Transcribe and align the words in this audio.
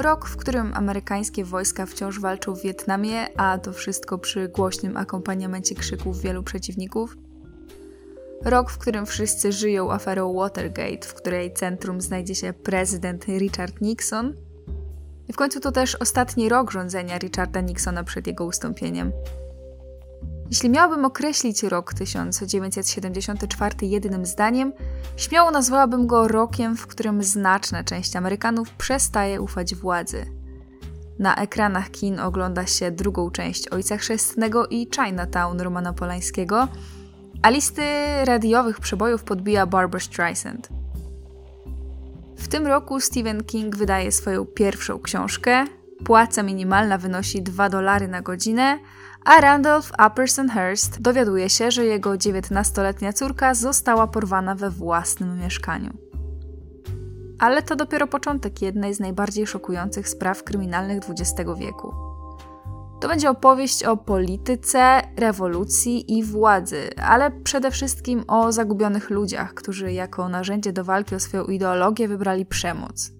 Rok, 0.00 0.26
w 0.26 0.36
którym 0.36 0.74
amerykańskie 0.74 1.44
wojska 1.44 1.86
wciąż 1.86 2.20
walczą 2.20 2.54
w 2.54 2.62
Wietnamie, 2.62 3.38
a 3.38 3.58
to 3.58 3.72
wszystko 3.72 4.18
przy 4.18 4.48
głośnym 4.48 4.96
akompaniamencie 4.96 5.74
krzyków 5.74 6.20
wielu 6.20 6.42
przeciwników. 6.42 7.16
Rok, 8.44 8.70
w 8.70 8.78
którym 8.78 9.06
wszyscy 9.06 9.52
żyją 9.52 9.92
aferą 9.92 10.34
Watergate, 10.34 11.08
w 11.08 11.14
której 11.14 11.54
centrum 11.54 12.00
znajdzie 12.00 12.34
się 12.34 12.52
prezydent 12.52 13.24
Richard 13.28 13.80
Nixon. 13.80 14.34
I 15.28 15.32
w 15.32 15.36
końcu 15.36 15.60
to 15.60 15.72
też 15.72 15.94
ostatni 15.94 16.48
rok 16.48 16.70
rządzenia 16.70 17.18
Richarda 17.18 17.60
Nixona 17.60 18.04
przed 18.04 18.26
jego 18.26 18.44
ustąpieniem. 18.44 19.12
Jeśli 20.50 20.70
miałabym 20.70 21.04
określić 21.04 21.62
rok 21.62 21.94
1974 21.94 23.74
jednym 23.80 24.26
zdaniem, 24.26 24.72
śmiało 25.16 25.50
nazwałabym 25.50 26.06
go 26.06 26.28
rokiem, 26.28 26.76
w 26.76 26.86
którym 26.86 27.22
znaczna 27.22 27.84
część 27.84 28.16
Amerykanów 28.16 28.70
przestaje 28.70 29.40
ufać 29.40 29.74
władzy. 29.74 30.26
Na 31.18 31.34
ekranach 31.34 31.90
kin 31.90 32.20
ogląda 32.20 32.66
się 32.66 32.90
drugą 32.90 33.30
część 33.30 33.68
Ojca 33.68 33.96
Chrzestnego 33.96 34.66
i 34.66 34.88
Chinatown 34.94 35.60
Romana 35.60 35.92
Polańskiego, 35.92 36.68
a 37.42 37.50
listy 37.50 37.82
radiowych 38.24 38.80
przebojów 38.80 39.24
podbija 39.24 39.66
Barbara 39.66 40.00
Streisand. 40.00 40.68
W 42.36 42.48
tym 42.48 42.66
roku 42.66 43.00
Stephen 43.00 43.44
King 43.44 43.76
wydaje 43.76 44.12
swoją 44.12 44.46
pierwszą 44.46 44.98
książkę. 44.98 45.64
Płaca 46.04 46.42
minimalna 46.42 46.98
wynosi 46.98 47.42
2 47.42 47.68
dolary 47.68 48.08
na 48.08 48.22
godzinę, 48.22 48.78
a 49.24 49.40
Randolph 49.40 49.92
Upperson 50.06 50.48
Hearst 50.48 51.00
dowiaduje 51.00 51.50
się, 51.50 51.70
że 51.70 51.84
jego 51.84 52.10
19-letnia 52.10 53.12
córka 53.12 53.54
została 53.54 54.06
porwana 54.06 54.54
we 54.54 54.70
własnym 54.70 55.38
mieszkaniu. 55.38 55.90
Ale 57.38 57.62
to 57.62 57.76
dopiero 57.76 58.06
początek 58.06 58.62
jednej 58.62 58.94
z 58.94 59.00
najbardziej 59.00 59.46
szokujących 59.46 60.08
spraw 60.08 60.44
kryminalnych 60.44 61.00
XX 61.10 61.50
wieku. 61.58 61.94
To 63.00 63.08
będzie 63.08 63.30
opowieść 63.30 63.84
o 63.84 63.96
polityce, 63.96 65.02
rewolucji 65.16 66.18
i 66.18 66.24
władzy, 66.24 66.90
ale 67.02 67.30
przede 67.30 67.70
wszystkim 67.70 68.24
o 68.28 68.52
zagubionych 68.52 69.10
ludziach, 69.10 69.54
którzy 69.54 69.92
jako 69.92 70.28
narzędzie 70.28 70.72
do 70.72 70.84
walki 70.84 71.14
o 71.14 71.20
swoją 71.20 71.44
ideologię 71.44 72.08
wybrali 72.08 72.46
przemoc. 72.46 73.19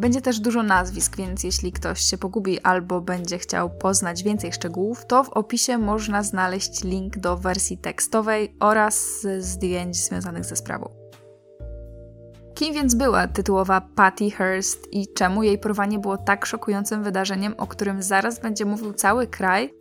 Będzie 0.00 0.20
też 0.20 0.40
dużo 0.40 0.62
nazwisk, 0.62 1.16
więc 1.16 1.44
jeśli 1.44 1.72
ktoś 1.72 2.00
się 2.00 2.18
pogubi 2.18 2.60
albo 2.60 3.00
będzie 3.00 3.38
chciał 3.38 3.70
poznać 3.70 4.22
więcej 4.22 4.52
szczegółów, 4.52 5.06
to 5.06 5.24
w 5.24 5.28
opisie 5.28 5.78
można 5.78 6.22
znaleźć 6.22 6.84
link 6.84 7.16
do 7.16 7.36
wersji 7.36 7.78
tekstowej 7.78 8.56
oraz 8.60 9.26
zdjęć 9.38 9.96
związanych 9.96 10.44
ze 10.44 10.56
sprawą. 10.56 10.90
Kim 12.54 12.74
więc 12.74 12.94
była 12.94 13.28
tytułowa 13.28 13.80
Patty 13.80 14.30
Hearst 14.30 14.92
i 14.92 15.12
czemu 15.14 15.42
jej 15.42 15.58
porwanie 15.58 15.98
było 15.98 16.16
tak 16.16 16.46
szokującym 16.46 17.02
wydarzeniem, 17.02 17.54
o 17.56 17.66
którym 17.66 18.02
zaraz 18.02 18.40
będzie 18.40 18.64
mówił 18.64 18.92
cały 18.92 19.26
kraj, 19.26 19.74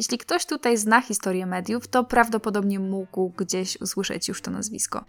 Jeśli 0.00 0.18
ktoś 0.18 0.46
tutaj 0.46 0.76
zna 0.76 1.00
historię 1.00 1.46
mediów, 1.46 1.88
to 1.88 2.04
prawdopodobnie 2.04 2.78
mógł 2.78 3.32
gdzieś 3.36 3.80
usłyszeć 3.80 4.28
już 4.28 4.42
to 4.42 4.50
nazwisko. 4.50 5.04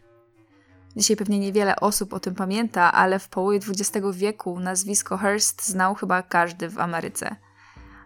Dzisiaj 0.96 1.18
pewnie 1.18 1.40
niewiele 1.40 1.76
osób 1.76 2.14
o 2.14 2.20
tym 2.20 2.36
pamięta, 2.36 2.92
ale 2.92 3.20
w 3.20 3.30
połowie 3.30 3.58
XX 3.58 4.08
wieku 4.14 4.60
nazwisko 4.60 5.18
Hearst 5.18 5.68
znał 5.68 5.96
chyba 5.96 6.24
każdy 6.24 6.70
w 6.70 6.80
Ameryce. 6.80 7.36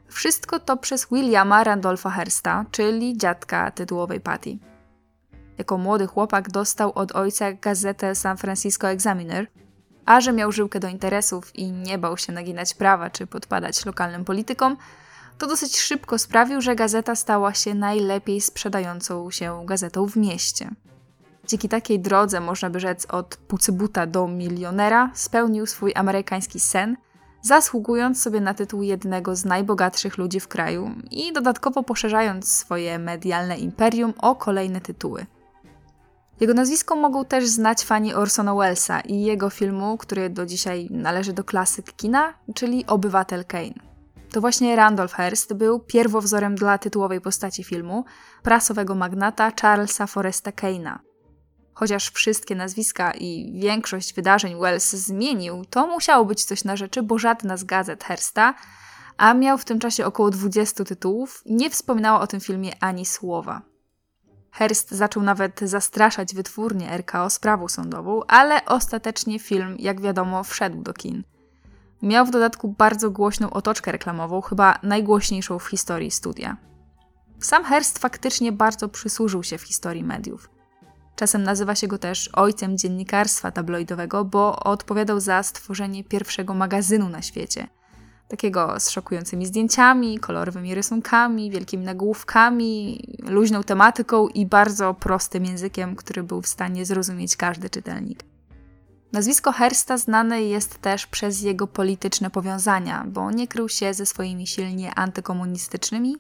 Wszystko 0.07 0.59
to 0.59 0.78
przez 0.78 1.07
Williama 1.12 1.63
Randolpha 1.63 2.09
Hearsta, 2.09 2.66
czyli 2.72 3.17
dziadka 3.17 3.72
tytułowej 3.72 4.22
Patty. 4.22 4.57
Jako 5.57 5.78
młody 5.78 6.07
chłopak 6.07 6.50
dostał 6.50 6.91
od 6.96 7.12
ojca 7.12 7.53
gazetę 7.53 8.16
San 8.16 8.38
Francisco 8.38 8.90
Examiner, 8.90 9.47
a 10.06 10.22
że 10.22 10.34
miał 10.34 10.52
żyłkę 10.52 10.79
do 10.79 10.88
interesów 10.88 11.56
i 11.56 11.72
nie 11.72 11.97
bał 11.97 12.17
się 12.17 12.34
naginać 12.34 12.73
prawa 12.73 13.09
czy 13.09 13.28
podpadać 13.28 13.85
lokalnym 13.85 14.25
politykom, 14.25 14.78
to 15.38 15.47
dosyć 15.47 15.79
szybko 15.79 16.18
sprawił, 16.18 16.62
że 16.62 16.75
gazeta 16.75 17.16
stała 17.16 17.53
się 17.53 17.73
najlepiej 17.73 18.41
sprzedającą 18.41 19.31
się 19.31 19.66
gazetą 19.66 20.07
w 20.07 20.16
mieście. 20.16 20.69
Dzięki 21.47 21.69
takiej 21.69 22.00
drodze, 22.00 22.40
można 22.40 22.69
by 22.69 22.79
rzec, 22.79 23.06
od 23.06 23.38
pucybuta 23.38 24.06
do 24.06 24.28
milionera, 24.28 25.12
spełnił 25.13 25.66
swój 25.66 25.91
amerykański 25.96 26.59
sen, 26.59 26.97
zasługując 27.41 28.22
sobie 28.22 28.41
na 28.41 28.53
tytuł 28.53 28.81
jednego 28.81 29.35
z 29.35 29.46
najbogatszych 29.46 30.18
ludzi 30.18 30.40
w 30.40 30.47
kraju 30.47 30.91
i 31.12 31.34
dodatkowo 31.34 31.84
poszerzając 31.84 32.52
swoje 32.52 33.00
medialne 33.00 33.57
imperium 33.57 34.13
o 34.17 34.35
kolejne 34.35 34.81
tytuły. 34.81 35.25
Jego 36.40 36.53
nazwisko 36.53 36.96
mogą 36.96 37.25
też 37.25 37.47
znać 37.47 37.84
fani 37.84 38.13
Orsona 38.13 38.56
Wellesa 38.56 39.02
i 39.02 39.22
jego 39.22 39.50
filmu, 39.50 39.97
który 39.97 40.29
do 40.29 40.46
dzisiaj 40.46 40.88
należy 40.91 41.34
do 41.34 41.44
klasyk 41.44 41.94
kina, 41.94 42.34
czyli 42.56 42.85
Obywatel 42.85 43.46
Kane. 43.46 43.94
To 44.35 44.41
właśnie 44.41 44.75
Randolph 44.75 45.13
Hearst 45.13 45.53
był 45.53 45.79
pierwowzorem 45.79 46.56
dla 46.56 46.78
tytułowej 46.78 47.22
postaci 47.22 47.63
filmu, 47.63 48.06
prasowego 48.44 48.96
magnata 48.96 49.51
Charlesa 49.62 50.07
Foresta 50.07 50.51
Kane'a. 50.51 50.97
Chociaż 51.73 52.09
wszystkie 52.09 52.56
nazwiska 52.56 53.12
i 53.12 53.59
większość 53.59 54.13
wydarzeń 54.13 54.59
Wells 54.59 54.91
zmienił, 54.91 55.66
to 55.66 55.88
musiało 55.88 56.25
być 56.25 56.46
coś 56.46 56.63
na 56.63 56.75
rzeczy, 56.75 57.03
bo 57.03 57.18
żadna 57.18 57.57
z 57.57 57.63
gazet 57.63 58.03
Hearsta, 58.03 58.53
a 59.18 59.34
miał 59.34 59.57
w 59.57 59.66
tym 59.66 59.79
czasie 59.79 60.06
około 60.06 60.29
20 60.29 60.84
tytułów, 60.84 61.41
nie 61.46 61.69
wspominała 61.69 62.19
o 62.19 62.28
tym 62.28 62.40
filmie 62.40 62.73
ani 62.79 63.06
słowa. 63.06 63.62
Hearst 64.52 64.91
zaczął 64.91 65.23
nawet 65.23 65.59
zastraszać 65.59 66.35
wytwórnię 66.35 66.97
RKO 66.97 67.29
sprawą 67.29 67.67
sądową, 67.67 68.22
ale 68.28 68.66
ostatecznie 68.66 69.40
film, 69.40 69.75
jak 69.79 70.02
wiadomo, 70.02 70.44
wszedł 70.44 70.81
do 70.81 70.94
kin– 70.94 71.23
Miał 72.01 72.25
w 72.25 72.31
dodatku 72.31 72.67
bardzo 72.67 73.11
głośną 73.11 73.50
otoczkę 73.50 73.91
reklamową, 73.91 74.41
chyba 74.41 74.79
najgłośniejszą 74.83 75.59
w 75.59 75.67
historii 75.67 76.11
studia. 76.11 76.57
Sam 77.39 77.63
Hearst 77.63 78.00
faktycznie 78.00 78.51
bardzo 78.51 78.89
przysłużył 78.89 79.44
się 79.44 79.57
w 79.57 79.61
historii 79.61 80.03
mediów. 80.03 80.50
Czasem 81.16 81.44
nazywa 81.44 81.75
się 81.75 81.88
go 81.88 81.97
też 81.97 82.29
ojcem 82.34 82.78
dziennikarstwa 82.78 83.51
tabloidowego, 83.51 84.25
bo 84.25 84.59
odpowiadał 84.59 85.19
za 85.19 85.44
stworzenie 85.44 86.03
pierwszego 86.03 86.53
magazynu 86.53 87.09
na 87.09 87.22
świecie. 87.22 87.67
Takiego 88.28 88.79
z 88.79 88.89
szokującymi 88.89 89.45
zdjęciami, 89.45 90.19
kolorowymi 90.19 90.75
rysunkami, 90.75 91.51
wielkimi 91.51 91.85
nagłówkami, 91.85 93.00
luźną 93.23 93.63
tematyką 93.63 94.28
i 94.28 94.45
bardzo 94.45 94.94
prostym 94.94 95.45
językiem, 95.45 95.95
który 95.95 96.23
był 96.23 96.41
w 96.41 96.47
stanie 96.47 96.85
zrozumieć 96.85 97.35
każdy 97.35 97.69
czytelnik. 97.69 98.23
Nazwisko 99.15 99.51
Hersta 99.51 99.97
znane 99.97 100.43
jest 100.43 100.81
też 100.81 101.07
przez 101.07 101.41
jego 101.41 101.67
polityczne 101.67 102.29
powiązania, 102.29 103.05
bo 103.07 103.31
nie 103.31 103.47
krył 103.47 103.69
się 103.69 103.93
ze 103.93 104.05
swoimi 104.05 104.47
silnie 104.47 104.95
antykomunistycznymi 104.95 106.17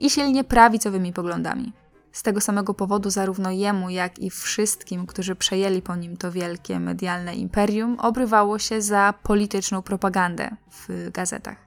i 0.00 0.10
silnie 0.10 0.44
prawicowymi 0.44 1.12
poglądami. 1.12 1.72
Z 2.12 2.22
tego 2.22 2.40
samego 2.40 2.74
powodu 2.74 3.10
zarówno 3.10 3.50
jemu, 3.50 3.90
jak 3.90 4.18
i 4.18 4.30
wszystkim, 4.30 5.06
którzy 5.06 5.36
przejęli 5.36 5.82
po 5.82 5.96
nim 5.96 6.16
to 6.16 6.32
wielkie 6.32 6.80
medialne 6.80 7.34
imperium, 7.34 8.00
obrywało 8.00 8.58
się 8.58 8.82
za 8.82 9.14
polityczną 9.22 9.82
propagandę 9.82 10.56
w 10.70 11.10
gazetach. 11.10 11.58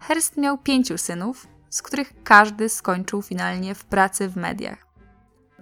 Hearst 0.00 0.36
miał 0.36 0.58
pięciu 0.58 0.98
synów, 0.98 1.46
z 1.70 1.82
których 1.82 2.12
każdy 2.24 2.68
skończył 2.68 3.22
finalnie 3.22 3.74
w 3.74 3.84
pracy 3.84 4.28
w 4.28 4.36
mediach. 4.36 4.86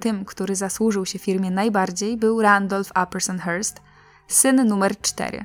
Tym, 0.01 0.25
który 0.25 0.57
zasłużył 0.57 1.07
się 1.07 1.19
firmie 1.19 1.51
najbardziej, 1.51 2.17
był 2.17 2.43
Randolph 2.43 2.91
Upperson 3.03 3.39
Hearst, 3.39 3.88
syn 4.29 4.69
numer 4.69 5.01
4. 5.01 5.45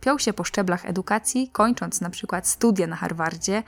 Piął 0.00 0.18
się 0.18 0.32
po 0.32 0.44
szczeblach 0.44 0.86
edukacji, 0.86 1.50
kończąc 1.52 2.00
na 2.00 2.10
przykład 2.10 2.46
studia 2.46 2.86
na 2.86 2.96
Harvardzie, 2.96 3.62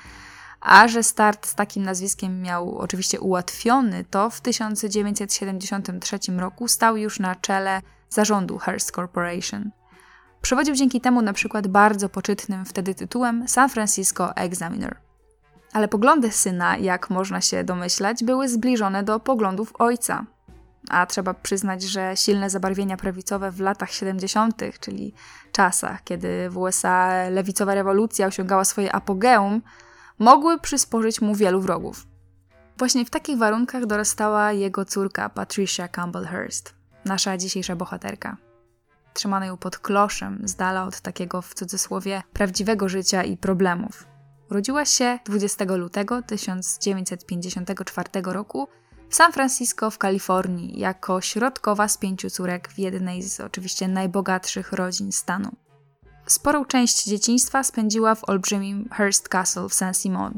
a 0.61 0.89
że 0.89 1.03
start 1.03 1.47
z 1.47 1.55
takim 1.55 1.83
nazwiskiem 1.83 2.43
miał 2.43 2.79
oczywiście 2.79 3.21
ułatwiony, 3.21 4.05
to 4.11 4.31
w 4.31 4.41
1973 4.41 6.19
roku 6.37 6.69
stał 6.69 6.97
już 6.97 7.21
na 7.21 7.35
czele 7.35 7.83
zarządu 8.11 8.59
Hearst 8.59 8.91
Corporation. 8.91 9.71
Przewodził 10.43 10.75
dzięki 10.75 11.01
temu 11.01 11.23
na 11.23 11.33
przykład 11.33 11.67
bardzo 11.67 12.09
poczytnym 12.09 12.65
wtedy 12.65 12.95
tytułem 12.95 13.49
San 13.49 13.69
Francisco 13.69 14.37
Examiner. 14.37 14.97
Ale 15.73 15.89
poglądy 15.89 16.33
syna, 16.33 16.77
jak 16.77 17.11
można 17.11 17.41
się 17.41 17.65
domyślać, 17.65 18.25
były 18.25 18.49
zbliżone 18.49 19.03
do 19.03 19.21
poglądów 19.21 19.73
ojca, 19.79 20.27
a 20.91 21.07
trzeba 21.07 21.35
przyznać, 21.35 21.83
że 21.83 22.17
silne 22.17 22.51
zabarwienia 22.51 22.97
prawicowe 22.97 23.51
w 23.51 23.61
latach 23.61 23.91
70., 23.91 24.63
czyli 24.81 25.15
czasach, 25.53 26.05
kiedy 26.05 26.51
w 26.51 26.59
USA 26.59 27.29
lewicowa 27.29 27.75
rewolucja 27.75 28.27
osiągała 28.27 28.65
swoje 28.65 28.93
apogeum, 28.93 29.63
mogły 30.19 30.61
przysporzyć 30.61 31.21
mu 31.21 31.35
wielu 31.35 31.61
wrogów. 31.61 32.07
Właśnie 32.79 33.05
w 33.05 33.11
takich 33.11 33.39
warunkach 33.39 33.87
dorastała 33.87 34.53
jego 34.53 34.85
córka 34.85 35.29
Patricia 35.29 35.89
Campbell 35.89 36.27
Hearst, 36.27 36.75
nasza 37.05 37.37
dzisiejsza 37.37 37.77
bohaterka. 37.77 38.37
Trzymano 39.15 39.47
ją 39.47 39.57
pod 39.57 39.79
kloszem, 39.79 40.43
z 40.45 40.55
dala 40.55 40.85
od 40.85 41.01
takiego 41.01 41.43
w 41.43 41.55
cudzysłowie 41.55 42.23
prawdziwego 42.33 42.89
życia 42.89 43.23
i 43.25 43.37
problemów. 43.37 44.07
Urodziła 44.51 44.85
się 44.85 45.19
20 45.25 45.65
lutego 45.65 46.23
1954 46.23 48.09
roku 48.25 48.69
w 49.09 49.15
San 49.15 49.33
Francisco 49.33 49.91
w 49.91 49.99
Kalifornii 49.99 50.79
jako 50.79 51.21
środkowa 51.21 51.89
z 51.89 51.99
pięciu 51.99 52.31
córek 52.31 52.69
w 52.69 52.79
jednej 52.79 53.23
z 53.23 53.41
oczywiście 53.41 53.89
najbogatszych 53.89 54.73
rodzin 54.73 55.13
stanu. 55.13 55.51
Sporą 56.27 56.65
część 56.65 57.05
dzieciństwa 57.05 57.63
spędziła 57.63 58.15
w 58.15 58.29
olbrzymim 58.29 58.89
Hearst 58.93 59.29
Castle 59.29 59.69
w 59.69 59.75
Saint-Simon, 59.75 60.33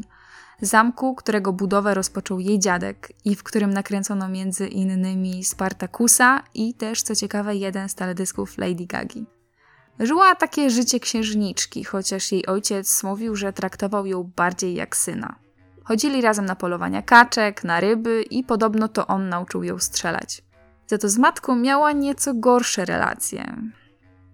zamku, 0.61 1.15
którego 1.15 1.53
budowę 1.53 1.95
rozpoczął 1.95 2.41
jej 2.41 2.59
dziadek 2.59 3.13
i 3.25 3.37
w 3.37 3.43
którym 3.43 3.71
nakręcono 3.71 4.29
między 4.29 4.69
innymi 4.69 5.45
Spartakusa 5.45 6.43
i 6.55 6.75
też, 6.75 7.03
co 7.03 7.17
ciekawe, 7.17 7.57
jeden 7.57 7.89
z 7.89 7.95
teledysków 7.95 8.59
Lady 8.59 8.87
Gagi. 8.87 9.27
Żyła 9.99 10.35
takie 10.35 10.71
życie 10.71 11.01
księżniczki, 11.01 11.85
chociaż 11.85 12.33
jej 12.33 12.47
ojciec 12.47 13.03
mówił, 13.03 13.37
że 13.37 13.53
traktował 13.53 14.07
ją 14.07 14.31
bardziej 14.37 14.75
jak 14.75 14.97
syna. 14.97 15.50
Chodzili 15.91 16.21
razem 16.21 16.47
na 16.47 16.57
polowania 16.57 17.03
kaczek, 17.03 17.65
na 17.65 17.81
ryby 17.81 18.23
i 18.23 18.45
podobno 18.45 18.89
to 18.89 19.07
on 19.07 19.29
nauczył 19.29 19.65
ją 19.65 19.79
strzelać. 19.79 20.43
Za 20.87 20.99
to 20.99 21.09
z 21.09 21.19
matką 21.19 21.57
miała 21.57 21.93
nieco 21.93 22.35
gorsze 22.35 22.85
relacje. 22.85 23.57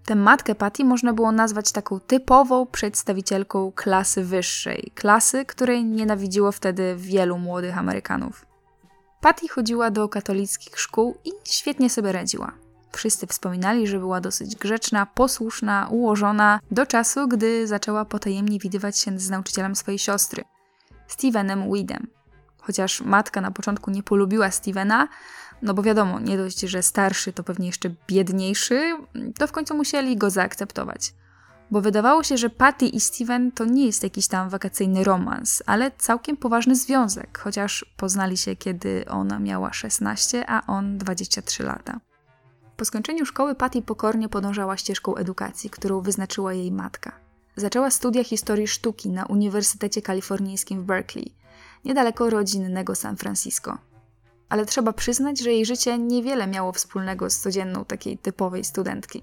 Tę 0.04 0.14
matkę 0.14 0.54
Patty 0.54 0.84
można 0.84 1.12
było 1.12 1.32
nazwać 1.32 1.72
taką 1.72 2.00
typową 2.00 2.66
przedstawicielką 2.66 3.72
klasy 3.72 4.24
wyższej, 4.24 4.92
klasy, 4.94 5.44
której 5.44 5.84
nienawidziło 5.84 6.52
wtedy 6.52 6.94
wielu 6.98 7.38
młodych 7.38 7.78
Amerykanów. 7.78 8.46
Patty 9.20 9.48
chodziła 9.48 9.90
do 9.90 10.08
katolickich 10.08 10.80
szkół 10.80 11.18
i 11.24 11.30
świetnie 11.44 11.90
sobie 11.90 12.12
radziła. 12.12 12.52
Wszyscy 12.92 13.26
wspominali, 13.26 13.86
że 13.86 13.98
była 13.98 14.20
dosyć 14.20 14.56
grzeczna, 14.56 15.06
posłuszna, 15.06 15.88
ułożona, 15.90 16.60
do 16.70 16.86
czasu, 16.86 17.28
gdy 17.28 17.66
zaczęła 17.66 18.04
potajemnie 18.04 18.58
widywać 18.58 18.98
się 18.98 19.18
z 19.18 19.30
nauczycielem 19.30 19.76
swojej 19.76 19.98
siostry, 19.98 20.44
Stevenem 21.08 21.68
Weedem. 21.68 22.06
Chociaż 22.58 23.00
matka 23.00 23.40
na 23.40 23.50
początku 23.50 23.90
nie 23.90 24.02
polubiła 24.02 24.50
Stevena, 24.50 25.08
no 25.62 25.74
bo 25.74 25.82
wiadomo, 25.82 26.20
nie 26.20 26.36
dość, 26.36 26.60
że 26.60 26.82
starszy 26.82 27.32
to 27.32 27.42
pewnie 27.42 27.66
jeszcze 27.66 27.90
biedniejszy, 28.08 28.96
to 29.38 29.46
w 29.46 29.52
końcu 29.52 29.76
musieli 29.76 30.16
go 30.16 30.30
zaakceptować. 30.30 31.14
Bo 31.70 31.80
wydawało 31.80 32.22
się, 32.22 32.36
że 32.36 32.50
Patty 32.50 32.86
i 32.86 33.00
Steven 33.00 33.52
to 33.52 33.64
nie 33.64 33.86
jest 33.86 34.02
jakiś 34.02 34.28
tam 34.28 34.48
wakacyjny 34.48 35.04
romans, 35.04 35.62
ale 35.66 35.90
całkiem 35.90 36.36
poważny 36.36 36.76
związek, 36.76 37.38
chociaż 37.38 37.86
poznali 37.96 38.36
się, 38.36 38.56
kiedy 38.56 39.04
ona 39.08 39.38
miała 39.38 39.72
16, 39.72 40.44
a 40.50 40.66
on 40.66 40.98
23 40.98 41.62
lata. 41.62 42.00
Po 42.76 42.84
skończeniu 42.84 43.26
szkoły 43.26 43.54
Patty 43.54 43.82
pokornie 43.82 44.28
podążała 44.28 44.76
ścieżką 44.76 45.16
edukacji, 45.16 45.70
którą 45.70 46.00
wyznaczyła 46.00 46.52
jej 46.52 46.72
matka. 46.72 47.25
Zaczęła 47.56 47.90
studia 47.90 48.24
historii 48.24 48.68
sztuki 48.68 49.10
na 49.10 49.26
Uniwersytecie 49.26 50.02
Kalifornijskim 50.02 50.82
w 50.82 50.84
Berkeley, 50.84 51.34
niedaleko 51.84 52.30
rodzinnego 52.30 52.94
San 52.94 53.16
Francisco. 53.16 53.78
Ale 54.48 54.66
trzeba 54.66 54.92
przyznać, 54.92 55.40
że 55.40 55.52
jej 55.52 55.66
życie 55.66 55.98
niewiele 55.98 56.46
miało 56.46 56.72
wspólnego 56.72 57.30
z 57.30 57.38
codzienną 57.38 57.84
takiej 57.84 58.18
typowej 58.18 58.64
studentki. 58.64 59.22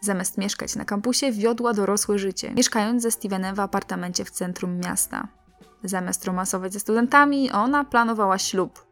Zamiast 0.00 0.38
mieszkać 0.38 0.76
na 0.76 0.84
kampusie, 0.84 1.32
wiodła 1.32 1.72
dorosłe 1.72 2.18
życie, 2.18 2.52
mieszkając 2.54 3.02
ze 3.02 3.10
Stevenem 3.10 3.54
w 3.54 3.60
apartamencie 3.60 4.24
w 4.24 4.30
centrum 4.30 4.78
miasta. 4.78 5.28
Zamiast 5.84 6.24
romansować 6.24 6.72
ze 6.72 6.80
studentami, 6.80 7.50
ona 7.50 7.84
planowała 7.84 8.38
ślub. 8.38 8.86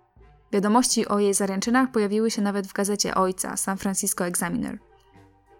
Wiadomości 0.52 1.08
o 1.08 1.18
jej 1.18 1.34
zaręczynach 1.34 1.90
pojawiły 1.90 2.30
się 2.30 2.42
nawet 2.42 2.66
w 2.66 2.72
gazecie 2.72 3.14
ojca 3.14 3.56
San 3.56 3.78
Francisco 3.78 4.26
Examiner. 4.26 4.78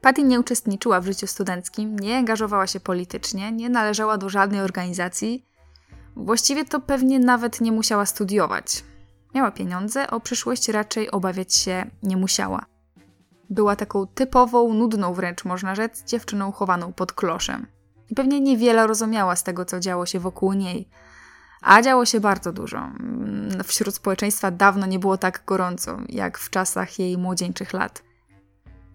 Patty 0.07 0.23
nie 0.23 0.41
uczestniczyła 0.41 1.01
w 1.01 1.07
życiu 1.07 1.27
studenckim, 1.27 1.99
nie 1.99 2.19
angażowała 2.19 2.67
się 2.67 2.81
politycznie, 2.81 3.53
nie 3.53 3.71
należała 3.71 4.19
do 4.19 4.29
żadnej 4.29 4.61
organizacji. 4.61 5.47
Właściwie 6.17 6.65
to 6.65 6.81
pewnie 6.81 7.19
nawet 7.19 7.61
nie 7.61 7.73
musiała 7.73 8.07
studiować. 8.07 8.85
Miała 9.35 9.51
pieniądze, 9.51 10.11
o 10.11 10.21
przyszłość 10.21 10.69
raczej 10.69 11.11
obawiać 11.11 11.55
się 11.55 11.91
nie 12.03 12.17
musiała. 12.17 12.67
Była 13.51 13.77
taką 13.77 14.07
typową, 14.07 14.75
nudną 14.75 15.15
wręcz 15.15 15.45
można 15.45 15.75
rzec, 15.75 16.05
dziewczyną 16.05 16.53
chowaną 16.53 16.93
pod 16.93 17.13
kloszem. 17.13 17.67
I 18.11 18.15
pewnie 18.15 18.41
niewiele 18.41 18.87
rozumiała 18.87 19.37
z 19.37 19.43
tego, 19.43 19.65
co 19.65 19.81
działo 19.81 20.07
się 20.07 20.21
wokół 20.21 20.53
niej. 20.53 20.89
A 21.63 21.83
działo 21.83 22.07
się 22.07 22.21
bardzo 22.21 22.53
dużo. 22.53 22.91
Wśród 23.65 23.95
społeczeństwa 23.95 24.51
dawno 24.51 24.87
nie 24.87 24.99
było 24.99 25.19
tak 25.19 25.43
gorąco, 25.47 25.99
jak 26.09 26.39
w 26.39 26.51
czasach 26.51 26.99
jej 26.99 27.19
młodzieńczych 27.19 27.73
lat. 27.73 28.07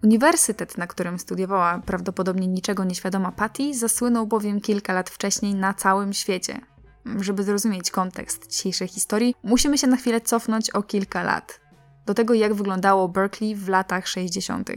Uniwersytet, 0.02 0.78
na 0.78 0.86
którym 0.86 1.18
studiowała 1.18 1.78
prawdopodobnie 1.86 2.48
niczego 2.48 2.84
nieświadoma 2.84 3.32
Patty, 3.32 3.74
zasłynął 3.74 4.26
bowiem 4.26 4.60
kilka 4.60 4.92
lat 4.92 5.10
wcześniej 5.10 5.54
na 5.54 5.74
całym 5.74 6.12
świecie. 6.12 6.60
Żeby 7.20 7.44
zrozumieć 7.44 7.90
kontekst 7.90 8.46
dzisiejszej 8.46 8.88
historii, 8.88 9.34
musimy 9.42 9.78
się 9.78 9.86
na 9.86 9.96
chwilę 9.96 10.20
cofnąć 10.20 10.70
o 10.70 10.82
kilka 10.82 11.22
lat. 11.22 11.60
Do 12.06 12.14
tego, 12.14 12.34
jak 12.34 12.54
wyglądało 12.54 13.08
Berkeley 13.08 13.56
w 13.56 13.68
latach 13.68 14.08
60. 14.08 14.70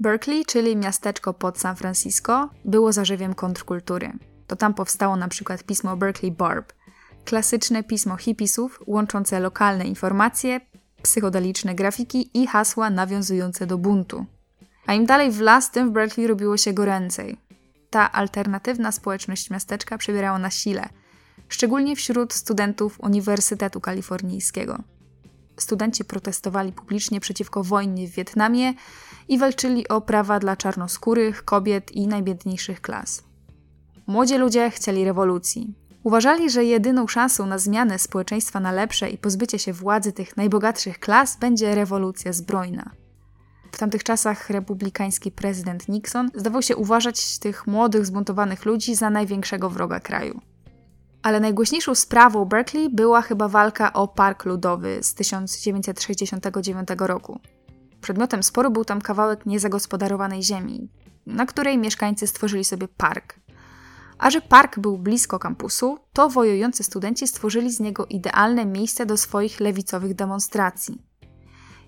Berkeley, 0.00 0.44
czyli 0.44 0.76
miasteczko 0.76 1.34
pod 1.34 1.58
San 1.58 1.76
Francisco, 1.76 2.50
było 2.64 2.92
zarzewiem 2.92 3.34
kontrkultury. 3.34 4.12
To 4.46 4.56
tam 4.56 4.74
powstało 4.74 5.16
na 5.16 5.28
przykład 5.28 5.64
pismo 5.64 5.96
Berkeley 5.96 6.32
Barb, 6.32 6.72
klasyczne 7.24 7.84
pismo 7.84 8.16
hipisów 8.16 8.82
łączące 8.86 9.40
lokalne 9.40 9.84
informacje, 9.84 10.60
psychodeliczne 11.02 11.74
grafiki 11.74 12.30
i 12.34 12.46
hasła 12.46 12.90
nawiązujące 12.90 13.66
do 13.66 13.78
buntu. 13.78 14.26
A 14.86 14.94
im 14.94 15.06
dalej 15.06 15.30
w 15.30 15.40
las, 15.40 15.70
tym 15.70 15.88
w 15.88 15.92
Berkeley 15.92 16.26
robiło 16.26 16.56
się 16.56 16.72
goręcej. 16.72 17.36
Ta 17.90 18.12
alternatywna 18.12 18.92
społeczność 18.92 19.50
miasteczka 19.50 19.98
przybierała 19.98 20.38
na 20.38 20.50
sile, 20.50 20.88
szczególnie 21.48 21.96
wśród 21.96 22.32
studentów 22.32 23.00
Uniwersytetu 23.00 23.80
Kalifornijskiego. 23.80 24.82
Studenci 25.56 26.04
protestowali 26.04 26.72
publicznie 26.72 27.20
przeciwko 27.20 27.64
wojnie 27.64 28.08
w 28.08 28.10
Wietnamie 28.10 28.74
i 29.28 29.38
walczyli 29.38 29.88
o 29.88 30.00
prawa 30.00 30.38
dla 30.38 30.56
czarnoskórych, 30.56 31.44
kobiet 31.44 31.92
i 31.92 32.06
najbiedniejszych 32.06 32.80
klas. 32.80 33.22
Młodzi 34.06 34.38
ludzie 34.38 34.70
chcieli 34.70 35.04
rewolucji, 35.04 35.74
Uważali, 36.04 36.50
że 36.50 36.64
jedyną 36.64 37.06
szansą 37.06 37.46
na 37.46 37.58
zmianę 37.58 37.98
społeczeństwa 37.98 38.60
na 38.60 38.72
lepsze 38.72 39.10
i 39.10 39.18
pozbycie 39.18 39.58
się 39.58 39.72
władzy 39.72 40.12
tych 40.12 40.36
najbogatszych 40.36 40.98
klas 40.98 41.36
będzie 41.36 41.74
rewolucja 41.74 42.32
zbrojna. 42.32 42.90
W 43.72 43.78
tamtych 43.78 44.04
czasach 44.04 44.50
republikański 44.50 45.32
prezydent 45.32 45.88
Nixon 45.88 46.30
zdawał 46.34 46.62
się 46.62 46.76
uważać 46.76 47.38
tych 47.38 47.66
młodych, 47.66 48.06
zbuntowanych 48.06 48.64
ludzi 48.64 48.94
za 48.94 49.10
największego 49.10 49.70
wroga 49.70 50.00
kraju. 50.00 50.40
Ale 51.22 51.40
najgłośniejszą 51.40 51.94
sprawą 51.94 52.44
Berkeley 52.44 52.90
była 52.90 53.22
chyba 53.22 53.48
walka 53.48 53.92
o 53.92 54.08
Park 54.08 54.44
Ludowy 54.44 54.98
z 55.02 55.14
1969 55.14 56.88
roku. 56.98 57.40
Przedmiotem 58.00 58.42
sporu 58.42 58.70
był 58.70 58.84
tam 58.84 59.00
kawałek 59.00 59.46
niezagospodarowanej 59.46 60.42
ziemi, 60.42 60.88
na 61.26 61.46
której 61.46 61.78
mieszkańcy 61.78 62.26
stworzyli 62.26 62.64
sobie 62.64 62.88
park. 62.88 63.34
A 64.20 64.30
że 64.30 64.40
park 64.40 64.78
był 64.78 64.98
blisko 64.98 65.38
kampusu, 65.38 65.98
to 66.12 66.28
wojujący 66.28 66.82
studenci 66.82 67.26
stworzyli 67.26 67.72
z 67.72 67.80
niego 67.80 68.06
idealne 68.06 68.66
miejsce 68.66 69.06
do 69.06 69.16
swoich 69.16 69.60
lewicowych 69.60 70.14
demonstracji. 70.14 71.02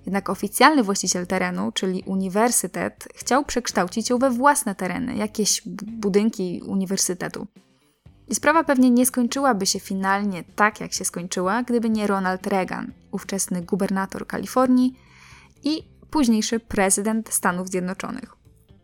Jednak 0.07 0.31
oficjalny 0.31 0.83
właściciel 0.83 1.27
terenu, 1.27 1.73
czyli 1.73 2.03
uniwersytet, 2.07 3.09
chciał 3.15 3.45
przekształcić 3.45 4.11
ją 4.11 4.19
we 4.19 4.31
własne 4.31 4.75
tereny, 4.75 5.17
jakieś 5.17 5.63
budynki 5.87 6.63
uniwersytetu. 6.67 7.47
I 8.29 8.35
sprawa 8.35 8.65
pewnie 8.65 8.91
nie 8.91 9.07
skończyłaby 9.07 9.67
się 9.67 9.81
finalnie 9.81 10.45
tak, 10.57 10.81
jak 10.81 10.93
się 10.93 11.05
skończyła, 11.05 11.63
gdyby 11.63 11.91
nie 11.91 12.07
Ronald 12.07 12.47
Reagan, 12.47 12.93
ówczesny 13.11 13.63
gubernator 13.63 14.27
Kalifornii 14.27 14.99
i 15.65 15.83
późniejszy 16.11 16.61
prezydent 16.61 17.29
Stanów 17.33 17.69
Zjednoczonych 17.69 18.42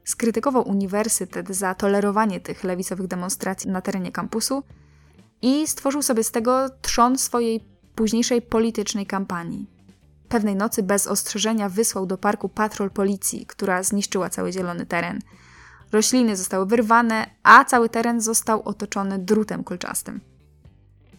skrytykował 0.08 0.68
uniwersytet 0.68 1.48
za 1.48 1.74
tolerowanie 1.74 2.40
tych 2.40 2.64
lewicowych 2.64 3.06
demonstracji 3.06 3.70
na 3.70 3.80
terenie 3.80 4.12
kampusu 4.12 4.62
i 5.42 5.66
stworzył 5.66 6.02
sobie 6.02 6.24
z 6.24 6.30
tego 6.30 6.68
trzon 6.82 7.18
swojej 7.18 7.64
późniejszej 7.94 8.42
politycznej 8.42 9.06
kampanii. 9.06 9.66
Pewnej 10.28 10.56
nocy 10.56 10.82
bez 10.82 11.06
ostrzeżenia 11.06 11.68
wysłał 11.68 12.06
do 12.06 12.18
parku 12.18 12.48
patrol 12.48 12.90
policji, 12.90 13.46
która 13.46 13.82
zniszczyła 13.82 14.30
cały 14.30 14.52
zielony 14.52 14.86
teren. 14.86 15.18
Rośliny 15.92 16.36
zostały 16.36 16.66
wyrwane, 16.66 17.26
a 17.42 17.64
cały 17.64 17.88
teren 17.88 18.20
został 18.20 18.62
otoczony 18.62 19.18
drutem 19.18 19.64
kolczastym. 19.64 20.20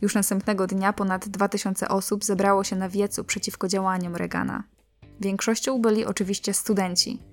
Już 0.01 0.15
następnego 0.15 0.67
dnia 0.67 0.93
ponad 0.93 1.29
2000 1.29 1.87
osób 1.87 2.23
zebrało 2.23 2.63
się 2.63 2.75
na 2.75 2.89
wiecu 2.89 3.23
przeciwko 3.23 3.67
działaniom 3.67 4.15
Reagana. 4.15 4.63
Większością 5.19 5.81
byli 5.81 6.05
oczywiście 6.05 6.53
studenci. 6.53 7.28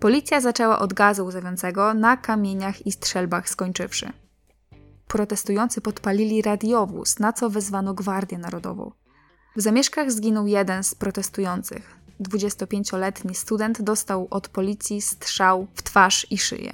Policja 0.00 0.40
zaczęła 0.40 0.78
od 0.78 0.92
gazu 0.92 1.24
łzawiącego 1.24 1.94
na 1.94 2.16
kamieniach 2.16 2.86
i 2.86 2.92
strzelbach 2.92 3.48
skończywszy. 3.48 4.12
Protestujący 5.06 5.80
podpalili 5.80 6.42
radiowóz, 6.42 7.18
na 7.18 7.32
co 7.32 7.50
wezwano 7.50 7.94
Gwardię 7.94 8.38
Narodową. 8.38 8.92
W 9.56 9.60
zamieszkach 9.60 10.12
zginął 10.12 10.46
jeden 10.46 10.84
z 10.84 10.94
protestujących. 10.94 11.96
25-letni 12.20 13.34
student 13.34 13.82
dostał 13.82 14.28
od 14.30 14.48
policji 14.48 15.02
strzał 15.02 15.66
w 15.74 15.82
twarz 15.82 16.26
i 16.30 16.38
szyję. 16.38 16.72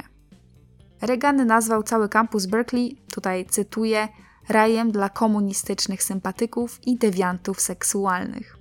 Reagan 1.00 1.46
nazwał 1.46 1.82
cały 1.82 2.08
kampus 2.08 2.46
Berkeley, 2.46 2.96
tutaj 3.14 3.46
cytuję, 3.46 4.08
rajem 4.48 4.92
dla 4.92 5.08
komunistycznych 5.08 6.02
sympatyków 6.02 6.78
i 6.86 6.96
dewiantów 6.96 7.60
seksualnych. 7.60 8.59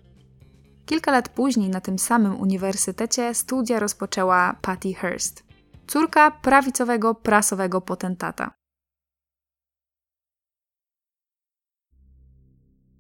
Kilka 0.90 1.12
lat 1.12 1.30
później 1.30 1.70
na 1.70 1.82
tym 1.82 2.00
samym 2.00 2.40
uniwersytecie 2.42 3.34
studia 3.34 3.80
rozpoczęła 3.80 4.58
Patty 4.62 4.94
Hearst, 4.94 5.44
córka 5.88 6.32
prawicowego 6.32 7.16
prasowego 7.16 7.82
potentata. 7.82 8.54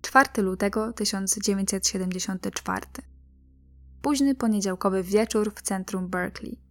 4 0.01 0.41
lutego 0.41 0.93
1974. 0.93 2.85
Późny 4.01 4.35
poniedziałkowy 4.35 5.03
wieczór 5.03 5.53
w 5.55 5.61
centrum 5.61 6.09
Berkeley. 6.09 6.61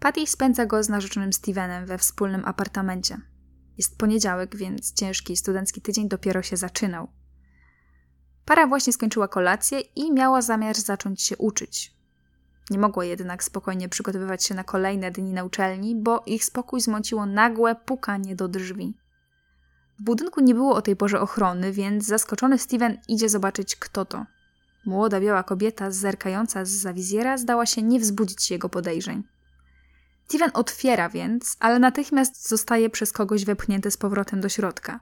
Patty 0.00 0.26
spędza 0.26 0.66
go 0.66 0.82
z 0.82 0.88
narzeczonym 0.88 1.32
Stevenem 1.32 1.86
we 1.86 1.98
wspólnym 1.98 2.44
apartamencie. 2.44 3.20
Jest 3.78 3.98
poniedziałek, 3.98 4.56
więc 4.56 4.92
ciężki 4.92 5.36
studencki 5.36 5.80
tydzień 5.80 6.08
dopiero 6.08 6.42
się 6.42 6.56
zaczynał. 6.56 7.21
Para 8.44 8.66
właśnie 8.66 8.92
skończyła 8.92 9.28
kolację 9.28 9.80
i 9.80 10.12
miała 10.12 10.42
zamiar 10.42 10.76
zacząć 10.76 11.22
się 11.22 11.36
uczyć. 11.36 11.94
Nie 12.70 12.78
mogła 12.78 13.04
jednak 13.04 13.44
spokojnie 13.44 13.88
przygotowywać 13.88 14.44
się 14.44 14.54
na 14.54 14.64
kolejne 14.64 15.10
dni 15.10 15.32
na 15.32 15.44
uczelni, 15.44 15.96
bo 15.96 16.22
ich 16.26 16.44
spokój 16.44 16.80
zmąciło 16.80 17.26
nagłe 17.26 17.74
pukanie 17.74 18.36
do 18.36 18.48
drzwi. 18.48 18.94
W 19.98 20.02
budynku 20.02 20.40
nie 20.40 20.54
było 20.54 20.74
o 20.74 20.82
tej 20.82 20.96
porze 20.96 21.20
ochrony, 21.20 21.72
więc 21.72 22.06
zaskoczony 22.06 22.58
Steven 22.58 22.98
idzie 23.08 23.28
zobaczyć, 23.28 23.76
kto 23.76 24.04
to. 24.04 24.26
Młoda 24.84 25.20
biała 25.20 25.42
kobieta, 25.42 25.90
zerkająca 25.90 26.64
z 26.64 26.70
zawizjera, 26.70 27.38
zdała 27.38 27.66
się 27.66 27.82
nie 27.82 28.00
wzbudzić 28.00 28.50
jego 28.50 28.68
podejrzeń. 28.68 29.22
Steven 30.28 30.50
otwiera 30.54 31.08
więc, 31.08 31.56
ale 31.60 31.78
natychmiast 31.78 32.48
zostaje 32.48 32.90
przez 32.90 33.12
kogoś 33.12 33.44
wepchnięty 33.44 33.90
z 33.90 33.96
powrotem 33.96 34.40
do 34.40 34.48
środka. 34.48 35.00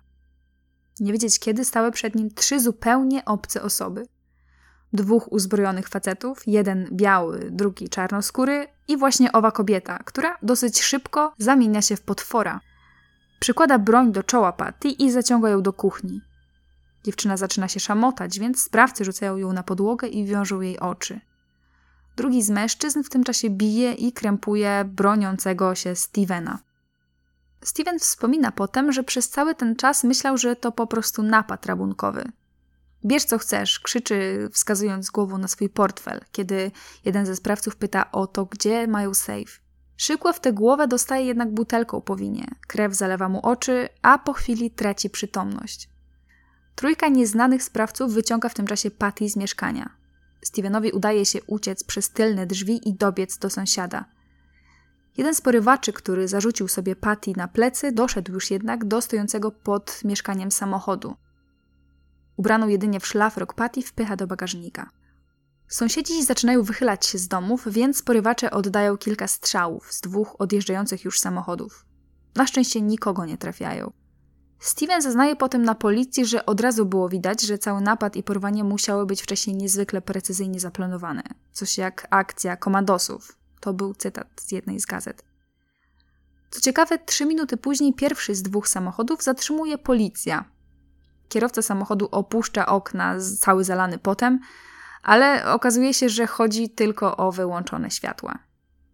Nie 1.00 1.12
wiedzieć 1.12 1.38
kiedy 1.38 1.64
stały 1.64 1.90
przed 1.90 2.14
nim 2.14 2.34
trzy 2.34 2.60
zupełnie 2.60 3.24
obce 3.24 3.62
osoby. 3.62 4.06
Dwóch 4.92 5.32
uzbrojonych 5.32 5.88
facetów, 5.88 6.42
jeden 6.46 6.88
biały, 6.92 7.50
drugi 7.50 7.88
czarnoskóry 7.88 8.66
i 8.88 8.96
właśnie 8.96 9.32
owa 9.32 9.50
kobieta, 9.50 9.98
która 9.98 10.38
dosyć 10.42 10.82
szybko 10.82 11.34
zamienia 11.38 11.82
się 11.82 11.96
w 11.96 12.02
potwora. 12.02 12.60
Przykłada 13.40 13.78
broń 13.78 14.12
do 14.12 14.22
czoła 14.22 14.52
Patty 14.52 14.88
i 14.88 15.10
zaciąga 15.10 15.48
ją 15.48 15.62
do 15.62 15.72
kuchni. 15.72 16.20
Dziewczyna 17.04 17.36
zaczyna 17.36 17.68
się 17.68 17.80
szamotać, 17.80 18.38
więc 18.38 18.62
sprawcy 18.62 19.04
rzucają 19.04 19.36
ją 19.36 19.52
na 19.52 19.62
podłogę 19.62 20.08
i 20.08 20.24
wiążą 20.24 20.60
jej 20.60 20.78
oczy. 20.78 21.20
Drugi 22.16 22.42
z 22.42 22.50
mężczyzn 22.50 23.02
w 23.02 23.08
tym 23.08 23.24
czasie 23.24 23.50
bije 23.50 23.92
i 23.92 24.12
krępuje 24.12 24.84
broniącego 24.84 25.74
się 25.74 25.96
Stevena. 25.96 26.58
Steven 27.64 27.98
wspomina 27.98 28.52
potem, 28.52 28.92
że 28.92 29.04
przez 29.04 29.28
cały 29.28 29.54
ten 29.54 29.76
czas 29.76 30.04
myślał, 30.04 30.38
że 30.38 30.56
to 30.56 30.72
po 30.72 30.86
prostu 30.86 31.22
napad 31.22 31.66
rabunkowy. 31.66 32.24
Bierz 33.04 33.24
co 33.24 33.38
chcesz, 33.38 33.80
krzyczy, 33.80 34.48
wskazując 34.52 35.10
głową 35.10 35.38
na 35.38 35.48
swój 35.48 35.68
portfel, 35.68 36.20
kiedy 36.32 36.70
jeden 37.04 37.26
ze 37.26 37.36
sprawców 37.36 37.76
pyta 37.76 38.12
o 38.12 38.26
to, 38.26 38.44
gdzie 38.44 38.86
mają 38.86 39.14
safe. 39.14 39.60
Szybko 39.96 40.32
w 40.32 40.40
tę 40.40 40.52
głowę 40.52 40.88
dostaje 40.88 41.26
jednak 41.26 41.54
butelką 41.54 42.00
po 42.00 42.16
winie. 42.16 42.46
Krew 42.66 42.94
zalewa 42.94 43.28
mu 43.28 43.40
oczy, 43.40 43.88
a 44.02 44.18
po 44.18 44.32
chwili 44.32 44.70
traci 44.70 45.10
przytomność. 45.10 45.88
Trójka 46.74 47.08
nieznanych 47.08 47.62
sprawców 47.62 48.12
wyciąga 48.12 48.48
w 48.48 48.54
tym 48.54 48.66
czasie 48.66 48.90
Patty 48.90 49.28
z 49.28 49.36
mieszkania. 49.36 49.90
Stevenowi 50.42 50.92
udaje 50.92 51.26
się 51.26 51.42
uciec 51.46 51.84
przez 51.84 52.10
tylne 52.10 52.46
drzwi 52.46 52.88
i 52.88 52.94
dobiec 52.94 53.38
do 53.38 53.50
sąsiada. 53.50 54.04
Jeden 55.20 55.34
z 55.34 55.40
porywaczy, 55.40 55.92
który 55.92 56.28
zarzucił 56.28 56.68
sobie 56.68 56.96
Patty 56.96 57.32
na 57.36 57.48
plecy, 57.48 57.92
doszedł 57.92 58.32
już 58.32 58.50
jednak 58.50 58.84
do 58.84 59.00
stojącego 59.00 59.50
pod 59.50 60.00
mieszkaniem 60.04 60.50
samochodu. 60.50 61.14
Ubraną 62.36 62.68
jedynie 62.68 63.00
w 63.00 63.06
szlafrok 63.06 63.54
Patty 63.54 63.82
wpycha 63.82 64.16
do 64.16 64.26
bagażnika. 64.26 64.90
Sąsiedzi 65.68 66.24
zaczynają 66.24 66.62
wychylać 66.62 67.06
się 67.06 67.18
z 67.18 67.28
domów, 67.28 67.64
więc 67.70 68.02
porywacze 68.02 68.50
oddają 68.50 68.96
kilka 68.96 69.28
strzałów 69.28 69.92
z 69.92 70.00
dwóch 70.00 70.36
odjeżdżających 70.38 71.04
już 71.04 71.20
samochodów. 71.20 71.86
Na 72.34 72.46
szczęście 72.46 72.80
nikogo 72.80 73.24
nie 73.24 73.38
trafiają. 73.38 73.92
Steven 74.58 75.02
zeznaje 75.02 75.36
potem 75.36 75.62
na 75.62 75.74
policji, 75.74 76.26
że 76.26 76.46
od 76.46 76.60
razu 76.60 76.86
było 76.86 77.08
widać, 77.08 77.42
że 77.42 77.58
cały 77.58 77.80
napad 77.80 78.16
i 78.16 78.22
porwanie 78.22 78.64
musiały 78.64 79.06
być 79.06 79.22
wcześniej 79.22 79.56
niezwykle 79.56 80.02
precyzyjnie 80.02 80.60
zaplanowane. 80.60 81.22
Coś 81.52 81.78
jak 81.78 82.06
akcja 82.10 82.56
komandosów. 82.56 83.39
To 83.60 83.72
był 83.72 83.94
cytat 83.94 84.28
z 84.40 84.52
jednej 84.52 84.80
z 84.80 84.86
gazet. 84.86 85.24
Co 86.50 86.60
ciekawe, 86.60 86.98
trzy 86.98 87.26
minuty 87.26 87.56
później 87.56 87.94
pierwszy 87.94 88.34
z 88.34 88.42
dwóch 88.42 88.68
samochodów 88.68 89.22
zatrzymuje 89.22 89.78
policja. 89.78 90.44
Kierowca 91.28 91.62
samochodu 91.62 92.08
opuszcza 92.10 92.66
okna, 92.66 93.16
cały 93.38 93.64
zalany 93.64 93.98
potem, 93.98 94.40
ale 95.02 95.52
okazuje 95.52 95.94
się, 95.94 96.08
że 96.08 96.26
chodzi 96.26 96.70
tylko 96.70 97.16
o 97.16 97.32
wyłączone 97.32 97.90
światła. 97.90 98.38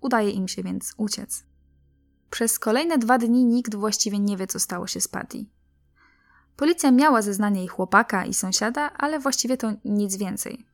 Udaje 0.00 0.30
im 0.30 0.48
się 0.48 0.62
więc 0.62 0.94
uciec. 0.96 1.44
Przez 2.30 2.58
kolejne 2.58 2.98
dwa 2.98 3.18
dni 3.18 3.44
nikt 3.44 3.74
właściwie 3.74 4.18
nie 4.18 4.36
wie, 4.36 4.46
co 4.46 4.60
stało 4.60 4.86
się 4.86 5.00
z 5.00 5.08
Patty. 5.08 5.44
Policja 6.56 6.90
miała 6.90 7.22
zeznanie 7.22 7.60
jej 7.60 7.68
chłopaka 7.68 8.24
i 8.24 8.34
sąsiada, 8.34 8.92
ale 8.92 9.18
właściwie 9.18 9.56
to 9.56 9.72
nic 9.84 10.16
więcej. 10.16 10.66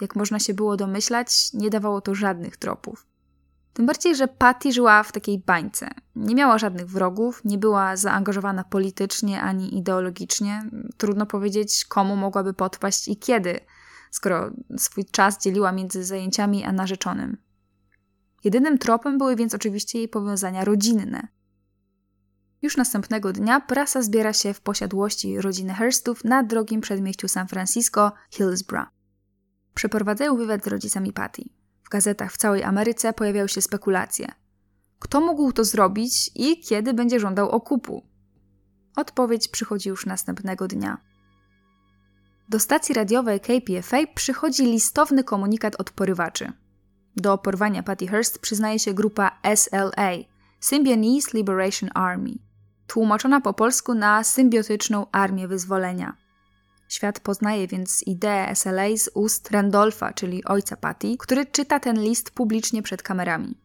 Jak 0.00 0.16
można 0.16 0.38
się 0.38 0.54
było 0.54 0.76
domyślać, 0.76 1.52
nie 1.52 1.70
dawało 1.70 2.00
to 2.00 2.14
żadnych 2.14 2.56
tropów. 2.56 3.06
Tym 3.76 3.86
bardziej, 3.86 4.16
że 4.16 4.28
Patty 4.28 4.72
żyła 4.72 5.02
w 5.02 5.12
takiej 5.12 5.38
bańce. 5.38 5.88
Nie 6.14 6.34
miała 6.34 6.58
żadnych 6.58 6.86
wrogów, 6.86 7.40
nie 7.44 7.58
była 7.58 7.96
zaangażowana 7.96 8.64
politycznie 8.64 9.42
ani 9.42 9.78
ideologicznie. 9.78 10.70
Trudno 10.96 11.26
powiedzieć, 11.26 11.84
komu 11.84 12.16
mogłaby 12.16 12.54
podpaść 12.54 13.08
i 13.08 13.16
kiedy, 13.16 13.60
skoro 14.10 14.50
swój 14.76 15.04
czas 15.04 15.42
dzieliła 15.42 15.72
między 15.72 16.04
zajęciami 16.04 16.64
a 16.64 16.72
narzeczonym. 16.72 17.36
Jedynym 18.44 18.78
tropem 18.78 19.18
były 19.18 19.36
więc 19.36 19.54
oczywiście 19.54 19.98
jej 19.98 20.08
powiązania 20.08 20.64
rodzinne. 20.64 21.28
Już 22.62 22.76
następnego 22.76 23.32
dnia 23.32 23.60
prasa 23.60 24.02
zbiera 24.02 24.32
się 24.32 24.54
w 24.54 24.60
posiadłości 24.60 25.40
rodziny 25.40 25.74
Hurstów 25.74 26.24
na 26.24 26.42
drogim 26.42 26.80
przedmieściu 26.80 27.28
San 27.28 27.48
Francisco, 27.48 28.12
Hillsborough. 28.30 28.88
Przeprowadzają 29.74 30.36
wywiad 30.36 30.64
z 30.64 30.66
rodzicami 30.66 31.12
Patty. 31.12 31.55
W 31.86 31.88
gazetach 31.88 32.32
w 32.32 32.36
całej 32.36 32.62
Ameryce 32.62 33.12
pojawiają 33.12 33.46
się 33.46 33.60
spekulacje. 33.60 34.26
Kto 34.98 35.20
mógł 35.20 35.52
to 35.52 35.64
zrobić 35.64 36.30
i 36.34 36.60
kiedy 36.60 36.94
będzie 36.94 37.20
żądał 37.20 37.50
okupu? 37.50 38.02
Odpowiedź 38.96 39.48
przychodzi 39.48 39.88
już 39.88 40.06
następnego 40.06 40.68
dnia. 40.68 40.98
Do 42.48 42.58
stacji 42.58 42.94
radiowej 42.94 43.40
KPFA 43.40 43.96
przychodzi 44.14 44.64
listowny 44.64 45.24
komunikat 45.24 45.80
od 45.80 45.90
porywaczy. 45.90 46.52
Do 47.16 47.38
porwania 47.38 47.82
Patty 47.82 48.06
Hearst 48.06 48.38
przyznaje 48.38 48.78
się 48.78 48.94
grupa 48.94 49.38
SLA 49.54 50.12
Symbionese 50.60 51.30
Liberation 51.34 51.90
Army, 51.94 52.32
tłumaczona 52.86 53.40
po 53.40 53.54
polsku 53.54 53.94
na 53.94 54.24
Symbiotyczną 54.24 55.06
Armię 55.12 55.48
Wyzwolenia. 55.48 56.16
Świat 56.88 57.20
poznaje 57.20 57.68
więc 57.68 58.02
ideę 58.02 58.54
SLA 58.54 58.96
z 58.96 59.10
ust 59.14 59.50
Randolfa, 59.50 60.12
czyli 60.12 60.44
ojca 60.44 60.76
Patty, 60.76 61.16
który 61.18 61.46
czyta 61.46 61.80
ten 61.80 62.00
list 62.02 62.30
publicznie 62.30 62.82
przed 62.82 63.02
kamerami. 63.02 63.58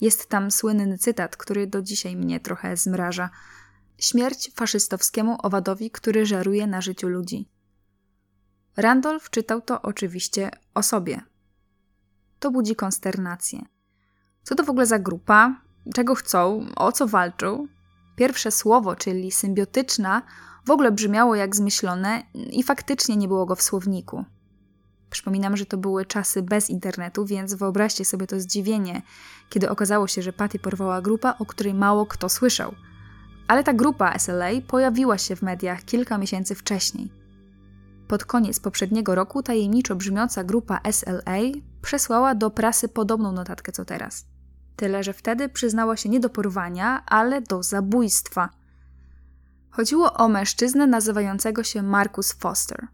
Jest 0.00 0.28
tam 0.28 0.50
słynny 0.50 0.98
cytat, 0.98 1.36
który 1.36 1.66
do 1.66 1.82
dzisiaj 1.82 2.16
mnie 2.16 2.40
trochę 2.40 2.76
zmraża. 2.76 3.30
Śmierć 3.98 4.50
faszystowskiemu 4.54 5.36
owadowi, 5.42 5.90
który 5.90 6.26
żaruje 6.26 6.66
na 6.66 6.80
życiu 6.80 7.08
ludzi. 7.08 7.48
Randolph 8.76 9.30
czytał 9.30 9.60
to 9.60 9.82
oczywiście 9.82 10.50
o 10.74 10.82
sobie. 10.82 11.20
To 12.38 12.50
budzi 12.50 12.76
konsternację. 12.76 13.62
Co 14.42 14.54
to 14.54 14.64
w 14.64 14.70
ogóle 14.70 14.86
za 14.86 14.98
grupa? 14.98 15.60
Czego 15.94 16.14
chcą? 16.14 16.66
O 16.76 16.92
co 16.92 17.06
walczą? 17.06 17.68
Pierwsze 18.16 18.50
słowo, 18.50 18.96
czyli 18.96 19.32
symbiotyczna, 19.32 20.22
w 20.66 20.70
ogóle 20.70 20.92
brzmiało 20.92 21.34
jak 21.34 21.56
zmyślone 21.56 22.22
i 22.34 22.62
faktycznie 22.62 23.16
nie 23.16 23.28
było 23.28 23.46
go 23.46 23.56
w 23.56 23.62
słowniku. 23.62 24.24
Przypominam, 25.10 25.56
że 25.56 25.66
to 25.66 25.76
były 25.76 26.06
czasy 26.06 26.42
bez 26.42 26.70
internetu, 26.70 27.26
więc 27.26 27.54
wyobraźcie 27.54 28.04
sobie 28.04 28.26
to 28.26 28.40
zdziwienie, 28.40 29.02
kiedy 29.50 29.70
okazało 29.70 30.08
się, 30.08 30.22
że 30.22 30.32
Patty 30.32 30.58
porwała 30.58 31.02
grupa, 31.02 31.34
o 31.38 31.46
której 31.46 31.74
mało 31.74 32.06
kto 32.06 32.28
słyszał. 32.28 32.74
Ale 33.48 33.64
ta 33.64 33.72
grupa 33.72 34.18
SLA 34.18 34.50
pojawiła 34.68 35.18
się 35.18 35.36
w 35.36 35.42
mediach 35.42 35.84
kilka 35.84 36.18
miesięcy 36.18 36.54
wcześniej. 36.54 37.12
Pod 38.08 38.24
koniec 38.24 38.60
poprzedniego 38.60 39.14
roku 39.14 39.42
tajemniczo 39.42 39.96
brzmiąca 39.96 40.44
grupa 40.44 40.80
SLA 40.92 41.38
przesłała 41.82 42.34
do 42.34 42.50
prasy 42.50 42.88
podobną 42.88 43.32
notatkę 43.32 43.72
co 43.72 43.84
teraz. 43.84 44.26
Tyle, 44.76 45.02
że 45.02 45.12
wtedy 45.12 45.48
przyznała 45.48 45.96
się 45.96 46.08
nie 46.08 46.20
do 46.20 46.30
porwania, 46.30 47.02
ale 47.06 47.42
do 47.42 47.62
zabójstwa. 47.62 48.48
Chodziło 49.76 50.12
o 50.12 50.28
mężczyznę 50.28 50.86
nazywającego 50.86 51.64
się 51.64 51.82
Marcus 51.82 52.32
Foster. 52.32 52.88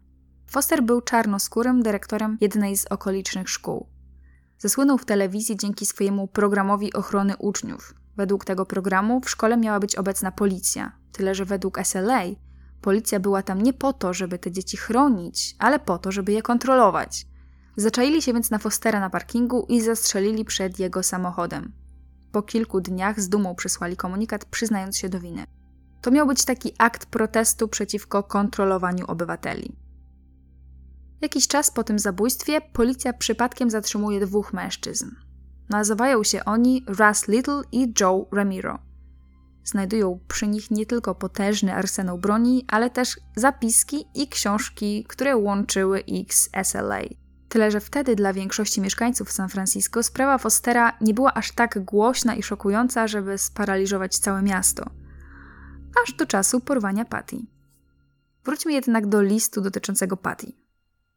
Foster 0.47 0.83
był 0.83 1.01
czarnoskórym 1.01 1.83
dyrektorem 1.83 2.37
jednej 2.41 2.77
z 2.77 2.85
okolicznych 2.85 3.49
szkół. 3.49 3.87
Zasłynął 4.57 4.97
w 4.97 5.05
telewizji 5.05 5.57
dzięki 5.57 5.85
swojemu 5.85 6.27
programowi 6.27 6.93
ochrony 6.93 7.37
uczniów. 7.37 7.93
Według 8.17 8.45
tego 8.45 8.65
programu 8.65 9.21
w 9.21 9.29
szkole 9.29 9.57
miała 9.57 9.79
być 9.79 9.95
obecna 9.95 10.31
policja, 10.31 10.91
tyle 11.11 11.35
że 11.35 11.45
według 11.45 11.79
SLA 11.83 12.21
policja 12.81 13.19
była 13.19 13.43
tam 13.43 13.61
nie 13.61 13.73
po 13.73 13.93
to, 13.93 14.13
żeby 14.13 14.39
te 14.39 14.51
dzieci 14.51 14.77
chronić, 14.77 15.55
ale 15.59 15.79
po 15.79 15.97
to, 15.97 16.11
żeby 16.11 16.31
je 16.31 16.41
kontrolować. 16.41 17.27
Zaczaili 17.75 18.21
się 18.21 18.33
więc 18.33 18.51
na 18.51 18.57
Fostera 18.57 18.99
na 18.99 19.09
parkingu 19.09 19.65
i 19.69 19.81
zastrzelili 19.81 20.45
przed 20.45 20.79
jego 20.79 21.03
samochodem. 21.03 21.73
Po 22.31 22.41
kilku 22.41 22.81
dniach 22.81 23.21
z 23.21 23.29
dumą 23.29 23.55
przysłali 23.55 23.97
komunikat, 23.97 24.45
przyznając 24.45 24.97
się 24.97 25.09
do 25.09 25.19
winy. 25.19 25.45
To 26.01 26.11
miał 26.11 26.27
być 26.27 26.45
taki 26.45 26.73
akt 26.77 27.05
protestu 27.05 27.67
przeciwko 27.67 28.23
kontrolowaniu 28.23 29.05
obywateli. 29.05 29.75
Jakiś 31.21 31.47
czas 31.47 31.71
po 31.71 31.83
tym 31.83 31.99
zabójstwie 31.99 32.61
policja 32.61 33.13
przypadkiem 33.13 33.69
zatrzymuje 33.69 34.19
dwóch 34.19 34.53
mężczyzn. 34.53 35.11
Nazywają 35.69 36.23
się 36.23 36.45
oni 36.45 36.85
Russ 36.87 37.27
Little 37.27 37.61
i 37.71 37.93
Joe 37.99 38.27
Ramiro. 38.31 38.79
Znajdują 39.63 40.19
przy 40.27 40.47
nich 40.47 40.71
nie 40.71 40.85
tylko 40.85 41.15
potężny 41.15 41.73
arsenał 41.75 42.17
broni, 42.17 42.65
ale 42.67 42.89
też 42.89 43.19
zapiski 43.35 44.05
i 44.15 44.27
książki, 44.27 45.05
które 45.07 45.37
łączyły 45.37 45.99
ich 45.99 46.33
z 46.33 46.49
SLA. 46.63 47.01
Tyle, 47.49 47.71
że 47.71 47.79
wtedy 47.79 48.15
dla 48.15 48.33
większości 48.33 48.81
mieszkańców 48.81 49.31
San 49.31 49.49
Francisco 49.49 50.03
sprawa 50.03 50.37
Fostera 50.37 50.97
nie 51.01 51.13
była 51.13 51.33
aż 51.33 51.51
tak 51.51 51.83
głośna 51.83 52.35
i 52.35 52.43
szokująca, 52.43 53.07
żeby 53.07 53.37
sparaliżować 53.37 54.17
całe 54.17 54.41
miasto. 54.41 55.00
Aż 56.03 56.13
do 56.13 56.25
czasu 56.25 56.59
porwania 56.59 57.05
Patty. 57.05 57.37
Wróćmy 58.45 58.73
jednak 58.73 59.07
do 59.07 59.21
listu 59.21 59.61
dotyczącego 59.61 60.17
Patty. 60.17 60.53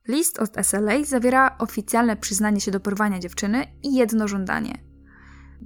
List 0.09 0.39
od 0.39 0.67
SLA 0.67 1.05
zawiera 1.05 1.57
oficjalne 1.59 2.17
przyznanie 2.17 2.61
się 2.61 2.71
do 2.71 2.81
porwania 2.81 3.19
dziewczyny 3.19 3.67
i 3.83 3.95
jedno 3.95 4.29
żądanie. 4.29 4.79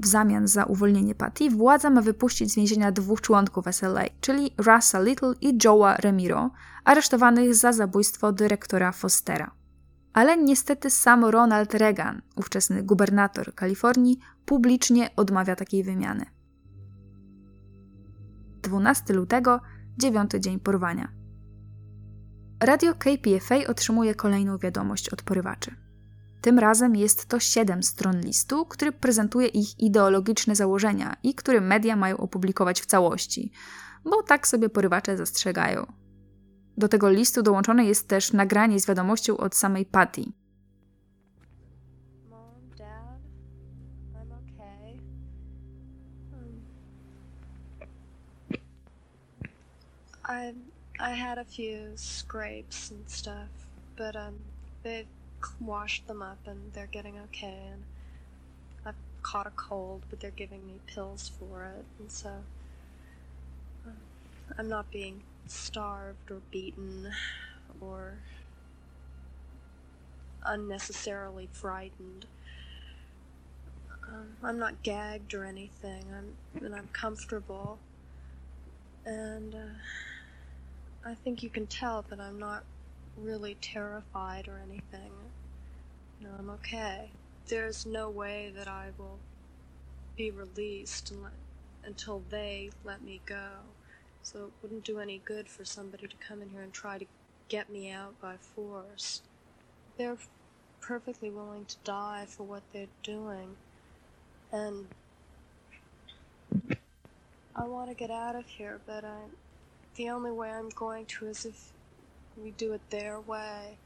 W 0.00 0.06
zamian 0.06 0.48
za 0.48 0.64
uwolnienie 0.64 1.14
Patty 1.14 1.50
władza 1.50 1.90
ma 1.90 2.02
wypuścić 2.02 2.52
z 2.52 2.56
więzienia 2.56 2.92
dwóch 2.92 3.20
członków 3.20 3.64
SLA, 3.70 4.04
czyli 4.20 4.50
Russa 4.58 5.00
Little 5.00 5.32
i 5.40 5.58
Joe'a 5.58 5.96
Remiro, 6.00 6.50
aresztowanych 6.84 7.54
za 7.54 7.72
zabójstwo 7.72 8.32
dyrektora 8.32 8.92
Fostera. 8.92 9.50
Ale 10.12 10.36
niestety 10.36 10.90
sam 10.90 11.24
Ronald 11.24 11.74
Reagan, 11.74 12.22
ówczesny 12.36 12.82
gubernator 12.82 13.54
Kalifornii, 13.54 14.18
publicznie 14.44 15.10
odmawia 15.16 15.56
takiej 15.56 15.84
wymiany. 15.84 16.37
12 18.68 19.14
lutego, 19.14 19.60
dziewiąty 19.98 20.40
dzień 20.40 20.60
porwania. 20.60 21.12
Radio 22.62 22.94
KPFA 22.94 23.56
otrzymuje 23.68 24.14
kolejną 24.14 24.58
wiadomość 24.58 25.08
od 25.08 25.22
porywaczy. 25.22 25.74
Tym 26.40 26.58
razem 26.58 26.96
jest 26.96 27.26
to 27.26 27.40
siedem 27.40 27.82
stron 27.82 28.20
listu, 28.20 28.66
który 28.66 28.92
prezentuje 28.92 29.46
ich 29.46 29.80
ideologiczne 29.80 30.56
założenia 30.56 31.16
i 31.22 31.34
który 31.34 31.60
media 31.60 31.96
mają 31.96 32.16
opublikować 32.16 32.80
w 32.80 32.86
całości, 32.86 33.52
bo 34.04 34.22
tak 34.22 34.48
sobie 34.48 34.68
porywacze 34.68 35.16
zastrzegają. 35.16 35.92
Do 36.76 36.88
tego 36.88 37.10
listu 37.10 37.42
dołączone 37.42 37.84
jest 37.84 38.08
też 38.08 38.32
nagranie 38.32 38.80
z 38.80 38.86
wiadomością 38.86 39.36
od 39.36 39.56
samej 39.56 39.86
Patty. 39.86 40.24
I 50.28 50.52
I 51.00 51.12
had 51.12 51.38
a 51.38 51.44
few 51.44 51.92
scrapes 51.96 52.90
and 52.90 53.08
stuff, 53.08 53.48
but 53.96 54.14
um, 54.14 54.40
they've 54.82 55.06
washed 55.60 56.06
them 56.06 56.20
up 56.22 56.38
and 56.46 56.72
they're 56.74 56.86
getting 56.86 57.18
okay. 57.18 57.58
And 57.72 57.84
I've 58.84 58.94
caught 59.22 59.46
a 59.46 59.50
cold, 59.50 60.02
but 60.10 60.20
they're 60.20 60.30
giving 60.30 60.66
me 60.66 60.80
pills 60.86 61.30
for 61.38 61.64
it, 61.64 61.84
and 61.98 62.12
so 62.12 62.30
um, 63.86 63.96
I'm 64.58 64.68
not 64.68 64.90
being 64.90 65.22
starved 65.46 66.30
or 66.30 66.42
beaten 66.50 67.10
or 67.80 68.14
unnecessarily 70.44 71.48
frightened. 71.52 72.26
Um, 74.06 74.36
I'm 74.42 74.58
not 74.58 74.82
gagged 74.82 75.32
or 75.32 75.44
anything. 75.44 76.04
I'm 76.16 76.64
and 76.64 76.74
I'm 76.74 76.88
comfortable, 76.92 77.78
and 79.06 79.54
uh, 79.54 79.78
I 81.08 81.14
think 81.14 81.42
you 81.42 81.48
can 81.48 81.66
tell 81.66 82.04
that 82.10 82.20
I'm 82.20 82.38
not 82.38 82.64
really 83.16 83.56
terrified 83.62 84.46
or 84.46 84.60
anything. 84.62 85.10
No, 86.20 86.28
I'm 86.38 86.50
okay. 86.50 87.10
There's 87.46 87.86
no 87.86 88.10
way 88.10 88.52
that 88.54 88.68
I 88.68 88.88
will 88.98 89.18
be 90.16 90.30
released 90.30 91.14
until 91.82 92.22
they 92.28 92.68
let 92.84 93.02
me 93.02 93.22
go. 93.24 93.48
So 94.22 94.46
it 94.46 94.52
wouldn't 94.60 94.84
do 94.84 94.98
any 94.98 95.22
good 95.24 95.48
for 95.48 95.64
somebody 95.64 96.06
to 96.06 96.16
come 96.16 96.42
in 96.42 96.50
here 96.50 96.60
and 96.60 96.74
try 96.74 96.98
to 96.98 97.06
get 97.48 97.70
me 97.70 97.90
out 97.90 98.20
by 98.20 98.36
force. 98.36 99.22
They're 99.96 100.18
perfectly 100.82 101.30
willing 101.30 101.64
to 101.64 101.76
die 101.84 102.26
for 102.28 102.42
what 102.42 102.62
they're 102.74 102.86
doing. 103.02 103.56
And 104.52 104.88
I 107.56 107.64
want 107.64 107.88
to 107.88 107.94
get 107.94 108.10
out 108.10 108.36
of 108.36 108.46
here, 108.46 108.78
but 108.86 109.04
I, 109.04 109.16
the 109.98 110.14
only 110.14 110.30
way 110.30 110.50
I'm 110.50 110.70
going 110.74 111.06
to 111.18 111.30
is 111.30 111.46
if 111.46 111.56
we 112.36 112.50
do 112.66 112.74
it 112.74 112.82
their 112.90 113.20
way. 113.26 113.76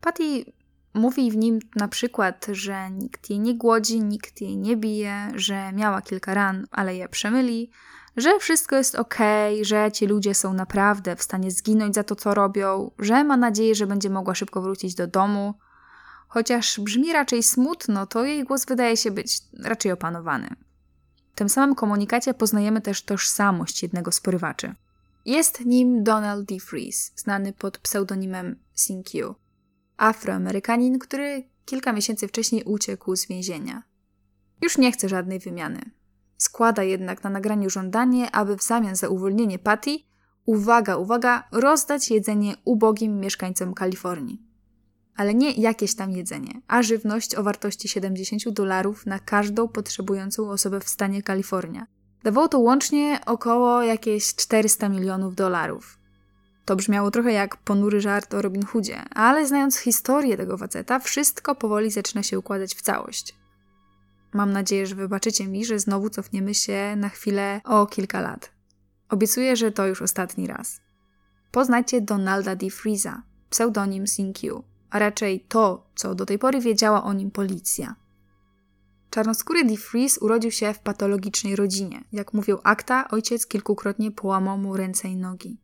Patty 0.00 0.44
mówi 0.94 1.30
w 1.30 1.36
nim 1.36 1.60
na 1.76 1.88
przykład, 1.88 2.46
że 2.52 2.90
nikt 2.90 3.30
jej 3.30 3.40
nie 3.40 3.54
głodzi, 3.54 4.00
nikt 4.00 4.40
jej 4.40 4.56
nie 4.56 4.76
bije, 4.76 5.28
że 5.34 5.72
miała 5.72 6.02
kilka 6.02 6.34
ran, 6.34 6.66
ale 6.70 6.96
je 6.96 7.08
przemyli, 7.08 7.70
że 8.16 8.38
wszystko 8.38 8.76
jest 8.76 8.94
ok, 8.94 9.18
że 9.62 9.92
ci 9.92 10.06
ludzie 10.06 10.34
są 10.34 10.54
naprawdę 10.54 11.16
w 11.16 11.22
stanie 11.22 11.50
zginąć 11.50 11.94
za 11.94 12.04
to, 12.04 12.16
co 12.16 12.34
robią, 12.34 12.90
że 12.98 13.24
ma 13.24 13.36
nadzieję, 13.36 13.74
że 13.74 13.86
będzie 13.86 14.10
mogła 14.10 14.34
szybko 14.34 14.62
wrócić 14.62 14.94
do 14.94 15.06
domu. 15.06 15.54
Chociaż 16.28 16.80
brzmi 16.80 17.12
raczej 17.12 17.42
smutno, 17.42 18.06
to 18.06 18.24
jej 18.24 18.44
głos 18.44 18.64
wydaje 18.64 18.96
się 18.96 19.10
być 19.10 19.38
raczej 19.64 19.92
opanowany. 19.92 20.56
Tym 21.34 21.48
samym 21.48 21.74
komunikacie 21.74 22.34
poznajemy 22.34 22.80
też 22.80 23.04
tożsamość 23.04 23.82
jednego 23.82 24.12
z 24.12 24.20
porywaczy. 24.20 24.74
Jest 25.24 25.64
nim 25.64 26.04
Donald 26.04 26.48
D. 26.48 26.60
Freeze, 26.60 27.10
znany 27.16 27.52
pod 27.52 27.78
pseudonimem 27.78 28.56
Q. 29.12 29.34
Afroamerykanin, 29.96 30.98
który 30.98 31.44
kilka 31.64 31.92
miesięcy 31.92 32.28
wcześniej 32.28 32.64
uciekł 32.64 33.16
z 33.16 33.26
więzienia. 33.26 33.82
Już 34.62 34.78
nie 34.78 34.92
chce 34.92 35.08
żadnej 35.08 35.38
wymiany. 35.38 35.80
Składa 36.38 36.82
jednak 36.82 37.24
na 37.24 37.30
nagraniu 37.30 37.70
żądanie, 37.70 38.30
aby 38.30 38.56
w 38.56 38.62
zamian 38.62 38.96
za 38.96 39.08
uwolnienie 39.08 39.58
Patty, 39.58 39.98
uwaga, 40.46 40.96
uwaga, 40.96 41.48
rozdać 41.52 42.10
jedzenie 42.10 42.54
ubogim 42.64 43.20
mieszkańcom 43.20 43.74
Kalifornii 43.74 44.51
ale 45.16 45.34
nie 45.34 45.52
jakieś 45.52 45.94
tam 45.94 46.10
jedzenie, 46.10 46.60
a 46.68 46.82
żywność 46.82 47.34
o 47.34 47.42
wartości 47.42 47.88
70 47.88 48.50
dolarów 48.50 49.06
na 49.06 49.18
każdą 49.18 49.68
potrzebującą 49.68 50.50
osobę 50.50 50.80
w 50.80 50.88
stanie 50.88 51.22
Kalifornia. 51.22 51.86
Dawało 52.22 52.48
to 52.48 52.58
łącznie 52.58 53.20
około 53.26 53.82
jakieś 53.82 54.34
400 54.34 54.88
milionów 54.88 55.34
dolarów. 55.34 55.98
To 56.64 56.76
brzmiało 56.76 57.10
trochę 57.10 57.32
jak 57.32 57.56
ponury 57.56 58.00
żart 58.00 58.34
o 58.34 58.42
Robin 58.42 58.66
Hoodzie, 58.66 59.02
ale 59.10 59.46
znając 59.46 59.76
historię 59.76 60.36
tego 60.36 60.58
faceta, 60.58 60.98
wszystko 60.98 61.54
powoli 61.54 61.90
zaczyna 61.90 62.22
się 62.22 62.38
układać 62.38 62.74
w 62.74 62.82
całość. 62.82 63.34
Mam 64.32 64.52
nadzieję, 64.52 64.86
że 64.86 64.94
wybaczycie 64.94 65.48
mi, 65.48 65.64
że 65.64 65.78
znowu 65.78 66.10
cofniemy 66.10 66.54
się 66.54 66.96
na 66.96 67.08
chwilę 67.08 67.60
o 67.64 67.86
kilka 67.86 68.20
lat. 68.20 68.50
Obiecuję, 69.08 69.56
że 69.56 69.72
to 69.72 69.86
już 69.86 70.02
ostatni 70.02 70.46
raz. 70.46 70.80
Poznajcie 71.50 72.00
Donalda 72.00 72.56
D. 72.56 72.70
Freeza, 72.70 73.22
pseudonim 73.50 74.04
Q 74.40 74.64
a 74.64 74.71
raczej 74.98 75.40
to, 75.40 75.90
co 75.94 76.14
do 76.14 76.26
tej 76.26 76.38
pory 76.38 76.60
wiedziała 76.60 77.04
o 77.04 77.12
nim 77.12 77.30
policja. 77.30 77.94
Czarnoskóry 79.10 79.64
DeFreeze 79.64 80.20
urodził 80.20 80.50
się 80.50 80.74
w 80.74 80.78
patologicznej 80.78 81.56
rodzinie. 81.56 82.04
Jak 82.12 82.32
mówił 82.32 82.58
akta, 82.62 83.08
ojciec 83.08 83.46
kilkukrotnie 83.46 84.10
połamał 84.10 84.58
mu 84.58 84.76
ręce 84.76 85.08
i 85.08 85.16
nogi. 85.16 85.60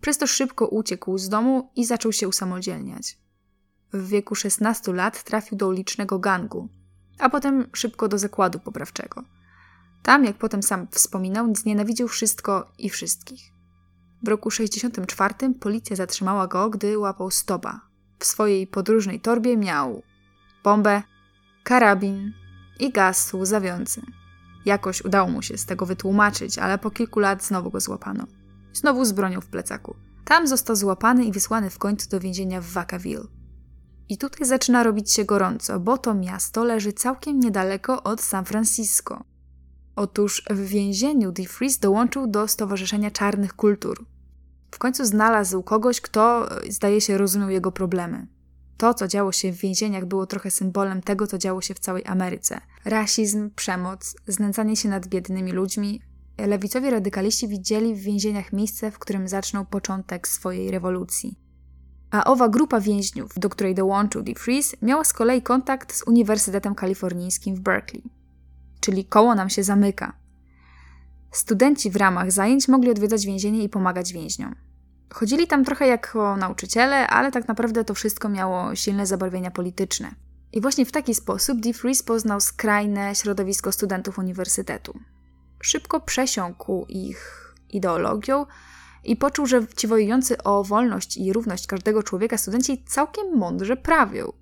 Przez 0.00 0.18
to 0.18 0.26
szybko 0.26 0.66
uciekł 0.66 1.18
z 1.18 1.28
domu 1.28 1.70
i 1.76 1.84
zaczął 1.84 2.12
się 2.12 2.28
usamodzielniać. 2.28 3.18
W 3.92 4.08
wieku 4.08 4.34
16 4.34 4.92
lat 4.92 5.24
trafił 5.24 5.58
do 5.58 5.68
ulicznego 5.68 6.18
gangu. 6.18 6.68
a 7.18 7.28
potem 7.28 7.66
szybko 7.72 8.08
do 8.08 8.18
zakładu 8.18 8.60
poprawczego. 8.60 9.24
Tam, 10.02 10.24
jak 10.24 10.36
potem 10.36 10.62
sam 10.62 10.86
wspominał, 10.90 11.54
znienawidził 11.54 12.08
wszystko 12.08 12.72
i 12.78 12.90
wszystkich. 12.90 13.52
W 14.22 14.28
roku 14.28 14.50
64 14.50 15.34
policja 15.60 15.96
zatrzymała 15.96 16.46
go, 16.46 16.70
gdy 16.70 16.98
łapał 16.98 17.30
stopa. 17.30 17.87
W 18.18 18.24
swojej 18.24 18.66
podróżnej 18.66 19.20
torbie 19.20 19.56
miał 19.56 20.02
bombę, 20.64 21.02
karabin 21.64 22.32
i 22.80 22.92
gaz 22.92 23.34
łzawiący. 23.34 24.02
Jakoś 24.64 25.04
udało 25.04 25.28
mu 25.28 25.42
się 25.42 25.58
z 25.58 25.66
tego 25.66 25.86
wytłumaczyć, 25.86 26.58
ale 26.58 26.78
po 26.78 26.90
kilku 26.90 27.20
lat 27.20 27.44
znowu 27.44 27.70
go 27.70 27.80
złapano. 27.80 28.26
Znowu 28.72 29.04
z 29.04 29.12
bronią 29.12 29.40
w 29.40 29.46
plecaku. 29.46 29.96
Tam 30.24 30.46
został 30.46 30.76
złapany 30.76 31.24
i 31.24 31.32
wysłany 31.32 31.70
w 31.70 31.78
końcu 31.78 32.08
do 32.08 32.20
więzienia 32.20 32.60
w 32.60 32.66
Vacaville. 32.66 33.24
I 34.08 34.18
tutaj 34.18 34.46
zaczyna 34.46 34.82
robić 34.82 35.12
się 35.12 35.24
gorąco, 35.24 35.80
bo 35.80 35.98
to 35.98 36.14
miasto 36.14 36.64
leży 36.64 36.92
całkiem 36.92 37.40
niedaleko 37.40 38.02
od 38.02 38.20
San 38.20 38.44
Francisco. 38.44 39.24
Otóż 39.96 40.42
w 40.50 40.60
więzieniu 40.60 41.32
DeFreeze 41.32 41.80
dołączył 41.80 42.26
do 42.26 42.48
Stowarzyszenia 42.48 43.10
Czarnych 43.10 43.54
Kultur. 43.54 44.06
W 44.70 44.78
końcu 44.78 45.04
znalazł 45.04 45.62
kogoś, 45.62 46.00
kto, 46.00 46.48
zdaje 46.68 47.00
się, 47.00 47.18
rozumiał 47.18 47.50
jego 47.50 47.72
problemy. 47.72 48.26
To, 48.76 48.94
co 48.94 49.08
działo 49.08 49.32
się 49.32 49.52
w 49.52 49.56
więzieniach, 49.56 50.06
było 50.06 50.26
trochę 50.26 50.50
symbolem 50.50 51.02
tego, 51.02 51.26
co 51.26 51.38
działo 51.38 51.60
się 51.60 51.74
w 51.74 51.78
całej 51.78 52.06
Ameryce. 52.06 52.60
Rasizm, 52.84 53.50
przemoc, 53.50 54.16
znęcanie 54.26 54.76
się 54.76 54.88
nad 54.88 55.06
biednymi 55.06 55.52
ludźmi. 55.52 56.02
Lewicowi 56.38 56.90
radykaliści 56.90 57.48
widzieli 57.48 57.94
w 57.94 57.98
więzieniach 57.98 58.52
miejsce, 58.52 58.90
w 58.90 58.98
którym 58.98 59.28
zaczną 59.28 59.66
początek 59.66 60.28
swojej 60.28 60.70
rewolucji. 60.70 61.38
A 62.10 62.24
owa 62.24 62.48
grupa 62.48 62.80
więźniów, 62.80 63.32
do 63.36 63.48
której 63.48 63.74
dołączył 63.74 64.22
DeFreeze, 64.22 64.76
miała 64.82 65.04
z 65.04 65.12
kolei 65.12 65.42
kontakt 65.42 65.94
z 65.94 66.02
Uniwersytetem 66.02 66.74
Kalifornijskim 66.74 67.56
w 67.56 67.60
Berkeley. 67.60 68.04
Czyli 68.80 69.04
koło 69.04 69.34
nam 69.34 69.50
się 69.50 69.62
zamyka. 69.62 70.12
Studenci 71.30 71.90
w 71.90 71.96
ramach 71.96 72.32
zajęć 72.32 72.68
mogli 72.68 72.90
odwiedzać 72.90 73.26
więzienie 73.26 73.62
i 73.62 73.68
pomagać 73.68 74.12
więźniom. 74.12 74.54
Chodzili 75.10 75.46
tam 75.46 75.64
trochę 75.64 75.86
jako 75.86 76.36
nauczyciele, 76.36 77.06
ale 77.06 77.32
tak 77.32 77.48
naprawdę 77.48 77.84
to 77.84 77.94
wszystko 77.94 78.28
miało 78.28 78.74
silne 78.74 79.06
zabarwienia 79.06 79.50
polityczne. 79.50 80.14
I 80.52 80.60
właśnie 80.60 80.86
w 80.86 80.92
taki 80.92 81.14
sposób 81.14 81.60
DeFreeze 81.60 82.04
poznał 82.04 82.40
skrajne 82.40 83.14
środowisko 83.14 83.72
studentów 83.72 84.18
uniwersytetu. 84.18 85.00
Szybko 85.60 86.00
przesiąkł 86.00 86.86
ich 86.88 87.54
ideologią 87.70 88.46
i 89.04 89.16
poczuł, 89.16 89.46
że 89.46 89.66
ci 89.76 89.86
wojujący 89.86 90.42
o 90.42 90.64
wolność 90.64 91.16
i 91.16 91.32
równość 91.32 91.66
każdego 91.66 92.02
człowieka 92.02 92.38
studenci 92.38 92.84
całkiem 92.84 93.36
mądrze 93.36 93.76
prawią. 93.76 94.32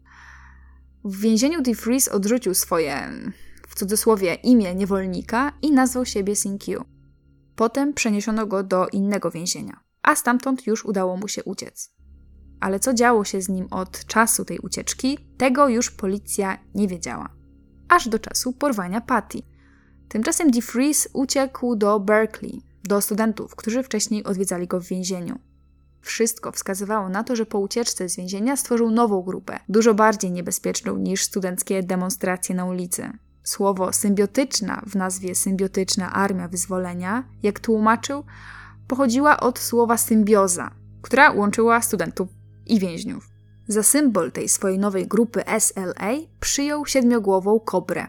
W 1.05 1.21
więzieniu 1.21 1.63
DeFreeze 1.63 2.13
odrzucił 2.13 2.55
swoje, 2.55 3.11
cudzysłowie, 3.79 4.35
imię 4.35 4.75
niewolnika 4.75 5.53
i 5.63 5.73
nazwał 5.73 6.05
siebie 6.05 6.37
Sinkyu. 6.37 6.85
Potem 7.57 7.95
przeniesiono 7.95 8.47
go 8.47 8.63
do 8.63 8.89
innego 8.89 9.31
więzienia 9.31 9.87
a 10.07 10.17
stamtąd 10.17 10.67
już 10.67 10.85
udało 10.85 11.17
mu 11.17 11.29
się 11.29 11.45
uciec. 11.45 11.93
Ale 12.61 12.81
co 12.81 12.95
działo 12.95 13.25
się 13.25 13.43
z 13.43 13.49
nim 13.49 13.67
od 13.71 14.05
czasu 14.07 14.45
tej 14.45 14.59
ucieczki, 14.59 15.19
tego 15.39 15.69
już 15.69 15.91
policja 15.91 16.59
nie 16.75 16.89
wiedziała. 16.89 17.29
Aż 17.89 18.09
do 18.09 18.19
czasu 18.19 18.53
porwania 18.53 19.01
Patty. 19.01 19.43
Tymczasem 20.09 20.51
DeFreeze 20.51 21.09
uciekł 21.13 21.77
do 21.77 22.01
Berkeley, 22.01 22.63
do 22.85 23.01
studentów, 23.01 23.57
którzy 23.57 23.83
wcześniej 23.83 24.25
odwiedzali 24.25 24.67
go 24.67 24.81
w 24.81 24.87
więzieniu. 24.87 25.39
Wszystko 26.01 26.53
wskazywało 26.53 27.09
na 27.09 27.25
to, 27.25 27.37
że 27.37 27.47
po 27.47 27.59
ucieczce 27.59 28.09
z 28.09 28.17
więzienia 28.17 28.57
stworzył 28.57 28.91
nową 28.91 29.23
grupę, 29.23 29.59
dużo 29.69 29.95
bardziej 29.95 30.31
niebezpieczną 30.31 30.97
niż 30.97 31.25
studenckie 31.25 31.83
demonstracje 31.83 32.55
na 32.55 32.65
ulicy. 32.65 33.11
Słowo 33.47 33.93
symbiotyczna 33.93 34.83
w 34.87 34.97
nazwie 34.97 35.35
Symbiotyczna 35.35 36.13
Armia 36.13 36.49
Wyzwolenia, 36.49 37.25
jak 37.43 37.61
tłumaczył, 37.61 38.25
pochodziła 38.89 39.41
od 39.41 39.59
słowa 39.59 39.97
symbioza, 39.97 40.71
która 41.03 41.33
łączyła 41.33 41.83
studentów 41.83 42.29
i 42.67 42.81
więźniów. 42.81 43.29
Za 43.69 43.83
symbol 43.83 44.33
tej 44.33 44.49
swojej 44.49 44.79
nowej 44.79 45.07
grupy 45.07 45.43
SLA 45.59 46.13
przyjął 46.41 46.87
siedmiogłową 46.87 47.61
kobrę. 47.61 48.07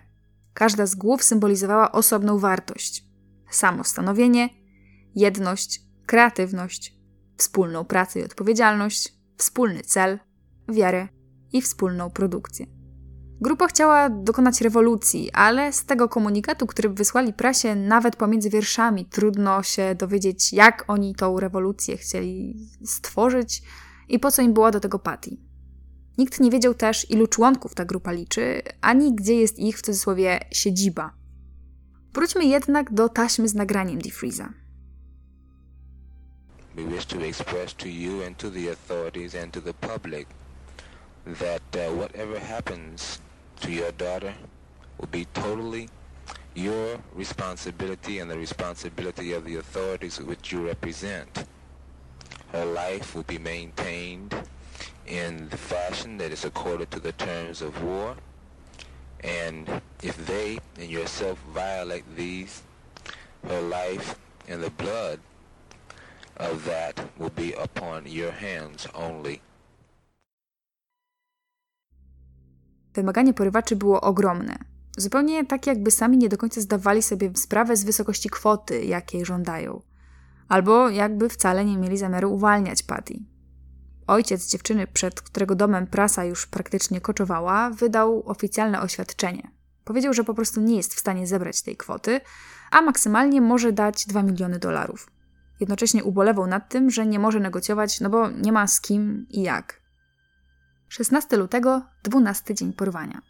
Każda 0.53 0.85
z 0.85 0.95
głów 0.95 1.23
symbolizowała 1.23 1.91
osobną 1.91 2.39
wartość: 2.39 3.05
samostanowienie, 3.49 4.49
jedność, 5.15 5.81
kreatywność, 6.05 6.97
wspólną 7.37 7.85
pracę 7.85 8.19
i 8.19 8.23
odpowiedzialność, 8.23 9.13
wspólny 9.37 9.81
cel, 9.81 10.19
wiarę 10.69 11.07
i 11.53 11.61
wspólną 11.61 12.09
produkcję. 12.09 12.76
Grupa 13.41 13.67
chciała 13.67 14.09
dokonać 14.09 14.61
rewolucji, 14.61 15.31
ale 15.31 15.73
z 15.73 15.85
tego 15.85 16.09
komunikatu, 16.09 16.67
który 16.67 16.89
wysłali 16.89 17.33
prasie, 17.33 17.75
nawet 17.75 18.15
pomiędzy 18.15 18.49
wierszami, 18.49 19.05
trudno 19.05 19.63
się 19.63 19.95
dowiedzieć, 19.95 20.53
jak 20.53 20.83
oni 20.87 21.15
tą 21.15 21.39
rewolucję 21.39 21.97
chcieli 21.97 22.55
stworzyć 22.85 23.61
i 24.09 24.19
po 24.19 24.31
co 24.31 24.41
im 24.41 24.53
była 24.53 24.71
do 24.71 24.79
tego 24.79 24.99
Patty. 24.99 25.37
Nikt 26.17 26.39
nie 26.39 26.51
wiedział 26.51 26.73
też, 26.73 27.11
ilu 27.11 27.27
członków 27.27 27.75
ta 27.75 27.85
grupa 27.85 28.11
liczy, 28.11 28.61
ani 28.81 29.15
gdzie 29.15 29.35
jest 29.35 29.59
ich 29.59 29.77
w 29.77 29.81
cudzysłowie 29.81 30.39
siedziba. 30.51 31.13
Wróćmy 32.13 32.45
jednak 32.45 32.93
do 32.93 33.09
taśmy 33.09 33.47
z 33.47 33.55
nagraniem 33.55 34.01
DeFreeza. 34.01 34.49
We 36.75 36.83
wish 36.83 37.05
to 37.05 37.17
express 37.17 37.75
to 37.75 37.87
you 37.87 38.23
and 38.27 38.37
to 38.37 38.51
the 38.51 38.71
authorities 38.71 39.35
and 39.35 39.53
to 39.53 39.61
the 39.61 39.73
public 39.73 40.27
that 41.39 41.61
uh, 41.75 41.97
whatever 41.97 42.41
happens 42.41 43.19
to 43.61 43.71
your 43.71 43.91
daughter 43.93 44.33
will 44.97 45.07
be 45.07 45.25
totally 45.33 45.89
your 46.53 46.99
responsibility 47.13 48.19
and 48.19 48.31
the 48.31 48.37
responsibility 48.37 49.33
of 49.33 49.45
the 49.45 49.57
authorities 49.57 50.19
which 50.19 50.51
you 50.51 50.65
represent. 50.65 51.45
Her 52.51 52.65
life 52.65 53.13
will 53.13 53.23
be 53.23 53.37
maintained 53.37 54.33
in 55.05 55.49
the 55.49 55.57
fashion 55.57 56.17
that 56.17 56.31
is 56.31 56.45
accorded 56.45 56.89
to 56.91 56.99
the 56.99 57.11
terms 57.13 57.61
of 57.61 57.83
war. 57.83 58.15
And 59.23 59.81
if 60.01 60.17
they 60.25 60.59
and 60.79 60.89
yourself 60.89 61.39
violate 61.53 62.05
these, 62.15 62.63
her 63.47 63.61
life 63.61 64.17
and 64.47 64.63
the 64.63 64.69
blood 64.71 65.19
of 66.37 66.65
that 66.65 66.99
will 67.17 67.31
be 67.31 67.53
upon 67.53 68.07
your 68.07 68.31
hands 68.31 68.87
only. 68.93 69.41
Wymaganie 72.97 73.33
porywaczy 73.33 73.75
było 73.75 74.01
ogromne. 74.01 74.57
Zupełnie 74.97 75.45
tak, 75.45 75.67
jakby 75.67 75.91
sami 75.91 76.17
nie 76.17 76.29
do 76.29 76.37
końca 76.37 76.61
zdawali 76.61 77.03
sobie 77.03 77.31
sprawę 77.35 77.75
z 77.75 77.83
wysokości 77.83 78.29
kwoty, 78.29 78.85
jakiej 78.85 79.25
żądają. 79.25 79.81
Albo 80.47 80.89
jakby 80.89 81.29
wcale 81.29 81.65
nie 81.65 81.77
mieli 81.77 81.97
zamiaru 81.97 82.33
uwalniać 82.33 82.83
Patty. 82.83 83.19
Ojciec 84.07 84.47
dziewczyny, 84.47 84.87
przed 84.87 85.21
którego 85.21 85.55
domem 85.55 85.87
prasa 85.87 86.25
już 86.25 86.47
praktycznie 86.47 87.01
koczowała, 87.01 87.69
wydał 87.69 88.23
oficjalne 88.25 88.81
oświadczenie. 88.81 89.51
Powiedział, 89.83 90.13
że 90.13 90.23
po 90.23 90.33
prostu 90.33 90.61
nie 90.61 90.77
jest 90.77 90.93
w 90.93 90.99
stanie 90.99 91.27
zebrać 91.27 91.61
tej 91.61 91.77
kwoty, 91.77 92.21
a 92.71 92.81
maksymalnie 92.81 93.41
może 93.41 93.71
dać 93.71 94.05
2 94.05 94.23
miliony 94.23 94.59
dolarów. 94.59 95.11
Jednocześnie 95.59 96.03
ubolewał 96.03 96.47
nad 96.47 96.69
tym, 96.69 96.89
że 96.89 97.05
nie 97.05 97.19
może 97.19 97.39
negocjować, 97.39 98.01
no 98.01 98.09
bo 98.09 98.29
nie 98.29 98.51
ma 98.51 98.67
z 98.67 98.81
kim 98.81 99.25
i 99.29 99.41
jak. 99.41 99.76
16 100.89 101.37
lutego, 101.37 101.81
12 102.03 102.55
dzień 102.55 102.73
porwania. 102.73 103.21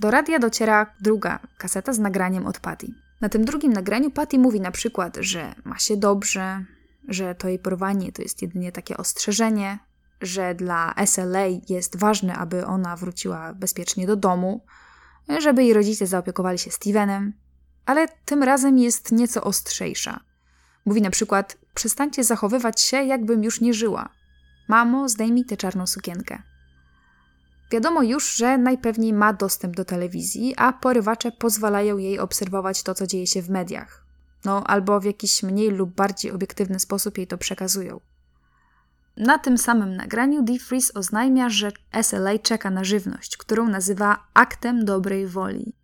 Do 0.00 0.10
radia 0.10 0.38
dociera 0.38 0.94
druga 1.00 1.38
kaseta 1.58 1.92
z 1.92 1.98
nagraniem 1.98 2.46
od 2.46 2.60
Patty. 2.60 2.86
Na 3.20 3.28
tym 3.28 3.44
drugim 3.44 3.72
nagraniu 3.72 4.10
Patty 4.10 4.38
mówi 4.38 4.60
na 4.60 4.70
przykład, 4.70 5.16
że 5.20 5.54
ma 5.64 5.78
się 5.78 5.96
dobrze, 5.96 6.64
że 7.08 7.34
to 7.34 7.48
jej 7.48 7.58
porwanie 7.58 8.12
to 8.12 8.22
jest 8.22 8.42
jedynie 8.42 8.72
takie 8.72 8.96
ostrzeżenie, 8.96 9.78
że 10.20 10.54
dla 10.54 10.94
SLA 11.06 11.46
jest 11.68 11.96
ważne, 11.96 12.34
aby 12.34 12.66
ona 12.66 12.96
wróciła 12.96 13.54
bezpiecznie 13.54 14.06
do 14.06 14.16
domu, 14.16 14.64
żeby 15.38 15.64
jej 15.64 15.72
rodzice 15.72 16.06
zaopiekowali 16.06 16.58
się 16.58 16.70
Stevenem, 16.70 17.32
ale 17.86 18.08
tym 18.24 18.42
razem 18.42 18.78
jest 18.78 19.12
nieco 19.12 19.44
ostrzejsza. 19.44 20.20
Mówi 20.86 21.02
na 21.02 21.10
przykład: 21.10 21.58
Przestańcie 21.74 22.24
zachowywać 22.24 22.80
się, 22.80 22.96
jakbym 22.96 23.44
już 23.44 23.60
nie 23.60 23.74
żyła. 23.74 24.08
Mamo, 24.68 25.08
zdejmij 25.08 25.44
tę 25.44 25.56
czarną 25.56 25.86
sukienkę. 25.86 26.42
Wiadomo 27.70 28.02
już, 28.02 28.34
że 28.34 28.58
najpewniej 28.58 29.12
ma 29.12 29.32
dostęp 29.32 29.76
do 29.76 29.84
telewizji, 29.84 30.54
a 30.56 30.72
porywacze 30.72 31.32
pozwalają 31.32 31.98
jej 31.98 32.18
obserwować 32.18 32.82
to, 32.82 32.94
co 32.94 33.06
dzieje 33.06 33.26
się 33.26 33.42
w 33.42 33.50
mediach. 33.50 34.04
No, 34.44 34.64
albo 34.64 35.00
w 35.00 35.04
jakiś 35.04 35.42
mniej 35.42 35.70
lub 35.70 35.94
bardziej 35.94 36.32
obiektywny 36.32 36.80
sposób 36.80 37.18
jej 37.18 37.26
to 37.26 37.38
przekazują. 37.38 38.00
Na 39.16 39.38
tym 39.38 39.58
samym 39.58 39.96
nagraniu 39.96 40.42
DeFreeze 40.42 40.94
oznajmia, 40.94 41.48
że 41.48 41.72
SLA 42.02 42.38
czeka 42.38 42.70
na 42.70 42.84
żywność, 42.84 43.36
którą 43.36 43.68
nazywa 43.68 44.26
aktem 44.34 44.84
dobrej 44.84 45.26
woli. 45.26 45.74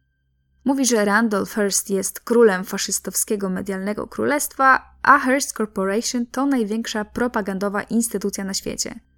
Mówi, 0.65 0.87
że 0.87 1.05
Randolph 1.05 1.53
Hearst 1.53 1.91
jest 1.91 2.21
królem 2.21 2.65
faszystowskiego 2.65 3.49
medialnego 3.49 4.07
królestwa, 4.07 4.95
a 5.03 5.19
Hearst 5.19 5.53
Corporation 5.53 6.27
to 6.27 6.47
największa 6.47 7.05
propagandowa 7.05 7.83
instytucja 7.83 8.45
na 8.45 8.55
świecie– 8.55 8.95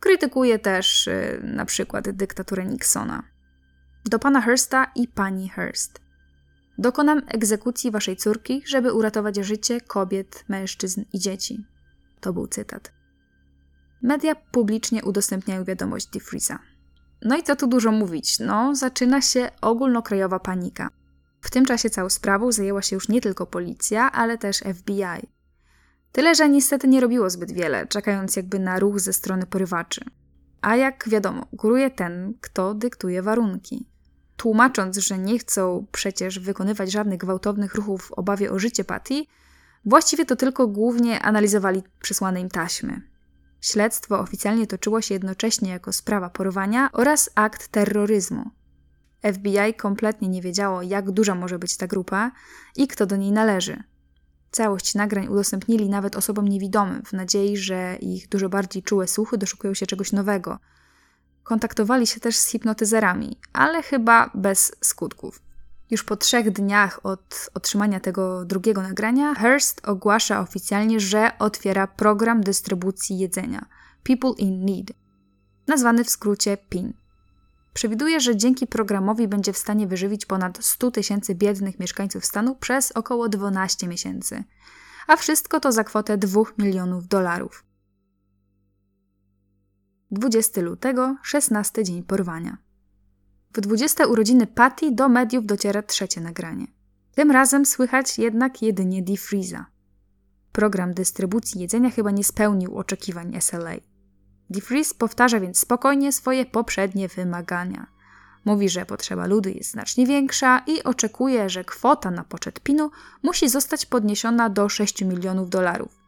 Krytykuje 0.00 0.58
też 0.58 1.06
y, 1.06 1.40
na 1.42 1.64
przykład 1.64 2.10
dyktaturę 2.10 2.64
Nixona. 2.64 3.22
Do 4.04 4.18
pana 4.18 4.42
Hursta 4.42 4.92
i 4.94 5.08
pani 5.08 5.48
Hurst. 5.48 6.00
Dokonam 6.78 7.22
egzekucji 7.28 7.90
waszej 7.90 8.16
córki, 8.16 8.62
żeby 8.66 8.92
uratować 8.92 9.36
życie 9.36 9.80
kobiet, 9.80 10.44
mężczyzn 10.48 11.04
i 11.12 11.18
dzieci. 11.18 11.64
To 12.20 12.32
był 12.32 12.46
cytat. 12.46 12.92
Media 14.02 14.34
publicznie 14.34 15.04
udostępniają 15.04 15.64
wiadomość 15.64 16.06
DeFreeza. 16.06 16.58
No 17.22 17.36
i 17.36 17.42
co 17.42 17.56
tu 17.56 17.66
dużo 17.66 17.92
mówić? 17.92 18.38
No, 18.38 18.74
zaczyna 18.74 19.22
się 19.22 19.50
ogólnokrajowa 19.60 20.38
panika. 20.38 20.88
W 21.40 21.50
tym 21.50 21.64
czasie 21.64 21.90
całą 21.90 22.08
sprawą 22.08 22.52
zajęła 22.52 22.82
się 22.82 22.96
już 22.96 23.08
nie 23.08 23.20
tylko 23.20 23.46
policja, 23.46 24.12
ale 24.12 24.38
też 24.38 24.58
FBI. 24.58 25.35
Tyle, 26.16 26.34
że 26.34 26.48
niestety 26.48 26.88
nie 26.88 27.00
robiło 27.00 27.30
zbyt 27.30 27.52
wiele, 27.52 27.86
czekając 27.86 28.36
jakby 28.36 28.58
na 28.58 28.78
ruch 28.78 29.00
ze 29.00 29.12
strony 29.12 29.46
porywaczy. 29.46 30.04
A 30.60 30.76
jak 30.76 31.08
wiadomo, 31.08 31.46
góruje 31.52 31.90
ten, 31.90 32.34
kto 32.40 32.74
dyktuje 32.74 33.22
warunki. 33.22 33.86
Tłumacząc, 34.36 34.96
że 34.96 35.18
nie 35.18 35.38
chcą 35.38 35.86
przecież 35.92 36.38
wykonywać 36.38 36.92
żadnych 36.92 37.18
gwałtownych 37.18 37.74
ruchów 37.74 38.02
w 38.02 38.12
obawie 38.12 38.52
o 38.52 38.58
życie 38.58 38.84
Patty, 38.84 39.24
właściwie 39.84 40.24
to 40.24 40.36
tylko 40.36 40.66
głównie 40.66 41.22
analizowali 41.22 41.82
przysłane 42.00 42.40
im 42.40 42.48
taśmy. 42.48 43.02
Śledztwo 43.60 44.20
oficjalnie 44.20 44.66
toczyło 44.66 45.00
się 45.00 45.14
jednocześnie 45.14 45.70
jako 45.70 45.92
sprawa 45.92 46.30
porwania 46.30 46.92
oraz 46.92 47.30
akt 47.34 47.68
terroryzmu. 47.68 48.50
FBI 49.32 49.74
kompletnie 49.76 50.28
nie 50.28 50.42
wiedziało, 50.42 50.82
jak 50.82 51.10
duża 51.10 51.34
może 51.34 51.58
być 51.58 51.76
ta 51.76 51.86
grupa 51.86 52.32
i 52.76 52.88
kto 52.88 53.06
do 53.06 53.16
niej 53.16 53.32
należy. 53.32 53.82
Całość 54.50 54.94
nagrań 54.94 55.28
udostępnili 55.28 55.88
nawet 55.88 56.16
osobom 56.16 56.48
niewidomym, 56.48 57.02
w 57.04 57.12
nadziei, 57.12 57.56
że 57.56 57.96
ich 58.00 58.28
dużo 58.28 58.48
bardziej 58.48 58.82
czułe 58.82 59.08
słuchy 59.08 59.38
doszukują 59.38 59.74
się 59.74 59.86
czegoś 59.86 60.12
nowego. 60.12 60.58
Kontaktowali 61.42 62.06
się 62.06 62.20
też 62.20 62.36
z 62.36 62.46
hipnotyzerami, 62.46 63.38
ale 63.52 63.82
chyba 63.82 64.30
bez 64.34 64.72
skutków. 64.80 65.42
Już 65.90 66.04
po 66.04 66.16
trzech 66.16 66.50
dniach 66.50 67.00
od 67.02 67.50
otrzymania 67.54 68.00
tego 68.00 68.44
drugiego 68.44 68.82
nagrania, 68.82 69.34
Hearst 69.34 69.88
ogłasza 69.88 70.40
oficjalnie, 70.40 71.00
że 71.00 71.30
otwiera 71.38 71.86
program 71.86 72.40
dystrybucji 72.40 73.18
jedzenia 73.18 73.66
People 74.02 74.32
in 74.38 74.64
Need, 74.64 74.92
nazwany 75.66 76.04
w 76.04 76.10
skrócie 76.10 76.56
PIN. 76.56 76.92
Przewiduje, 77.76 78.20
że 78.20 78.36
dzięki 78.36 78.66
programowi 78.66 79.28
będzie 79.28 79.52
w 79.52 79.58
stanie 79.58 79.86
wyżywić 79.86 80.26
ponad 80.26 80.64
100 80.64 80.90
tysięcy 80.90 81.34
biednych 81.34 81.78
mieszkańców 81.80 82.24
stanu 82.24 82.54
przez 82.54 82.92
około 82.92 83.28
12 83.28 83.88
miesięcy, 83.88 84.44
a 85.06 85.16
wszystko 85.16 85.60
to 85.60 85.72
za 85.72 85.84
kwotę 85.84 86.18
2 86.18 86.42
milionów 86.58 87.08
dolarów. 87.08 87.64
20 90.10 90.60
lutego, 90.60 91.16
16 91.22 91.84
dzień 91.84 92.02
porwania. 92.02 92.58
W 93.54 93.60
20 93.60 94.06
urodziny 94.06 94.46
Patty 94.46 94.92
do 94.92 95.08
mediów 95.08 95.46
dociera 95.46 95.82
trzecie 95.82 96.20
nagranie. 96.20 96.66
Tym 97.14 97.30
razem 97.30 97.66
słychać 97.66 98.18
jednak 98.18 98.62
jedynie 98.62 99.02
DeFreeza. 99.02 99.66
Program 100.52 100.94
dystrybucji 100.94 101.60
jedzenia 101.60 101.90
chyba 101.90 102.10
nie 102.10 102.24
spełnił 102.24 102.78
oczekiwań 102.78 103.40
SLA. 103.40 103.95
DeFreeze 104.50 104.94
powtarza 104.94 105.40
więc 105.40 105.58
spokojnie 105.58 106.12
swoje 106.12 106.46
poprzednie 106.46 107.08
wymagania. 107.08 107.86
Mówi, 108.44 108.68
że 108.68 108.86
potrzeba 108.86 109.26
ludu 109.26 109.48
jest 109.48 109.70
znacznie 109.70 110.06
większa 110.06 110.62
i 110.66 110.82
oczekuje, 110.82 111.50
że 111.50 111.64
kwota 111.64 112.10
na 112.10 112.24
poczet 112.24 112.60
pinu 112.60 112.90
musi 113.22 113.48
zostać 113.48 113.86
podniesiona 113.86 114.50
do 114.50 114.68
6 114.68 115.02
milionów 115.02 115.50
dolarów, 115.50 116.00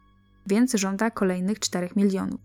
więc 0.47 0.73
żąda 0.73 1.11
kolejnych 1.11 1.59
4 1.59 1.89
milionów. 1.95 2.39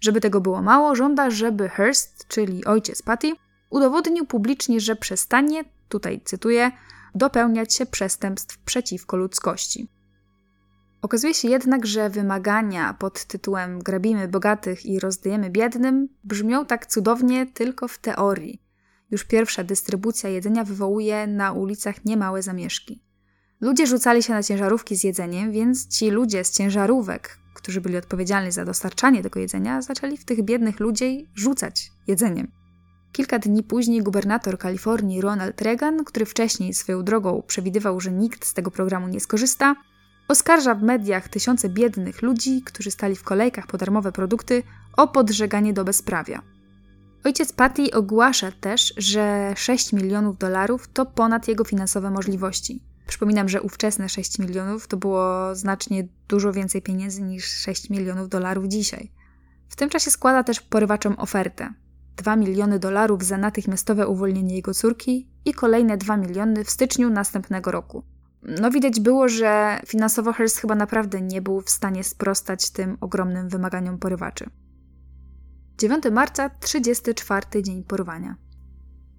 Żeby 0.00 0.20
tego 0.20 0.40
było 0.40 0.62
mało, 0.62 0.94
żąda, 0.94 1.30
żeby 1.30 1.68
Hearst, 1.68 2.28
czyli 2.28 2.64
ojciec 2.64 3.02
Patty, 3.02 3.32
udowodnił 3.70 4.26
publicznie, 4.26 4.80
że 4.80 4.96
przestanie, 4.96 5.64
tutaj 5.88 6.20
cytuję, 6.24 6.72
dopełniać 7.14 7.74
się 7.74 7.86
przestępstw 7.86 8.58
przeciwko 8.58 9.16
ludzkości. 9.16 9.88
Okazuje 11.02 11.34
się 11.34 11.48
jednak, 11.48 11.86
że 11.86 12.10
wymagania 12.10 12.94
pod 12.94 13.24
tytułem 13.24 13.78
grabimy 13.78 14.28
bogatych 14.28 14.86
i 14.86 15.00
rozdajemy 15.00 15.50
biednym 15.50 16.08
brzmią 16.24 16.66
tak 16.66 16.86
cudownie 16.86 17.46
tylko 17.46 17.88
w 17.88 17.98
teorii. 17.98 18.62
Już 19.10 19.24
pierwsza 19.24 19.64
dystrybucja 19.64 20.30
jedzenia 20.30 20.64
wywołuje 20.64 21.26
na 21.26 21.52
ulicach 21.52 22.04
niemałe 22.04 22.42
zamieszki. 22.42 23.02
Ludzie 23.60 23.86
rzucali 23.86 24.22
się 24.22 24.32
na 24.32 24.42
ciężarówki 24.42 24.96
z 24.96 25.04
jedzeniem, 25.04 25.52
więc 25.52 25.88
ci 25.88 26.10
ludzie 26.10 26.44
z 26.44 26.50
ciężarówek, 26.50 27.38
którzy 27.54 27.80
byli 27.80 27.96
odpowiedzialni 27.96 28.52
za 28.52 28.64
dostarczanie 28.64 29.22
tego 29.22 29.40
jedzenia, 29.40 29.82
zaczęli 29.82 30.16
w 30.16 30.24
tych 30.24 30.42
biednych 30.42 30.80
ludzi 30.80 31.28
rzucać 31.34 31.92
jedzeniem. 32.06 32.52
Kilka 33.12 33.38
dni 33.38 33.62
później 33.62 34.02
gubernator 34.02 34.58
Kalifornii 34.58 35.20
Ronald 35.20 35.62
Reagan, 35.62 36.04
który 36.04 36.26
wcześniej 36.26 36.74
swoją 36.74 37.02
drogą 37.04 37.42
przewidywał, 37.46 38.00
że 38.00 38.12
nikt 38.12 38.46
z 38.46 38.54
tego 38.54 38.70
programu 38.70 39.08
nie 39.08 39.20
skorzysta, 39.20 39.76
oskarża 40.32 40.74
w 40.74 40.82
mediach 40.82 41.28
tysiące 41.28 41.68
biednych 41.68 42.22
ludzi, 42.22 42.62
którzy 42.62 42.90
stali 42.90 43.16
w 43.16 43.22
kolejkach 43.22 43.66
po 43.66 43.78
darmowe 43.78 44.12
produkty, 44.12 44.62
o 44.96 45.08
podżeganie 45.08 45.72
do 45.72 45.84
bezprawia. 45.84 46.42
Ojciec 47.24 47.52
Patty 47.52 47.90
ogłasza 47.92 48.52
też, 48.52 48.94
że 48.96 49.52
6 49.56 49.92
milionów 49.92 50.38
dolarów 50.38 50.88
to 50.92 51.06
ponad 51.06 51.48
jego 51.48 51.64
finansowe 51.64 52.10
możliwości. 52.10 52.82
Przypominam, 53.06 53.48
że 53.48 53.62
ówczesne 53.62 54.08
6 54.08 54.38
milionów 54.38 54.88
to 54.88 54.96
było 54.96 55.54
znacznie 55.54 56.08
dużo 56.28 56.52
więcej 56.52 56.82
pieniędzy 56.82 57.22
niż 57.22 57.44
6 57.44 57.90
milionów 57.90 58.28
dolarów 58.28 58.68
dzisiaj. 58.68 59.12
W 59.68 59.76
tym 59.76 59.90
czasie 59.90 60.10
składa 60.10 60.44
też 60.44 60.60
porywaczom 60.60 61.14
ofertę. 61.18 61.74
2 62.16 62.36
miliony 62.36 62.78
dolarów 62.78 63.24
za 63.24 63.38
natychmiastowe 63.38 64.06
uwolnienie 64.06 64.54
jego 64.54 64.74
córki 64.74 65.28
i 65.44 65.54
kolejne 65.54 65.96
2 65.96 66.16
miliony 66.16 66.64
w 66.64 66.70
styczniu 66.70 67.10
następnego 67.10 67.70
roku. 67.70 68.04
No 68.42 68.70
widać 68.70 69.00
było, 69.00 69.28
że 69.28 69.80
finansowo 69.86 70.32
Hearst 70.32 70.56
chyba 70.56 70.74
naprawdę 70.74 71.20
nie 71.20 71.42
był 71.42 71.60
w 71.60 71.70
stanie 71.70 72.04
sprostać 72.04 72.70
tym 72.70 72.98
ogromnym 73.00 73.48
wymaganiom 73.48 73.98
porywaczy. 73.98 74.50
9 75.78 76.04
marca, 76.12 76.50
34 76.50 77.62
dzień 77.62 77.84
porwania. 77.84 78.36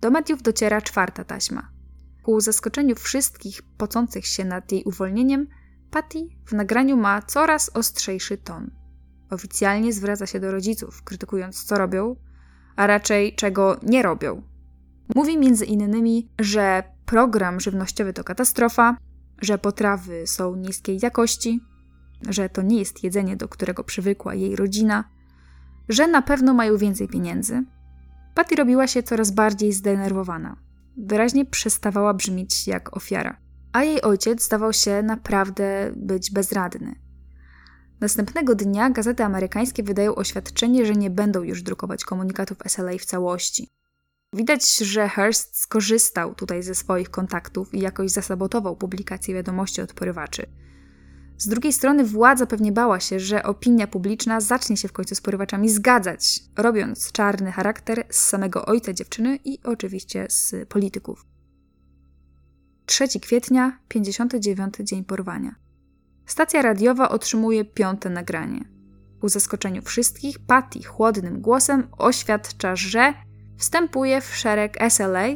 Do 0.01 0.11
mediów 0.11 0.41
dociera 0.41 0.81
czwarta 0.81 1.23
taśma. 1.23 1.69
Ku 2.23 2.41
zaskoczeniu 2.41 2.95
wszystkich 2.95 3.61
pocących 3.77 4.27
się 4.27 4.45
nad 4.45 4.71
jej 4.71 4.83
uwolnieniem, 4.83 5.47
Patty 5.93 6.19
w 6.45 6.53
nagraniu 6.53 6.97
ma 6.97 7.21
coraz 7.21 7.69
ostrzejszy 7.69 8.37
ton. 8.37 8.71
Oficjalnie 9.29 9.93
zwraca 9.93 10.25
się 10.25 10.39
do 10.39 10.51
rodziców, 10.51 11.03
krytykując 11.03 11.63
co 11.63 11.77
robią, 11.77 12.15
a 12.75 12.87
raczej 12.87 13.35
czego 13.35 13.79
nie 13.83 14.03
robią. 14.03 14.41
Mówi 15.15 15.37
między 15.37 15.65
innymi, 15.65 16.29
że 16.39 16.83
program 17.05 17.59
żywnościowy 17.59 18.13
to 18.13 18.23
katastrofa, 18.23 18.97
że 19.43 19.57
potrawy 19.57 20.27
są 20.27 20.55
niskiej 20.55 20.99
jakości, 21.01 21.61
że 22.29 22.49
to 22.49 22.61
nie 22.61 22.79
jest 22.79 23.03
jedzenie, 23.03 23.37
do 23.37 23.47
którego 23.47 23.83
przywykła 23.83 24.35
jej 24.35 24.55
rodzina, 24.55 25.03
że 25.89 26.07
na 26.07 26.21
pewno 26.21 26.53
mają 26.53 26.77
więcej 26.77 27.07
pieniędzy. 27.07 27.63
Patty 28.35 28.55
robiła 28.55 28.87
się 28.87 29.03
coraz 29.03 29.31
bardziej 29.31 29.73
zdenerwowana. 29.73 30.55
Wyraźnie 30.97 31.45
przestawała 31.45 32.13
brzmieć 32.13 32.67
jak 32.67 32.97
ofiara. 32.97 33.37
A 33.73 33.83
jej 33.83 34.01
ojciec 34.01 34.43
zdawał 34.43 34.73
się 34.73 35.03
naprawdę 35.03 35.91
być 35.95 36.31
bezradny. 36.31 36.95
Następnego 37.99 38.55
dnia 38.55 38.89
gazety 38.89 39.23
amerykańskie 39.23 39.83
wydają 39.83 40.15
oświadczenie, 40.15 40.85
że 40.85 40.93
nie 40.93 41.09
będą 41.09 41.43
już 41.43 41.63
drukować 41.63 42.05
komunikatów 42.05 42.57
SLA 42.67 42.91
w 42.99 43.05
całości. 43.05 43.69
Widać, 44.33 44.77
że 44.77 45.09
Hearst 45.09 45.59
skorzystał 45.59 46.35
tutaj 46.35 46.63
ze 46.63 46.75
swoich 46.75 47.09
kontaktów 47.09 47.73
i 47.73 47.79
jakoś 47.79 48.11
zasabotował 48.11 48.75
publikację 48.75 49.33
wiadomości 49.33 49.81
od 49.81 49.93
porywaczy. 49.93 50.45
Z 51.37 51.47
drugiej 51.47 51.73
strony 51.73 52.03
władza 52.03 52.45
pewnie 52.45 52.71
bała 52.71 52.99
się, 52.99 53.19
że 53.19 53.43
opinia 53.43 53.87
publiczna 53.87 54.41
zacznie 54.41 54.77
się 54.77 54.87
w 54.87 54.91
końcu 54.91 55.15
z 55.15 55.21
porywaczami 55.21 55.69
zgadzać, 55.69 56.43
robiąc 56.57 57.11
czarny 57.11 57.51
charakter 57.51 58.05
z 58.09 58.17
samego 58.17 58.65
ojca 58.65 58.93
dziewczyny 58.93 59.39
i 59.45 59.59
oczywiście 59.63 60.25
z 60.29 60.69
polityków. 60.69 61.25
3 62.85 63.19
kwietnia, 63.19 63.79
59 63.87 64.75
dzień 64.79 65.03
porwania. 65.03 65.55
Stacja 66.25 66.61
radiowa 66.61 67.09
otrzymuje 67.09 67.65
piąte 67.65 68.09
nagranie. 68.09 68.65
Ku 69.21 69.29
zaskoczeniu 69.29 69.81
wszystkich, 69.81 70.39
Patty 70.39 70.83
chłodnym 70.83 71.41
głosem 71.41 71.87
oświadcza, 71.97 72.75
że 72.75 73.13
wstępuje 73.57 74.21
w 74.21 74.35
szereg 74.35 74.77
SLA 74.89 75.27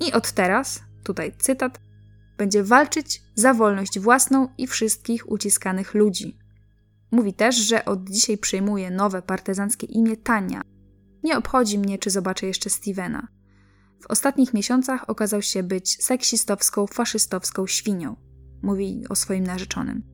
i 0.00 0.12
od 0.12 0.32
teraz, 0.32 0.82
tutaj 1.04 1.32
cytat, 1.38 1.80
będzie 2.38 2.64
walczyć 2.64 3.22
za 3.34 3.54
wolność 3.54 3.98
własną 3.98 4.48
i 4.58 4.66
wszystkich 4.66 5.30
uciskanych 5.30 5.94
ludzi. 5.94 6.38
Mówi 7.10 7.34
też, 7.34 7.56
że 7.56 7.84
od 7.84 8.10
dzisiaj 8.10 8.38
przyjmuje 8.38 8.90
nowe 8.90 9.22
partyzanckie 9.22 9.86
imię 9.86 10.16
Tania. 10.16 10.62
Nie 11.22 11.38
obchodzi 11.38 11.78
mnie, 11.78 11.98
czy 11.98 12.10
zobaczę 12.10 12.46
jeszcze 12.46 12.70
Stevena. 12.70 13.28
W 14.00 14.06
ostatnich 14.06 14.54
miesiącach 14.54 15.10
okazał 15.10 15.42
się 15.42 15.62
być 15.62 16.04
seksistowską, 16.04 16.86
faszystowską 16.86 17.66
świnią. 17.66 18.16
Mówi 18.62 19.04
o 19.08 19.16
swoim 19.16 19.44
narzeczonym. 19.44 20.11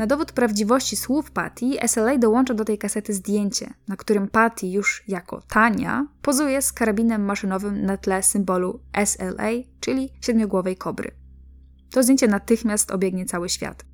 Na 0.00 0.06
dowód 0.06 0.32
prawdziwości 0.32 0.96
słów 0.96 1.30
Patty, 1.30 1.66
SLA 1.86 2.18
dołącza 2.18 2.54
do 2.54 2.64
tej 2.64 2.78
kasety 2.78 3.14
zdjęcie, 3.14 3.74
na 3.88 3.96
którym 3.96 4.28
Patty 4.28 4.66
już 4.66 5.04
jako 5.08 5.42
Tania 5.48 6.06
pozuje 6.22 6.62
z 6.62 6.72
karabinem 6.72 7.24
maszynowym 7.24 7.86
na 7.86 7.96
tle 7.96 8.22
symbolu 8.22 8.80
SLA, 9.04 9.50
czyli 9.80 10.10
siedmiogłowej 10.20 10.76
kobry. 10.76 11.10
To 11.90 12.02
zdjęcie 12.02 12.28
natychmiast 12.28 12.90
obiegnie 12.90 13.26
cały 13.26 13.48
świat. 13.48 13.84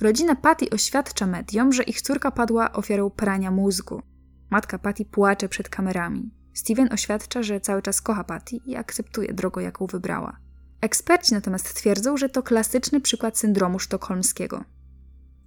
Rodzina 0.00 0.36
Patty 0.36 0.70
oświadcza 0.70 1.26
mediom, 1.26 1.72
że 1.72 1.82
ich 1.82 2.02
córka 2.02 2.30
padła 2.30 2.72
ofiarą 2.72 3.10
prania 3.10 3.50
mózgu. 3.50 4.02
Matka 4.50 4.78
Patty 4.78 5.04
płacze 5.04 5.48
przed 5.48 5.68
kamerami. 5.68 6.30
Steven 6.54 6.92
oświadcza, 6.92 7.42
że 7.42 7.60
cały 7.60 7.82
czas 7.82 8.02
kocha 8.02 8.24
Patty 8.24 8.56
i 8.56 8.76
akceptuje 8.76 9.32
drogę, 9.32 9.62
jaką 9.62 9.86
wybrała. 9.86 10.36
Eksperci 10.80 11.34
natomiast 11.34 11.74
twierdzą, 11.74 12.16
że 12.16 12.28
to 12.28 12.42
klasyczny 12.42 13.00
przykład 13.00 13.38
syndromu 13.38 13.78
sztokholmskiego. 13.78 14.64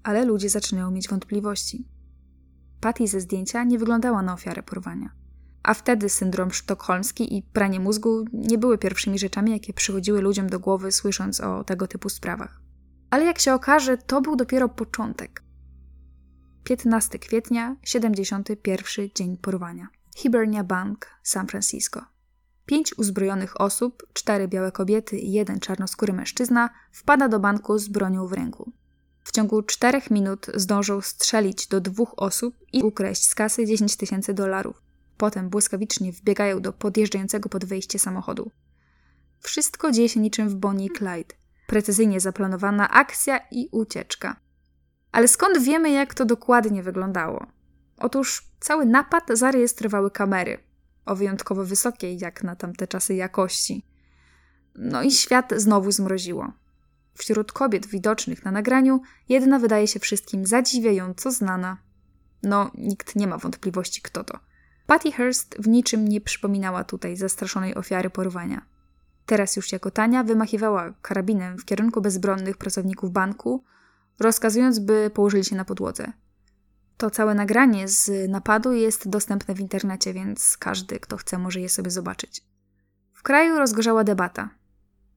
Ale 0.04 0.26
ludzie 0.26 0.50
zaczynają 0.50 0.92
mieć 0.92 1.10
wątpliwości. 1.10 1.88
Patty 2.82 3.08
ze 3.08 3.22
zdjęcia 3.22 3.63
nie 3.63 3.80
wyglądała 3.80 4.22
na 4.22 4.34
ofiarę 4.34 4.63
porwania. 4.63 5.10
A 5.63 5.74
wtedy 5.74 6.10
syndrom 6.10 6.52
sztokholmski 6.52 7.38
i 7.38 7.44
pranie 7.44 7.80
mózgu 7.80 8.26
nie 8.34 8.58
były 8.58 8.78
pierwszymi 8.78 9.20
rzeczami, 9.20 9.52
jakie 9.52 9.74
przychodziły 9.74 10.22
ludziom 10.22 10.50
do 10.50 10.60
głowy, 10.60 10.92
słysząc 10.92 11.42
o 11.42 11.63
tego 11.63 11.88
typu 11.88 12.10
sprawach. 12.10 12.62
Ale 13.10 13.26
jak 13.26 13.39
się 13.39 13.54
okaże, 13.54 13.98
to 13.98 14.22
był 14.22 14.36
dopiero 14.36 14.70
początek. 14.70 15.44
15 16.63 17.20
kwietnia, 17.20 17.76
71 17.84 19.10
dzień 19.16 19.38
porwania. 19.38 19.88
Hibernia 20.16 20.63
Bank, 20.63 21.08
San 21.24 21.48
Francisco. 21.48 22.06
Pięć 22.66 22.98
uzbrojonych 22.98 23.62
osób, 23.62 24.04
cztery 24.13 24.48
białe 24.48 24.72
kobiety 24.72 25.18
i 25.18 25.32
jeden 25.32 25.60
czarnoskóry 25.60 26.13
mężczyzna 26.13 26.70
wpada 26.92 27.28
do 27.28 27.39
banku 27.39 27.78
z 27.78 27.88
bronią 27.88 28.28
w 28.28 28.34
ręku. 28.34 28.72
W 29.23 29.31
ciągu 29.31 29.63
czterech 29.63 30.12
minut 30.12 30.47
zdążą 30.53 31.01
strzelić 31.01 31.67
do 31.67 31.81
dwóch 31.81 32.13
osób 32.17 32.55
i 32.73 32.83
ukraść 32.83 33.27
z 33.27 33.36
kasy 33.36 33.65
10 33.65 33.95
tysięcy 33.95 34.33
dolarów. 34.33 34.81
Potem 35.17 35.49
błyskawicznie 35.49 36.12
wbiegają 36.12 36.62
do 36.62 36.73
podjeżdżającego 36.73 37.49
pod 37.49 37.65
wejście 37.65 37.99
samochodu. 37.99 38.51
Wszystko 39.39 39.91
dzieje 39.91 40.09
się 40.09 40.19
niczym 40.19 40.49
w 40.49 40.55
Bonnie 40.55 40.86
i 40.86 40.89
Clyde. 40.89 41.36
Precyzyjnie 41.67 42.19
zaplanowana 42.19 42.89
akcja 42.89 43.39
i 43.51 43.69
ucieczka. 43.71 44.36
Ale 45.12 45.27
skąd 45.27 45.57
wiemy, 45.57 45.91
jak 45.91 46.13
to 46.13 46.25
dokładnie 46.25 46.83
wyglądało? 46.83 47.45
Otóż 47.97 48.43
cały 48.59 48.86
napad 48.86 49.23
zarejestrowały 49.33 50.12
kamery 50.12 50.57
o 51.05 51.15
wyjątkowo 51.15 51.65
wysokiej, 51.65 52.19
jak 52.19 52.43
na 52.43 52.55
tamte 52.55 52.88
czasy, 52.88 53.15
jakości. 53.15 53.86
No 54.75 55.03
i 55.03 55.12
świat 55.12 55.53
znowu 55.57 55.91
zmroziło. 55.91 56.53
Wśród 57.13 57.52
kobiet 57.52 57.86
widocznych 57.88 58.45
na 58.45 58.52
nagraniu, 58.52 59.02
jedna 59.30 59.60
wydaje 59.60 59.88
się 59.88 59.99
wszystkim 59.99 60.45
zadziwiająco 60.45 61.32
znana. 61.32 61.78
No, 62.43 62.71
nikt 62.78 63.15
nie 63.15 63.28
ma 63.28 63.38
wątpliwości, 63.38 64.02
kto 64.02 64.23
to. 64.23 64.39
Patty 64.86 65.12
Hearst 65.12 65.56
w 65.60 65.67
niczym 65.67 66.08
nie 66.08 66.21
przypominała 66.21 66.84
tutaj 66.84 67.17
zastraszonej 67.17 67.76
ofiary 67.76 68.10
porwania. 68.10 68.65
Teraz 69.26 69.56
już 69.56 69.71
jako 69.71 69.91
Tania 69.91 70.23
wymachiwała 70.23 70.93
karabinem 71.02 71.58
w 71.58 71.65
kierunku 71.65 72.02
bezbronnych 72.02 72.58
pracowników 72.58 73.12
banku, 73.12 73.63
rozkazując, 74.19 74.80
by 74.80 75.12
położyli 75.13 75.45
się 75.45 75.56
na 75.56 75.65
podłodze. 75.65 76.13
To 76.97 77.10
całe 77.10 77.36
nagranie 77.36 77.88
z 77.88 78.30
napadu 78.30 78.73
jest 78.73 79.10
dostępne 79.10 79.56
w 79.56 79.60
internecie, 79.60 80.13
więc 80.13 80.58
każdy, 80.58 80.99
kto 80.99 81.17
chce, 81.17 81.38
może 81.38 81.60
je 81.60 81.69
sobie 81.69 81.91
zobaczyć. 81.91 82.43
W 83.13 83.23
kraju 83.23 83.58
rozgorzała 83.58 84.04
debata. 84.04 84.49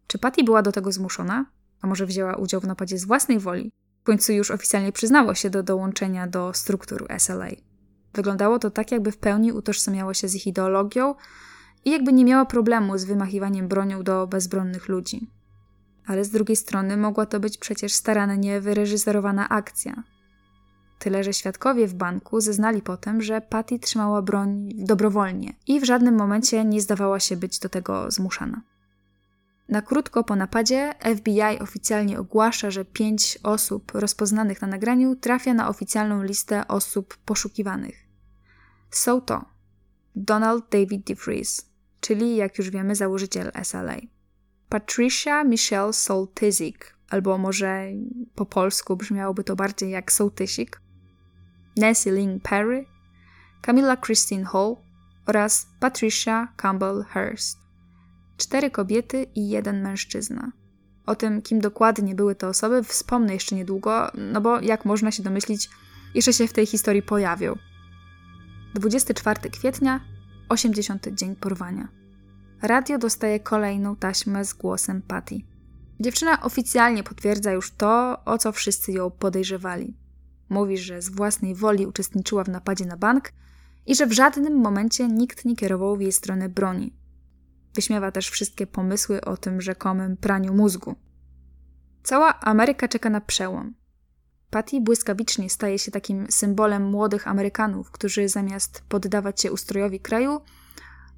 Czy 0.06 0.18
Patty 0.18 0.44
była 0.44 0.62
do 0.62 0.72
tego 0.72 0.92
zmuszona? 0.92 1.46
Może 1.86 2.06
wzięła 2.06 2.36
udział 2.36 2.60
w 2.60 2.66
napadzie 2.66 2.98
z 2.98 3.04
własnej 3.04 3.38
woli? 3.38 3.72
W 4.00 4.02
końcu 4.02 4.32
już 4.32 4.50
oficjalnie 4.50 4.92
przyznało 4.92 5.34
się 5.34 5.50
do 5.50 5.62
dołączenia 5.62 6.26
do 6.26 6.54
struktur 6.54 7.06
SLA. 7.18 7.48
Wyglądało 8.14 8.58
to 8.58 8.70
tak, 8.70 8.92
jakby 8.92 9.12
w 9.12 9.18
pełni 9.18 9.52
utożsamiało 9.52 10.14
się 10.14 10.28
z 10.28 10.34
ich 10.34 10.46
ideologią 10.46 11.14
i 11.84 11.90
jakby 11.90 12.12
nie 12.12 12.24
miała 12.24 12.44
problemu 12.44 12.98
z 12.98 13.04
wymachiwaniem 13.04 13.68
bronią 13.68 14.02
do 14.02 14.26
bezbronnych 14.26 14.88
ludzi. 14.88 15.30
Ale 16.06 16.24
z 16.24 16.30
drugiej 16.30 16.56
strony 16.56 16.96
mogła 16.96 17.26
to 17.26 17.40
być 17.40 17.58
przecież 17.58 17.94
starannie 17.94 18.60
wyreżyserowana 18.60 19.48
akcja, 19.48 20.02
Tyle, 20.98 21.24
że 21.24 21.32
świadkowie 21.32 21.86
w 21.86 21.94
banku 21.94 22.40
zeznali 22.40 22.82
potem, 22.82 23.22
że 23.22 23.40
Patty 23.40 23.78
trzymała 23.78 24.22
broń 24.22 24.68
dobrowolnie 24.74 25.52
i 25.66 25.80
w 25.80 25.84
żadnym 25.84 26.14
momencie 26.14 26.64
nie 26.64 26.80
zdawała 26.80 27.20
się 27.20 27.36
być 27.36 27.58
do 27.58 27.68
tego 27.68 28.10
zmuszana. 28.10 28.60
Na 29.68 29.82
krótko 29.82 30.24
po 30.24 30.36
napadzie 30.36 30.94
FBI 31.16 31.58
oficjalnie 31.60 32.18
ogłasza, 32.20 32.70
że 32.70 32.84
pięć 32.84 33.38
osób 33.42 33.92
rozpoznanych 33.94 34.62
na 34.62 34.68
nagraniu 34.68 35.16
trafia 35.16 35.54
na 35.54 35.68
oficjalną 35.68 36.22
listę 36.22 36.68
osób 36.68 37.16
poszukiwanych. 37.16 38.06
Są 38.90 39.20
to 39.20 39.44
Donald 40.16 40.64
David 40.70 41.06
DeFries, 41.06 41.70
czyli 42.00 42.36
jak 42.36 42.58
już 42.58 42.70
wiemy 42.70 42.94
założyciel 42.94 43.52
SLA, 43.62 43.96
Patricia 44.68 45.44
Michelle 45.44 45.92
Soltyzik, 45.92 46.96
albo 47.10 47.38
może 47.38 47.86
po 48.34 48.46
polsku 48.46 48.96
brzmiałoby 48.96 49.44
to 49.44 49.56
bardziej 49.56 49.90
jak 49.90 50.12
Sołtysik, 50.12 50.80
Nancy 51.76 52.10
Lynn 52.10 52.40
Perry, 52.40 52.86
Camilla 53.62 53.96
Christine 53.96 54.44
Hall 54.44 54.76
oraz 55.26 55.66
Patricia 55.80 56.48
Campbell 56.56 57.04
Hurst. 57.12 57.65
Cztery 58.36 58.70
kobiety 58.70 59.26
i 59.34 59.48
jeden 59.48 59.82
mężczyzna. 59.82 60.52
O 61.06 61.14
tym, 61.14 61.42
kim 61.42 61.60
dokładnie 61.60 62.14
były 62.14 62.34
te 62.34 62.48
osoby, 62.48 62.82
wspomnę 62.82 63.34
jeszcze 63.34 63.56
niedługo, 63.56 64.10
no 64.14 64.40
bo 64.40 64.60
jak 64.60 64.84
można 64.84 65.10
się 65.10 65.22
domyślić, 65.22 65.70
jeszcze 66.14 66.32
się 66.32 66.48
w 66.48 66.52
tej 66.52 66.66
historii 66.66 67.02
pojawią. 67.02 67.54
24 68.74 69.50
kwietnia, 69.50 70.00
80. 70.48 71.08
dzień 71.08 71.36
porwania. 71.36 71.88
Radio 72.62 72.98
dostaje 72.98 73.40
kolejną 73.40 73.96
taśmę 73.96 74.44
z 74.44 74.54
głosem 74.54 75.02
Patty. 75.02 75.40
Dziewczyna 76.00 76.42
oficjalnie 76.42 77.02
potwierdza 77.02 77.52
już 77.52 77.70
to, 77.70 78.24
o 78.24 78.38
co 78.38 78.52
wszyscy 78.52 78.92
ją 78.92 79.10
podejrzewali. 79.10 79.96
Mówi, 80.48 80.78
że 80.78 81.02
z 81.02 81.08
własnej 81.08 81.54
woli 81.54 81.86
uczestniczyła 81.86 82.44
w 82.44 82.48
napadzie 82.48 82.86
na 82.86 82.96
bank 82.96 83.32
i 83.86 83.94
że 83.94 84.06
w 84.06 84.12
żadnym 84.12 84.60
momencie 84.60 85.08
nikt 85.08 85.44
nie 85.44 85.56
kierował 85.56 85.96
w 85.96 86.00
jej 86.00 86.12
stronę 86.12 86.48
broni. 86.48 86.92
Wyśmiewa 87.76 88.12
też 88.12 88.30
wszystkie 88.30 88.66
pomysły 88.66 89.20
o 89.20 89.36
tym 89.36 89.60
rzekomym 89.60 90.16
praniu 90.16 90.54
mózgu. 90.54 90.96
Cała 92.02 92.40
Ameryka 92.40 92.88
czeka 92.88 93.10
na 93.10 93.20
przełom. 93.20 93.74
Patty 94.50 94.80
błyskawicznie 94.80 95.50
staje 95.50 95.78
się 95.78 95.90
takim 95.90 96.26
symbolem 96.30 96.84
młodych 96.84 97.28
Amerykanów, 97.28 97.90
którzy 97.90 98.28
zamiast 98.28 98.82
poddawać 98.88 99.40
się 99.40 99.52
ustrojowi 99.52 100.00
kraju, 100.00 100.40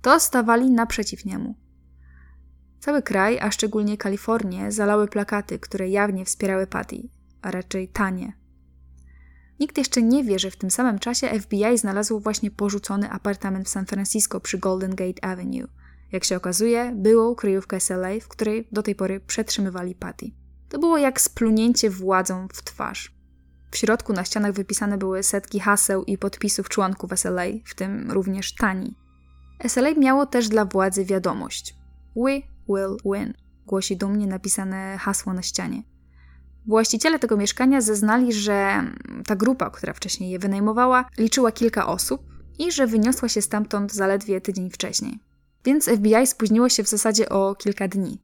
to 0.03 0.21
stawali 0.21 0.71
naprzeciw 0.71 1.25
niemu. 1.25 1.55
Cały 2.81 3.03
kraj, 3.03 3.39
a 3.41 3.51
szczególnie 3.51 3.97
Kalifornię, 3.97 4.73
zalały 4.73 5.09
plakaty, 5.09 5.59
które 5.59 5.89
jawnie 5.89 6.25
wspierały 6.25 6.67
Patty, 6.67 7.09
a 7.43 7.51
raczej 7.51 7.89
tanie, 7.89 8.33
Nikt 9.61 9.79
jeszcze 9.79 10.03
nie 10.03 10.25
wie, 10.25 10.39
że 10.39 10.51
w 10.51 10.57
tym 10.57 10.71
samym 10.71 10.99
czasie 10.99 11.41
FBI 11.41 11.79
znalazło 11.79 12.21
właśnie 12.21 12.51
porzucony 12.51 13.11
apartament 13.11 13.67
w 13.67 13.71
San 13.71 13.87
Francisco 13.87 14.41
przy 14.41 14.59
Golden 14.59 14.95
Gate 14.95 15.25
Avenue. 15.25 15.69
Jak 16.13 16.25
się 16.25 16.37
okazuje, 16.37 16.93
byłą 16.97 17.35
kryjówkę 17.35 17.81
SLA, 17.81 18.21
w 18.21 18.29
której 18.29 18.69
do 18.73 18.83
tej 18.83 18.95
pory 18.95 19.21
przetrzymywali 19.21 19.95
Patty. 19.95 20.31
To 20.69 20.79
było 20.79 20.99
jak 20.99 21.21
splunięcie 21.21 21.91
władzą 21.91 22.49
w 22.53 22.63
twarz. 22.63 23.19
W 23.71 23.77
środku 23.77 24.13
na 24.13 24.25
ścianach 24.25 24.53
wypisane 24.53 24.99
były 24.99 25.23
setki 25.23 25.61
haseł 25.61 26.05
i 26.05 26.19
podpisów 26.19 26.69
członków 26.69 27.11
SLA, 27.17 27.45
w 27.65 27.75
tym 27.75 28.11
również 28.11 28.55
Tani. 28.55 28.95
SLA 29.67 29.95
miało 29.95 30.27
też 30.27 30.49
dla 30.49 30.65
władzy 30.65 31.05
wiadomość. 31.05 31.77
We 32.17 32.41
will 32.69 32.97
win, 33.05 33.35
głosi 33.67 33.97
dumnie 33.97 34.27
napisane 34.27 34.99
hasło 34.99 35.33
na 35.33 35.43
ścianie. 35.43 35.83
Właściciele 36.67 37.19
tego 37.19 37.37
mieszkania 37.37 37.81
zeznali, 37.81 38.33
że 38.33 38.85
ta 39.27 39.37
grupa, 39.37 39.71
która 39.71 39.93
wcześniej 39.93 40.31
je 40.31 40.39
wynajmowała, 40.39 41.05
liczyła 41.19 41.53
kilka 41.53 41.87
osób 41.87 42.23
i 42.59 42.73
że 42.73 42.87
wyniosła 42.87 43.29
się 43.29 43.43
stamtąd 43.43 43.93
zaledwie 43.93 44.41
tydzień 44.41 44.71
wcześniej. 44.71 45.28
Więc 45.65 45.85
FBI 45.85 46.27
spóźniło 46.27 46.69
się 46.69 46.83
w 46.83 46.89
zasadzie 46.89 47.29
o 47.29 47.55
kilka 47.55 47.89
dni. 47.89 48.19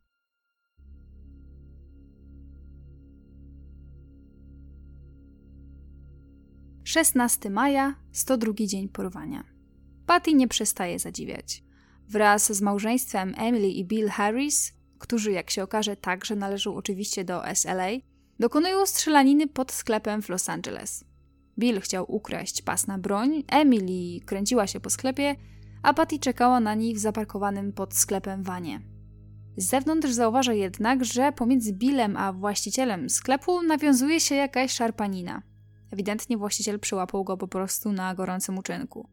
Szesnasty 6.85 7.50
maja, 7.50 7.94
102 8.13 8.52
dzień 8.67 8.88
porwania. 8.88 9.44
Patty 10.06 10.35
nie 10.35 10.48
przestaje 10.48 10.98
zadziwiać. 10.98 11.65
Wraz 12.09 12.52
z 12.52 12.61
małżeństwem 12.61 13.35
Emily 13.37 13.69
i 13.69 13.85
Bill 13.85 14.09
Harris, 14.09 14.73
którzy 14.98 15.33
jak 15.33 15.50
się 15.50 15.63
okaże 15.63 15.96
także 15.96 16.37
należą 16.37 16.75
oczywiście 16.75 17.25
do 17.25 17.42
SLA, 17.54 17.90
Dokonują 18.38 18.87
strzelaniny 18.87 19.48
pod 19.48 19.73
sklepem 19.73 20.23
w 20.23 20.29
Los 20.29 20.48
Angeles. 20.48 21.04
Bill 21.59 21.81
chciał 21.81 22.04
ukraść 22.09 22.63
pas 22.63 22.87
na 22.87 22.98
broń, 22.98 23.44
Emily 23.48 24.21
kręciła 24.27 24.67
się 24.67 24.81
po 24.81 24.90
sklepie, 24.90 25.37
a 25.85 25.95
Patty 25.95 26.19
czekała 26.19 26.61
na 26.61 26.75
nich 26.75 26.97
w 26.97 27.01
zaparkowanym 27.01 27.73
pod 27.73 27.95
sklepem 27.95 28.43
wanie. 28.43 28.81
Z 29.57 29.69
zewnątrz 29.69 30.11
zauważa 30.11 30.53
jednak, 30.53 31.05
że 31.05 31.33
pomiędzy 31.33 31.73
Billem 31.73 32.17
a 32.17 32.33
właścicielem 32.33 33.11
sklepu 33.11 33.63
nawiązuje 33.63 34.21
się 34.21 34.35
jakaś 34.35 34.73
szarpanina. 34.73 35.43
Ewidentnie 35.91 36.37
właściciel 36.37 36.81
przyłapał 36.81 37.25
go 37.25 37.37
po 37.37 37.49
prostu 37.49 37.93
na 37.93 38.15
gorącym 38.15 38.59
uczynku. 38.59 39.09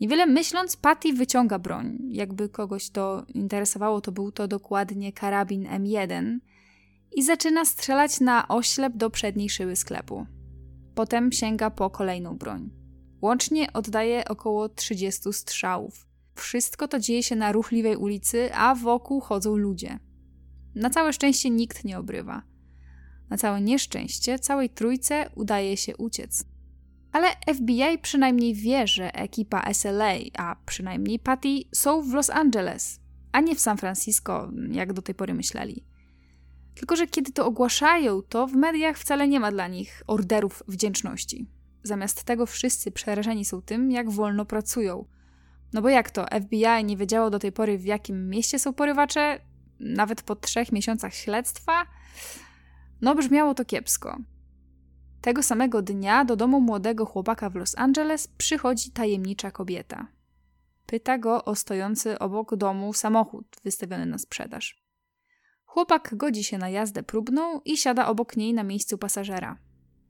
Niewiele 0.00 0.26
myśląc, 0.26 0.76
Patty 0.76 1.12
wyciąga 1.12 1.58
broń. 1.58 1.98
Jakby 2.08 2.48
kogoś 2.48 2.90
to 2.90 3.24
interesowało, 3.34 4.00
to 4.00 4.12
był 4.12 4.32
to 4.32 4.48
dokładnie 4.48 5.12
karabin 5.12 5.64
M1 5.64 6.38
i 7.12 7.22
zaczyna 7.22 7.64
strzelać 7.64 8.20
na 8.20 8.48
oślep 8.48 8.96
do 8.96 9.10
przedniej 9.10 9.50
szyby 9.50 9.76
sklepu. 9.76 10.26
Potem 10.94 11.32
sięga 11.32 11.70
po 11.70 11.90
kolejną 11.90 12.36
broń. 12.36 12.70
Łącznie 13.22 13.72
oddaje 13.72 14.24
około 14.24 14.68
30 14.68 15.32
strzałów. 15.32 16.13
Wszystko 16.34 16.88
to 16.88 16.98
dzieje 16.98 17.22
się 17.22 17.36
na 17.36 17.52
ruchliwej 17.52 17.96
ulicy, 17.96 18.54
a 18.54 18.74
wokół 18.74 19.20
chodzą 19.20 19.56
ludzie. 19.56 19.98
Na 20.74 20.90
całe 20.90 21.12
szczęście 21.12 21.50
nikt 21.50 21.84
nie 21.84 21.98
obrywa. 21.98 22.42
Na 23.30 23.36
całe 23.36 23.60
nieszczęście 23.60 24.38
całej 24.38 24.70
trójce 24.70 25.30
udaje 25.34 25.76
się 25.76 25.96
uciec. 25.96 26.44
Ale 27.12 27.28
FBI 27.54 27.98
przynajmniej 28.02 28.54
wie, 28.54 28.86
że 28.86 29.14
ekipa 29.14 29.74
SLA, 29.74 30.14
a 30.38 30.56
przynajmniej 30.66 31.18
Patty, 31.18 31.48
są 31.72 32.02
w 32.02 32.12
Los 32.12 32.30
Angeles, 32.30 33.00
a 33.32 33.40
nie 33.40 33.54
w 33.54 33.60
San 33.60 33.78
Francisco, 33.78 34.50
jak 34.70 34.92
do 34.92 35.02
tej 35.02 35.14
pory 35.14 35.34
myśleli. 35.34 35.84
Tylko, 36.74 36.96
że 36.96 37.06
kiedy 37.06 37.32
to 37.32 37.46
ogłaszają, 37.46 38.22
to 38.22 38.46
w 38.46 38.52
mediach 38.52 38.98
wcale 38.98 39.28
nie 39.28 39.40
ma 39.40 39.50
dla 39.50 39.68
nich 39.68 40.02
orderów 40.06 40.62
wdzięczności. 40.68 41.46
Zamiast 41.82 42.24
tego 42.24 42.46
wszyscy 42.46 42.90
przerażeni 42.90 43.44
są 43.44 43.62
tym, 43.62 43.90
jak 43.90 44.10
wolno 44.10 44.44
pracują. 44.44 45.04
No 45.74 45.82
bo 45.82 45.88
jak 45.88 46.10
to, 46.10 46.26
FBI 46.40 46.84
nie 46.84 46.96
wiedziało 46.96 47.30
do 47.30 47.38
tej 47.38 47.52
pory, 47.52 47.78
w 47.78 47.84
jakim 47.84 48.28
mieście 48.28 48.58
są 48.58 48.72
porywacze? 48.72 49.40
Nawet 49.80 50.22
po 50.22 50.36
trzech 50.36 50.72
miesiącach 50.72 51.14
śledztwa? 51.14 51.86
No 53.00 53.14
brzmiało 53.14 53.54
to 53.54 53.64
kiepsko. 53.64 54.18
Tego 55.20 55.42
samego 55.42 55.82
dnia 55.82 56.24
do 56.24 56.36
domu 56.36 56.60
młodego 56.60 57.06
chłopaka 57.06 57.50
w 57.50 57.54
Los 57.54 57.78
Angeles 57.78 58.28
przychodzi 58.28 58.90
tajemnicza 58.90 59.50
kobieta. 59.50 60.06
Pyta 60.86 61.18
go 61.18 61.44
o 61.44 61.54
stojący 61.54 62.18
obok 62.18 62.56
domu 62.56 62.92
samochód 62.92 63.56
wystawiony 63.64 64.06
na 64.06 64.18
sprzedaż. 64.18 64.84
Chłopak 65.64 66.14
godzi 66.16 66.44
się 66.44 66.58
na 66.58 66.68
jazdę 66.68 67.02
próbną 67.02 67.60
i 67.60 67.76
siada 67.76 68.06
obok 68.06 68.36
niej 68.36 68.54
na 68.54 68.62
miejscu 68.62 68.98
pasażera. 68.98 69.58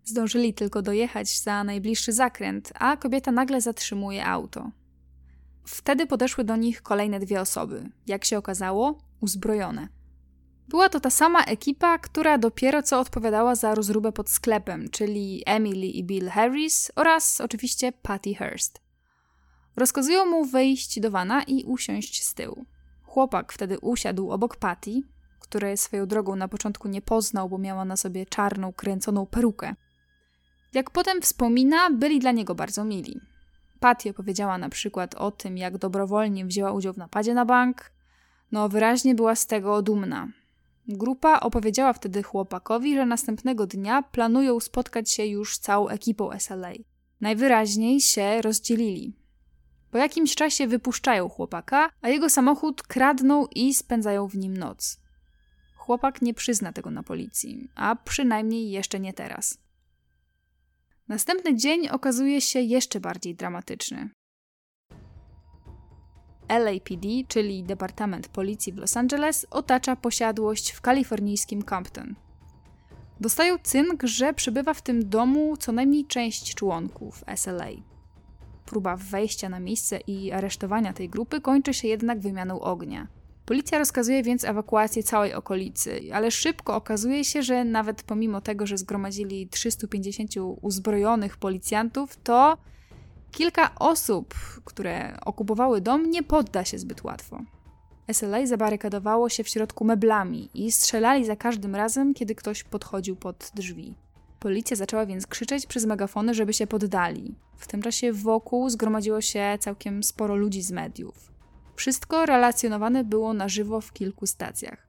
Zdążyli 0.05 0.55
tylko 0.55 0.83
dojechać 0.83 1.41
za 1.41 1.65
najbliższy 1.65 2.12
zakręt, 2.12 2.73
a 2.75 2.97
kobieta 2.97 3.33
nagle 3.33 3.61
zatrzymuje 3.61 4.27
auto. 4.27 4.71
Wtedy 5.65 6.07
podeszły 6.07 6.45
do 6.45 6.57
nich 6.57 6.83
kolejne 6.83 7.21
dwie 7.21 7.41
osoby, 7.41 7.91
jak 8.07 8.25
się 8.25 8.39
okazało, 8.39 8.99
uzbrojone. 9.21 9.89
Była 10.69 10.89
to 10.89 11.01
ta 11.01 11.11
sama 11.11 11.45
ekipa, 11.45 11.99
która 11.99 12.39
dopiero 12.39 12.83
co 12.83 13.01
odpowiadała 13.01 13.55
za 13.55 13.75
rozróbę 13.75 14.12
pod 14.12 14.31
sklepem, 14.31 14.91
czyli 14.91 15.43
Emily 15.47 15.87
i 15.87 16.05
Bill 16.05 16.29
Harris 16.29 16.93
oraz 16.97 17.41
oczywiście 17.41 17.93
Patty 17.93 18.35
Hearst. 18.35 18.81
Rozkazują 19.77 20.27
mu 20.27 20.45
wejść 20.45 21.01
do 21.01 21.11
wana 21.11 21.43
i 21.43 21.65
usiąść 21.65 22.25
z 22.25 22.35
tyłu. 22.35 22.67
Chłopak 23.03 23.53
wtedy 23.53 23.79
usiadł 23.79 24.31
obok 24.31 24.57
Patty, 24.57 25.01
której 25.41 25.77
swoją 25.77 26.07
drogą 26.07 26.37
na 26.37 26.49
początku 26.49 26.89
nie 26.89 27.03
poznał, 27.03 27.49
bo 27.49 27.59
miała 27.59 27.85
na 27.85 27.97
sobie 27.97 28.27
czarną, 28.27 28.73
kręconą 28.73 29.27
perukę. 29.27 29.75
Jak 30.73 30.91
potem 30.91 31.23
wspomina, 31.23 31.91
byli 31.91 32.21
dla 32.21 32.33
niego 32.33 32.55
bardzo 32.55 32.85
mili. 32.85 33.21
Patty 33.85 34.11
opowiedziała 34.11 34.59
na 34.59 34.68
przykład 34.68 35.14
o 35.14 35.30
tym, 35.30 35.59
jak 35.59 35.78
dobrowolnie 35.78 36.45
wzięła 36.45 36.72
udział 36.72 36.93
w 36.93 36.97
napadzie 36.97 37.35
na 37.35 37.45
bank. 37.45 37.93
No, 38.53 38.68
wyraźnie 38.68 39.14
była 39.14 39.35
z 39.35 39.47
tego 39.47 39.82
dumna. 39.82 40.28
Grupa 40.89 41.41
opowiedziała 41.41 41.93
wtedy 41.93 42.22
chłopakowi, 42.22 42.95
że 42.95 43.07
następnego 43.07 43.66
dnia 43.66 44.03
planują 44.03 44.61
spotkać 44.61 45.11
się 45.11 45.26
już 45.26 45.57
z 45.57 45.61
całą 45.61 45.89
ekipą 45.89 46.30
SLA. 46.39 46.72
Najwyraźniej 47.20 48.01
się 48.01 48.43
rozdzielili. 48.43 49.16
Po 49.91 49.99
jakimś 49.99 50.35
czasie 50.35 50.66
wypuszczają 50.66 51.28
chłopaka, 51.28 51.91
a 52.03 52.09
jego 52.09 52.30
samochód 52.30 52.82
kradną 52.82 53.47
i 53.47 53.74
spędzają 53.74 54.28
w 54.28 54.37
nim 54.37 54.57
noc. 54.57 55.01
Chłopak 55.76 56.22
nie 56.22 56.35
przyzna 56.35 56.72
tego 56.72 56.91
na 56.91 57.03
policji, 57.03 57.70
a 57.74 57.97
przynajmniej 57.97 58.70
jeszcze 58.70 59.01
nie 59.01 59.12
teraz. 59.12 59.64
Następny 61.09 61.57
dzień 61.57 61.88
okazuje 61.88 62.40
się 62.40 62.61
jeszcze 62.61 63.00
bardziej 63.00 63.34
dramatyczny. 63.34 64.11
LAPD, 66.48 67.09
czyli 67.28 67.64
Departament 67.64 68.28
Policji 68.28 68.72
w 68.72 68.76
Los 68.76 68.96
Angeles, 68.96 69.46
otacza 69.50 69.96
posiadłość 69.96 70.70
w 70.70 70.80
kalifornijskim 70.80 71.62
Compton. 71.62 72.14
Dostają 73.20 73.59
cynk, 73.62 74.02
że 74.02 74.34
przebywa 74.34 74.74
w 74.74 74.82
tym 74.82 75.09
domu 75.09 75.57
co 75.57 75.72
najmniej 75.72 76.07
część 76.07 76.55
członków 76.55 77.24
SLA. 77.36 77.70
Próba 78.66 78.96
wejścia 78.96 79.48
na 79.48 79.61
miejsce 79.61 79.98
i 80.07 80.32
aresztowania 80.32 80.92
tej 80.92 81.09
grupy 81.09 81.40
kończy 81.40 81.74
się 81.74 81.88
jednak 81.88 82.20
wymianą 82.20 82.61
ognia. 82.61 83.09
Policja 83.47 83.78
rozkazuje 83.78 84.22
więc 84.22 84.45
ewakuację 84.45 85.03
całej 85.03 85.34
okolicy, 85.34 86.01
ale 86.12 86.30
szybko 86.30 86.76
okazuje 86.76 87.24
się, 87.24 87.42
że 87.42 87.64
nawet 87.64 88.03
pomimo 88.03 88.40
tego, 88.40 88.66
że 88.66 88.78
zgromadzili 88.78 89.49
350 89.49 90.30
uzbrojonych 90.62 91.36
policjantów, 91.36 92.16
to 92.16 92.57
kilka 93.30 93.74
osób, 93.74 94.34
które 94.64 95.18
okupowały 95.24 95.80
dom, 95.80 96.11
nie 96.11 96.22
podda 96.22 96.64
się 96.64 96.78
zbyt 96.78 97.05
łatwo. 97.05 97.40
SLA 98.12 98.47
zabarykadowało 98.47 99.28
się 99.28 99.45
w 99.45 99.49
środku 99.49 99.84
meblami 99.84 100.49
i 100.55 100.72
strzelali 100.72 101.24
za 101.24 101.36
każdym 101.36 101.74
razem, 101.74 102.14
kiedy 102.14 102.34
ktoś 102.34 102.64
podchodził 102.64 103.16
pod 103.16 103.51
drzwi. 103.55 103.95
Policja 104.40 104.76
zaczęła 104.76 105.07
więc 105.07 105.26
krzyczeć 105.26 105.66
przez 105.66 105.86
megafony, 105.86 106.34
żeby 106.34 106.53
się 106.53 106.66
poddali. 106.66 107.34
W 107.57 107.66
tym 107.66 107.82
czasie 107.82 108.12
wokół 108.12 108.70
zgromadziło 108.70 109.20
się 109.20 109.59
całkiem 109.61 110.03
sporo 110.03 110.36
ludzi 110.36 110.62
z 110.62 110.70
mediów. 110.70 111.34
Wszystko 111.77 112.27
relacjonowane 112.27 113.05
było 113.05 113.35
na 113.35 113.49
żywo 113.49 113.81
w 113.81 113.93
kilku 113.93 114.27
stacjach. 114.27 114.89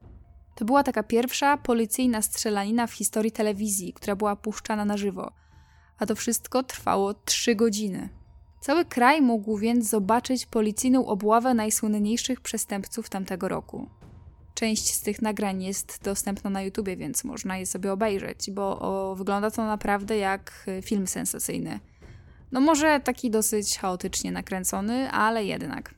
To 0.56 0.66
była 0.66 0.84
taka 0.84 1.04
pierwsza 1.04 1.58
policyjna 1.58 2.22
strzelanina 2.22 2.88
w 2.88 2.94
historii 2.94 3.32
telewizji, 3.32 3.94
która 3.94 4.16
była 4.16 4.36
puszczana 4.36 4.86
na 4.86 4.98
żywo. 4.98 5.32
A 6.00 6.06
to 6.06 6.16
wszystko 6.16 6.64
trwało 6.64 7.14
trzy 7.14 7.56
godziny. 7.56 8.10
Cały 8.62 8.86
kraj 8.86 9.22
mógł 9.22 9.58
więc 9.58 9.90
zobaczyć 9.90 10.46
policyjną 10.46 11.06
obławę 11.06 11.54
najsłynniejszych 11.54 12.42
przestępców 12.42 13.10
tamtego 13.10 13.48
roku. 13.48 13.90
Część 14.54 14.94
z 14.94 15.02
tych 15.02 15.22
nagrań 15.22 15.64
jest 15.64 16.00
dostępna 16.04 16.50
na 16.50 16.62
YouTubie, 16.62 16.98
więc 16.98 17.24
można 17.24 17.58
je 17.58 17.66
sobie 17.66 17.94
obejrzeć, 17.94 18.52
bo 18.52 18.80
o, 18.80 19.16
wygląda 19.16 19.52
to 19.52 19.66
naprawdę 19.66 20.18
jak 20.18 20.70
film 20.82 21.08
sensacyjny. 21.08 21.80
No 22.52 22.62
może 22.62 23.00
taki 23.00 23.32
dosyć 23.32 23.80
chaotycznie 23.80 24.32
nakręcony, 24.32 25.12
ale 25.12 25.46
jednak. 25.46 25.94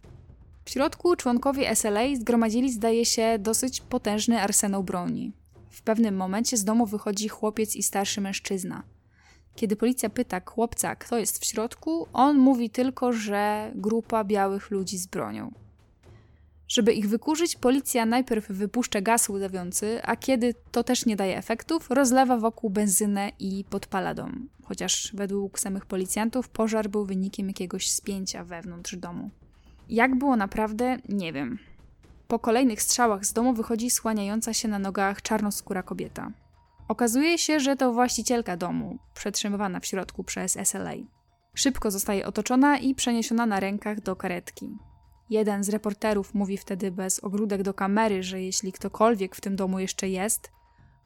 W 0.68 0.70
środku 0.70 1.16
członkowie 1.16 1.76
SLA 1.76 2.16
zgromadzili, 2.16 2.72
zdaje 2.72 3.06
się, 3.06 3.40
dosyć 3.40 3.82
potężny 3.82 4.42
arsenał 4.42 4.84
broni. 4.84 5.32
W 5.70 5.82
pewnym 5.82 6.16
momencie 6.16 6.58
z 6.58 6.64
domu 6.64 6.86
wychodzi 6.86 7.28
chłopiec 7.28 7.76
i 7.76 7.84
starszy 7.84 8.22
mężczyzna. 8.22 8.84
Kiedy 9.56 9.76
policja 9.76 10.10
pyta 10.10 10.42
chłopca, 10.46 10.96
kto 10.96 11.18
jest 11.18 11.44
w 11.44 11.46
środku, 11.46 12.08
on 12.14 12.38
mówi 12.38 12.70
tylko, 12.70 13.14
że 13.14 13.72
grupa 13.76 14.24
białych 14.24 14.72
ludzi 14.72 14.98
z 14.98 15.08
bronią. 15.08 15.52
Żeby 16.68 16.94
ich 16.94 17.10
wykurzyć, 17.10 17.56
policja 17.56 18.06
najpierw 18.06 18.48
wypuszcza 18.48 19.02
gaz 19.02 19.30
łzawiący, 19.30 20.00
a 20.04 20.16
kiedy 20.16 20.54
to 20.72 20.84
też 20.84 21.06
nie 21.06 21.16
daje 21.16 21.38
efektów, 21.38 21.90
rozlewa 21.90 22.38
wokół 22.38 22.70
benzynę 22.70 23.32
i 23.40 23.66
podpala 23.70 24.14
dom. 24.14 24.50
Chociaż 24.64 25.12
według 25.14 25.60
samych 25.60 25.86
policjantów 25.86 26.50
pożar 26.50 26.90
był 26.90 27.06
wynikiem 27.06 27.48
jakiegoś 27.48 27.92
spięcia 27.92 28.44
wewnątrz 28.44 28.96
domu. 28.96 29.30
Jak 29.90 30.16
było 30.16 30.36
naprawdę, 30.36 30.98
nie 31.10 31.34
wiem. 31.34 31.60
Po 32.28 32.40
kolejnych 32.40 32.82
strzałach 32.82 33.26
z 33.26 33.34
domu 33.34 33.54
wychodzi 33.54 33.90
słaniająca 33.90 34.54
się 34.54 34.68
na 34.68 34.80
nogach 34.80 35.22
czarnoskóra 35.22 35.84
kobieta. 35.84 36.32
Okazuje 36.88 37.38
się, 37.38 37.60
że 37.60 37.76
to 37.76 37.94
właścicielka 37.94 38.58
domu, 38.58 38.98
przetrzymywana 39.14 39.80
w 39.80 39.86
środku 39.86 40.24
przez 40.24 40.58
SLA. 40.64 40.94
Szybko 41.54 41.92
zostaje 41.92 42.26
otoczona 42.26 42.78
i 42.78 42.96
przeniesiona 42.96 43.46
na 43.46 43.60
rękach 43.60 44.02
do 44.02 44.16
karetki. 44.16 44.78
Jeden 45.30 45.64
z 45.64 45.70
reporterów 45.70 46.34
mówi 46.34 46.58
wtedy 46.58 46.92
bez 46.92 47.24
ogródek 47.24 47.64
do 47.64 47.74
kamery, 47.74 48.24
że 48.24 48.42
jeśli 48.42 48.72
ktokolwiek 48.72 49.36
w 49.36 49.42
tym 49.42 49.56
domu 49.56 49.80
jeszcze 49.80 50.10
jest, 50.10 50.52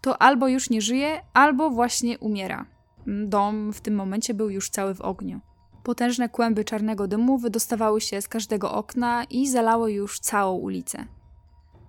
to 0.02 0.22
albo 0.22 0.48
już 0.48 0.70
nie 0.70 0.82
żyje, 0.82 1.22
albo 1.34 1.70
właśnie 1.70 2.20
umiera. 2.20 2.66
Dom 3.08 3.74
w 3.74 3.82
tym 3.82 3.96
momencie 3.96 4.34
był 4.34 4.50
już 4.50 4.70
cały 4.70 4.96
w 4.96 5.02
ogniu. 5.02 5.40
Potężne 5.84 6.30
kłęby 6.30 6.64
czarnego 6.64 7.08
dymu 7.08 7.38
wydostawały 7.38 8.02
się 8.02 8.22
z 8.22 8.28
każdego 8.28 8.72
okna 8.72 9.24
i 9.24 9.48
zalały 9.50 9.92
już 9.92 10.20
całą 10.20 10.58
ulicę. 10.58 11.06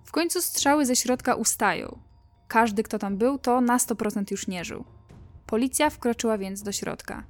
W 0.05 0.11
końcu 0.11 0.41
strzały 0.41 0.85
ze 0.85 0.95
środka 0.95 1.35
ustają. 1.35 1.99
Każdy, 2.47 2.83
kto 2.83 2.99
tam 2.99 3.17
był, 3.17 3.37
to 3.37 3.61
na 3.61 3.77
100% 3.77 4.31
już 4.31 4.47
nie 4.47 4.65
żył. 4.65 4.83
Policja 5.45 5.89
wkroczyła 5.89 6.37
więc 6.37 6.63
do 6.63 6.71
środka. 6.71 7.23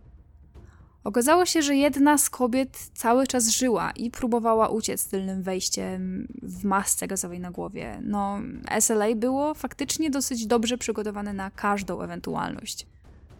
Okazało 1.03 1.45
się, 1.45 1.61
że 1.61 1.76
jedna 1.76 2.18
z 2.18 2.30
kobiet 2.30 2.78
cały 2.93 3.28
czas 3.28 3.47
żyła 3.47 3.91
i 3.91 4.11
próbowała 4.11 4.70
uciec 4.70 5.07
tylnym 5.07 5.43
wejściem 5.43 6.28
w 6.43 6.64
masce 6.64 7.07
gazowej 7.07 7.39
na 7.39 7.51
głowie. 7.51 7.99
No, 8.03 8.39
SLA 8.80 9.16
było 9.16 9.53
faktycznie 9.53 10.09
dosyć 10.09 10.47
dobrze 10.47 10.78
przygotowane 10.78 11.34
na 11.34 11.51
każdą 11.51 12.01
ewentualność. 12.01 12.88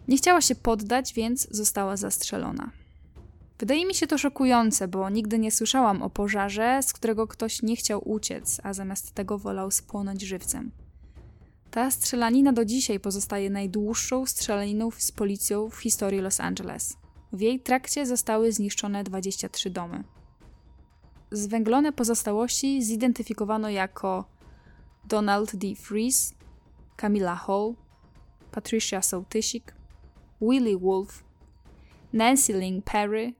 Nie 0.08 0.16
chciała 0.16 0.40
się 0.40 0.54
poddać, 0.54 1.14
więc 1.14 1.48
została 1.50 1.96
zastrzelona. 1.96 2.70
Wydaje 3.58 3.86
mi 3.86 3.94
się 3.94 4.06
to 4.06 4.18
szokujące, 4.18 4.88
bo 4.88 5.10
nigdy 5.10 5.38
nie 5.38 5.50
słyszałam 5.50 6.02
o 6.02 6.10
pożarze, 6.10 6.80
z 6.82 6.92
którego 6.92 7.26
ktoś 7.26 7.62
nie 7.62 7.76
chciał 7.76 8.08
uciec, 8.08 8.60
a 8.62 8.74
zamiast 8.74 9.12
tego 9.12 9.38
wolał 9.38 9.70
spłonąć 9.70 10.22
żywcem. 10.22 10.70
Ta 11.70 11.90
strzelanina 11.90 12.52
do 12.52 12.64
dzisiaj 12.64 13.00
pozostaje 13.00 13.50
najdłuższą 13.50 14.26
strzelaniną 14.26 14.90
z 14.98 15.12
policją 15.12 15.70
w 15.70 15.76
historii 15.76 16.20
Los 16.20 16.40
Angeles. 16.40 16.96
W 17.32 17.40
jej 17.40 17.60
trakcie 17.60 18.06
zostały 18.06 18.52
zniszczone 18.52 19.04
23 19.04 19.70
domy. 19.70 20.04
Zwęglone 21.30 21.92
pozostałości 21.92 22.82
zidentyfikowano 22.82 23.70
jako 23.70 24.24
Donald 25.04 25.56
D. 25.56 25.74
Fries, 25.74 26.34
Camilla 26.96 27.34
Hall, 27.34 27.74
Patricia 28.50 29.02
Sołtysik, 29.02 29.74
Willie 30.40 30.78
Wolf, 30.78 31.24
Nancy 32.12 32.52
Ling 32.52 32.84
Perry 32.84 33.34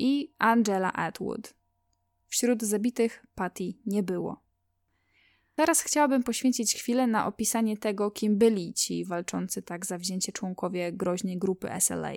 i 0.00 0.34
Angela 0.38 0.92
Atwood. 0.92 1.54
Wśród 2.26 2.62
zabitych 2.62 3.26
Patty 3.34 3.74
nie 3.86 4.02
było. 4.02 4.42
Teraz 5.54 5.80
chciałabym 5.80 6.22
poświęcić 6.22 6.74
chwilę 6.74 7.06
na 7.06 7.26
opisanie 7.26 7.76
tego, 7.76 8.10
kim 8.10 8.38
byli 8.38 8.74
ci 8.74 9.04
walczący 9.04 9.62
tak 9.62 9.86
zawzięcie 9.86 10.32
członkowie 10.32 10.92
groźnej 10.92 11.38
grupy 11.38 11.68
SLA. 11.80 12.12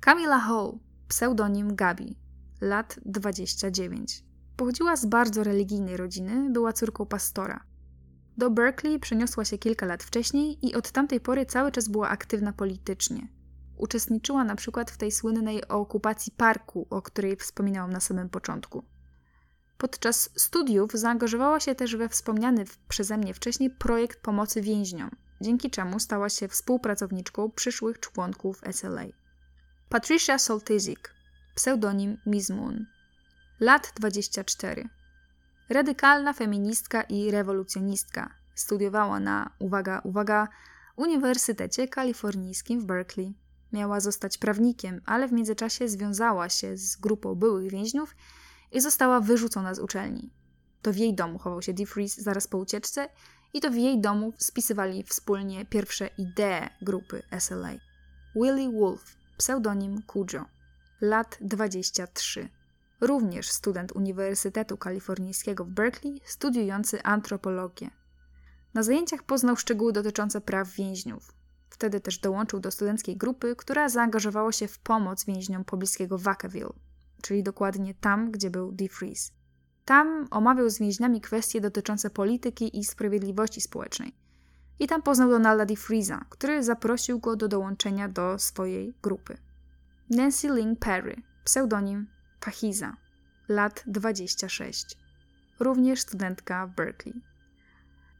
Camilla 0.00 0.38
Hall, 0.38 0.78
pseudonim 1.08 1.76
Gabi, 1.76 2.16
lat 2.60 3.00
29. 3.04 4.24
Pochodziła 4.56 4.96
z 4.96 5.06
bardzo 5.06 5.44
religijnej 5.44 5.96
rodziny, 5.96 6.50
była 6.50 6.72
córką 6.72 7.06
pastora. 7.06 7.64
Do 8.36 8.50
Berkeley 8.50 8.98
przeniosła 8.98 9.44
się 9.44 9.58
kilka 9.58 9.86
lat 9.86 10.02
wcześniej 10.02 10.66
i 10.66 10.74
od 10.74 10.92
tamtej 10.92 11.20
pory 11.20 11.46
cały 11.46 11.72
czas 11.72 11.88
była 11.88 12.08
aktywna 12.08 12.52
politycznie. 12.52 13.37
Uczestniczyła 13.78 14.44
na 14.44 14.56
przykład 14.56 14.90
w 14.90 14.96
tej 14.96 15.12
słynnej 15.12 15.68
okupacji 15.68 16.32
parku, 16.36 16.86
o 16.90 17.02
której 17.02 17.36
wspominałam 17.36 17.92
na 17.92 18.00
samym 18.00 18.28
początku. 18.28 18.84
Podczas 19.78 20.30
studiów 20.36 20.92
zaangażowała 20.92 21.60
się 21.60 21.74
też 21.74 21.96
we 21.96 22.08
wspomniany 22.08 22.64
przeze 22.88 23.16
mnie 23.16 23.34
wcześniej 23.34 23.70
projekt 23.70 24.20
pomocy 24.20 24.62
więźniom, 24.62 25.10
dzięki 25.40 25.70
czemu 25.70 26.00
stała 26.00 26.28
się 26.28 26.48
współpracowniczką 26.48 27.50
przyszłych 27.50 28.00
członków 28.00 28.60
SLA. 28.72 29.04
Patricia 29.88 30.38
Soltyzik, 30.38 31.14
pseudonim 31.54 32.18
Miss 32.26 32.50
Moon, 32.50 32.86
lat 33.60 33.92
24. 33.96 34.88
Radykalna 35.68 36.32
feministka 36.32 37.02
i 37.02 37.30
rewolucjonistka. 37.30 38.34
Studiowała 38.54 39.20
na, 39.20 39.50
uwaga, 39.58 40.00
uwaga, 40.04 40.48
Uniwersytecie 40.96 41.88
Kalifornijskim 41.88 42.80
w 42.80 42.84
Berkeley. 42.84 43.34
Miała 43.72 44.00
zostać 44.00 44.38
prawnikiem, 44.38 45.00
ale 45.06 45.28
w 45.28 45.32
międzyczasie 45.32 45.88
związała 45.88 46.48
się 46.48 46.76
z 46.76 46.96
grupą 46.96 47.34
byłych 47.34 47.70
więźniów 47.70 48.16
i 48.72 48.80
została 48.80 49.20
wyrzucona 49.20 49.74
z 49.74 49.78
uczelni. 49.78 50.30
To 50.82 50.92
w 50.92 50.96
jej 50.96 51.14
domu 51.14 51.38
chował 51.38 51.62
się 51.62 51.74
DeFreeze 51.74 52.22
zaraz 52.22 52.46
po 52.46 52.58
ucieczce 52.58 53.08
i 53.54 53.60
to 53.60 53.70
w 53.70 53.74
jej 53.74 54.00
domu 54.00 54.32
spisywali 54.38 55.02
wspólnie 55.02 55.66
pierwsze 55.66 56.10
idee 56.18 56.70
grupy 56.82 57.22
SLA. 57.38 57.72
Willie 58.34 58.72
Wolf, 58.80 59.16
pseudonim 59.38 60.02
Cujo, 60.12 60.44
lat 61.00 61.38
23. 61.40 62.48
Również 63.00 63.50
student 63.50 63.92
Uniwersytetu 63.92 64.76
Kalifornijskiego 64.76 65.64
w 65.64 65.68
Berkeley, 65.68 66.20
studiujący 66.24 67.02
antropologię. 67.02 67.90
Na 68.74 68.82
zajęciach 68.82 69.22
poznał 69.22 69.56
szczegóły 69.56 69.92
dotyczące 69.92 70.40
praw 70.40 70.72
więźniów. 70.74 71.37
Wtedy 71.70 72.00
też 72.00 72.18
dołączył 72.18 72.60
do 72.60 72.70
studenckiej 72.70 73.16
grupy, 73.16 73.56
która 73.56 73.88
zaangażowała 73.88 74.52
się 74.52 74.68
w 74.68 74.78
pomoc 74.78 75.24
więźniom 75.24 75.64
pobliskiego 75.64 76.18
Vacaville, 76.18 76.72
czyli 77.22 77.42
dokładnie 77.42 77.94
tam, 77.94 78.30
gdzie 78.30 78.50
był 78.50 78.72
DeFreeze. 78.72 79.30
Tam 79.84 80.26
omawiał 80.30 80.70
z 80.70 80.78
więźniami 80.78 81.20
kwestie 81.20 81.60
dotyczące 81.60 82.10
polityki 82.10 82.78
i 82.78 82.84
sprawiedliwości 82.84 83.60
społecznej. 83.60 84.12
I 84.78 84.86
tam 84.86 85.02
poznał 85.02 85.30
Donalda 85.30 85.66
DeFreeza, 85.66 86.24
który 86.30 86.62
zaprosił 86.62 87.18
go 87.18 87.36
do 87.36 87.48
dołączenia 87.48 88.08
do 88.08 88.38
swojej 88.38 88.94
grupy. 89.02 89.38
Nancy 90.10 90.48
Ling 90.48 90.78
Perry, 90.78 91.16
pseudonim 91.44 92.06
Fahiza, 92.40 92.96
lat 93.48 93.84
26. 93.86 94.96
Również 95.60 96.00
studentka 96.00 96.66
w 96.66 96.74
Berkeley. 96.74 97.14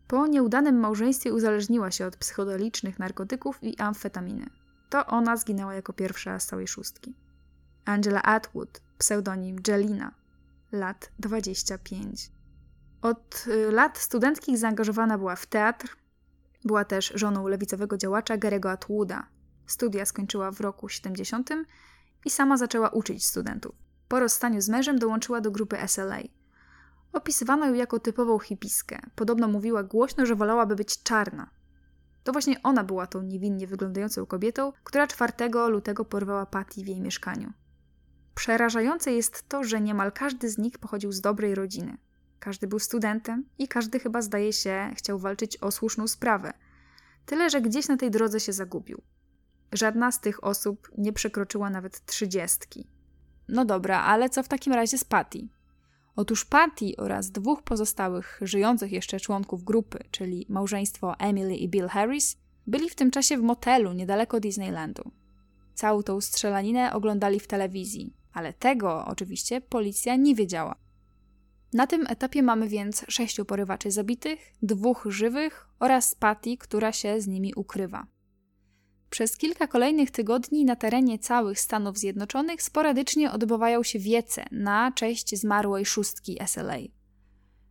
Po 0.09 0.27
nieudanym 0.27 0.81
małżeństwie 0.81 1.35
uzależniła 1.35 1.91
się 1.91 2.07
od 2.07 2.17
psychodelicznych 2.17 2.99
narkotyków 2.99 3.59
i 3.63 3.79
amfetaminy. 3.79 4.47
To 4.91 5.07
ona 5.07 5.37
zginęła 5.37 5.75
jako 5.75 5.93
pierwsza 5.93 6.39
z 6.39 6.47
całej 6.47 6.69
szóstki. 6.69 7.15
Angela 7.85 8.23
Atwood, 8.23 8.81
pseudonim 8.99 9.57
Jelina, 9.69 10.15
lat 10.73 11.11
25. 11.19 12.31
Od 13.03 13.45
y, 13.47 13.73
lat 13.73 13.99
studenckich 13.99 14.59
zaangażowana 14.59 15.19
była 15.19 15.37
w 15.37 15.47
teatr. 15.47 15.97
Była 16.65 16.85
też 16.85 17.13
żoną 17.15 17.49
lewicowego 17.49 17.97
działacza 17.97 18.37
Garego 18.37 18.71
Atwooda. 18.71 19.27
Studia 19.67 20.07
skończyła 20.07 20.51
w 20.51 20.61
roku 20.61 20.89
70 20.89 21.51
i 22.25 22.31
sama 22.31 22.57
zaczęła 22.57 22.89
uczyć 22.89 23.27
studentów. 23.27 23.75
Po 24.09 24.21
rozstaniu 24.21 24.61
z 24.61 24.69
mężem 24.69 24.99
dołączyła 24.99 25.41
do 25.41 25.51
grupy 25.51 25.77
SLA. 25.77 26.38
Opisywano 27.13 27.67
ją 27.67 27.75
jako 27.75 27.99
typową 27.99 28.39
hipiskę. 28.39 28.99
Podobno 29.15 29.49
mówiła 29.49 29.83
głośno, 29.83 30.27
że 30.27 30.37
wolałaby 30.37 30.77
być 30.77 31.03
czarna. 31.03 31.51
To 32.25 32.33
właśnie 32.33 32.63
ona 32.63 32.85
była 32.85 33.07
tą 33.07 33.23
niewinnie 33.23 33.67
wyglądającą 33.67 34.27
kobietą, 34.27 34.73
która 34.85 35.07
4 35.07 35.33
lutego 35.69 36.05
porwała 36.05 36.47
Patty 36.47 36.85
w 36.85 36.89
jej 36.89 37.01
mieszkaniu. 37.01 37.53
Przerażające 38.35 39.13
jest 39.13 39.49
to, 39.49 39.65
że 39.65 39.81
niemal 39.81 40.13
każdy 40.13 40.51
z 40.51 40.59
nich 40.59 40.79
pochodził 40.79 41.13
z 41.13 41.21
dobrej 41.21 41.55
rodziny. 41.55 41.97
Każdy 42.39 42.67
był 42.67 42.79
studentem 42.79 43.45
i 43.59 43.69
każdy 43.69 44.01
chyba, 44.01 44.23
zdaje 44.23 44.53
się, 44.53 44.91
chciał 44.97 45.19
walczyć 45.19 45.57
o 45.57 45.71
słuszną 45.71 46.09
sprawę. 46.09 46.53
Tyle, 47.27 47.51
że 47.51 47.61
gdzieś 47.61 47.89
na 47.89 47.97
tej 47.97 48.11
drodze 48.11 48.41
się 48.41 48.53
zagubił. 48.53 49.03
Żadna 49.73 50.13
z 50.13 50.21
tych 50.21 50.45
osób 50.45 50.91
nie 50.99 51.13
przekroczyła 51.13 51.71
nawet 51.71 52.05
trzydziestki. 52.05 52.91
No 53.49 53.65
dobra, 53.65 54.01
ale 54.01 54.31
co 54.31 54.43
w 54.43 54.49
takim 54.49 54.73
razie 54.73 54.99
z 54.99 55.05
Patty? 55.05 55.49
Otóż 56.19 56.45
Patty 56.45 56.93
oraz 56.97 57.31
dwóch 57.31 57.63
pozostałych 57.63 58.41
żyjących 58.43 58.93
jeszcze 58.93 59.21
członków 59.21 59.65
grupy, 59.65 59.99
czyli 60.11 60.47
małżeństwo 60.49 61.19
Emily 61.19 61.57
i 61.57 61.69
Bill 61.69 61.89
Harris, 61.89 62.37
byli 62.67 62.91
w 62.91 62.95
tym 62.95 63.11
czasie 63.11 63.37
w 63.37 63.43
motelu 63.43 63.93
niedaleko 63.93 64.41
Disneylandu. 64.41 65.11
Całą 65.75 66.03
tą 66.03 66.21
strzelaninę 66.21 66.93
oglądali 66.93 67.41
w 67.41 67.47
telewizji, 67.47 68.15
ale 68.33 68.53
tego 68.53 69.05
oczywiście 69.07 69.61
policja 69.61 70.17
nie 70.17 70.35
wiedziała. 70.35 70.75
Na 71.73 71.87
tym 71.87 72.07
etapie 72.09 72.43
mamy 72.43 72.69
więc 72.69 73.05
sześciu 73.09 73.45
porywaczy 73.45 73.91
zabitych, 73.91 74.53
dwóch 74.63 75.07
żywych 75.09 75.69
oraz 75.81 76.15
Patty, 76.15 76.57
która 76.57 76.93
się 76.93 77.21
z 77.21 77.27
nimi 77.27 77.53
ukrywa. 77.57 78.07
Przez 79.11 79.37
kilka 79.37 79.67
kolejnych 79.67 80.11
tygodni 80.11 80.65
na 80.65 80.77
terenie 80.77 81.19
całych 81.19 81.61
Stanów 81.61 81.99
Zjednoczonych 81.99 82.63
sporadycznie 82.63 83.33
odbywają 83.33 83.83
się 83.83 83.99
wiece 83.99 84.45
na 84.51 84.93
cześć 84.93 85.37
zmarłej 85.37 85.87
szóstki 85.87 86.39
SLA. 86.47 86.79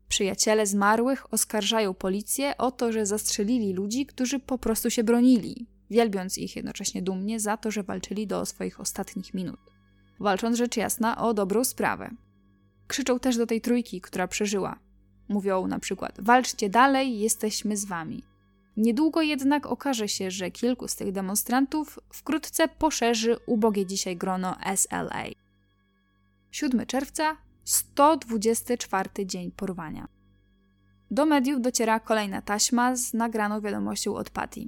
Przyjaciele 0.10 0.66
zmarłych 0.66 1.34
oskarżają 1.34 1.94
policję 1.94 2.58
o 2.58 2.72
to, 2.72 2.92
że 2.92 3.06
zastrzelili 3.06 3.74
ludzi, 3.74 4.06
którzy 4.06 4.40
po 4.40 4.58
prostu 4.58 4.90
się 4.90 5.04
bronili, 5.04 5.68
wielbiąc 5.90 6.38
ich 6.38 6.56
jednocześnie 6.56 7.02
dumnie 7.02 7.40
za 7.40 7.58
to, 7.58 7.72
że 7.72 7.84
walczyli 7.84 8.28
do 8.28 8.46
swoich 8.46 8.80
ostatnich 8.80 9.34
minut. 9.34 9.60
Walcząc 10.20 10.58
rzecz 10.58 10.78
jasna 10.78 11.18
o 11.18 11.34
dobrą 11.34 11.64
sprawę. 11.64 12.10
Krzyczą 12.88 13.20
też 13.20 13.38
do 13.38 13.48
tej 13.48 13.62
trójki, 13.62 14.02
która 14.02 14.28
przeżyła. 14.28 14.80
Mówią 15.30 15.68
na 15.68 15.80
przykład: 15.80 16.16
Walczcie 16.20 16.70
dalej, 16.70 17.20
jesteśmy 17.20 17.78
z 17.78 17.86
wami. 17.86 18.24
Niedługo 18.78 19.22
jednak 19.22 19.66
okaże 19.66 20.08
się, 20.08 20.32
że 20.32 20.52
kilku 20.52 20.88
z 20.88 20.96
tych 20.96 21.12
demonstrantów 21.12 22.00
wkrótce 22.14 22.68
poszerzy 22.68 23.38
ubogie 23.46 23.86
dzisiaj 23.86 24.18
grono 24.18 24.56
SLA. 24.76 25.26
7 26.52 26.86
czerwca 26.86 27.38
124 27.64 29.10
dzień 29.26 29.52
porwania. 29.52 30.08
Do 31.12 31.26
mediów 31.26 31.62
dociera 31.62 32.00
kolejna 32.00 32.42
taśma 32.42 32.96
z 32.96 33.14
nagraną 33.14 33.62
wiadomością 33.62 34.16
od 34.16 34.30
Patty. 34.30 34.68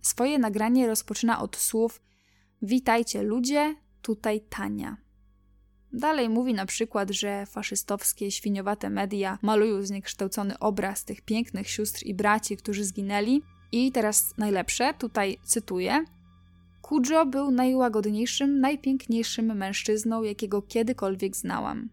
Swoje 0.00 0.38
nagranie 0.38 0.86
rozpoczyna 0.86 1.40
od 1.40 1.56
słów: 1.56 2.02
Witajcie 2.62 3.22
ludzie, 3.22 3.76
tutaj 4.02 4.40
Tania. 4.40 4.96
Dalej 5.92 6.28
mówi 6.28 6.54
na 6.54 6.66
przykład, 6.66 7.10
że 7.10 7.46
faszystowskie, 7.46 8.30
świniowate 8.30 8.90
media 8.90 9.38
malują 9.42 9.82
zniekształcony 9.82 10.58
obraz 10.58 11.04
tych 11.04 11.20
pięknych 11.20 11.70
sióstr 11.70 12.06
i 12.06 12.14
braci, 12.14 12.56
którzy 12.56 12.84
zginęli. 12.84 13.42
I 13.72 13.92
teraz 13.92 14.34
najlepsze, 14.38 14.94
tutaj 14.94 15.38
cytuję. 15.44 16.04
Kujo 16.82 17.26
był 17.26 17.50
najłagodniejszym, 17.50 18.60
najpiękniejszym 18.60 19.56
mężczyzną, 19.56 20.22
jakiego 20.22 20.62
kiedykolwiek 20.62 21.36
znałam. 21.36 21.88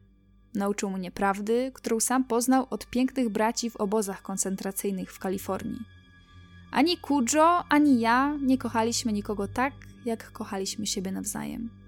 Nauczył 0.53 0.89
mnie 0.89 1.11
prawdy, 1.11 1.71
którą 1.73 1.99
sam 1.99 2.23
poznał 2.23 2.67
od 2.69 2.89
pięknych 2.89 3.29
braci 3.29 3.69
w 3.69 3.75
obozach 3.75 4.21
koncentracyjnych 4.21 5.13
w 5.13 5.19
Kalifornii. 5.19 5.79
Ani 6.71 6.97
Kujo, 6.97 7.63
ani 7.69 7.99
ja 7.99 8.37
nie 8.41 8.57
kochaliśmy 8.57 9.13
nikogo 9.13 9.47
tak, 9.47 9.73
jak 10.05 10.31
kochaliśmy 10.31 10.87
siebie 10.87 11.11
nawzajem. 11.11 11.86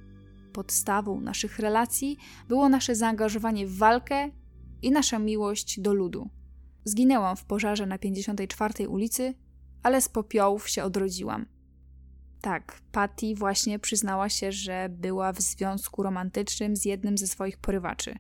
Podstawą 0.54 1.22
naszych 1.22 1.60
relacji 1.60 2.18
było 2.48 2.70
nasze 2.70 2.96
zaangażowanie 2.96 3.68
w 3.68 3.78
walkę 3.78 4.30
i 4.82 4.92
nasza 4.92 5.20
miłość 5.20 5.80
do 5.80 5.94
ludu. 5.94 6.30
Zginęłam 6.86 7.36
w 7.36 7.46
pożarze 7.46 7.86
na 7.86 7.98
54 7.98 8.90
ulicy, 8.90 9.34
ale 9.84 10.02
z 10.02 10.10
popiołów 10.10 10.70
się 10.70 10.84
odrodziłam. 10.84 11.46
Tak, 12.42 12.82
Patty 12.92 13.36
właśnie 13.36 13.80
przyznała 13.80 14.30
się, 14.30 14.52
że 14.52 14.90
była 14.90 15.34
w 15.34 15.42
związku 15.42 16.04
romantycznym 16.04 16.76
z 16.76 16.86
jednym 16.86 17.18
ze 17.18 17.28
swoich 17.28 17.58
porywaczy. 17.58 18.16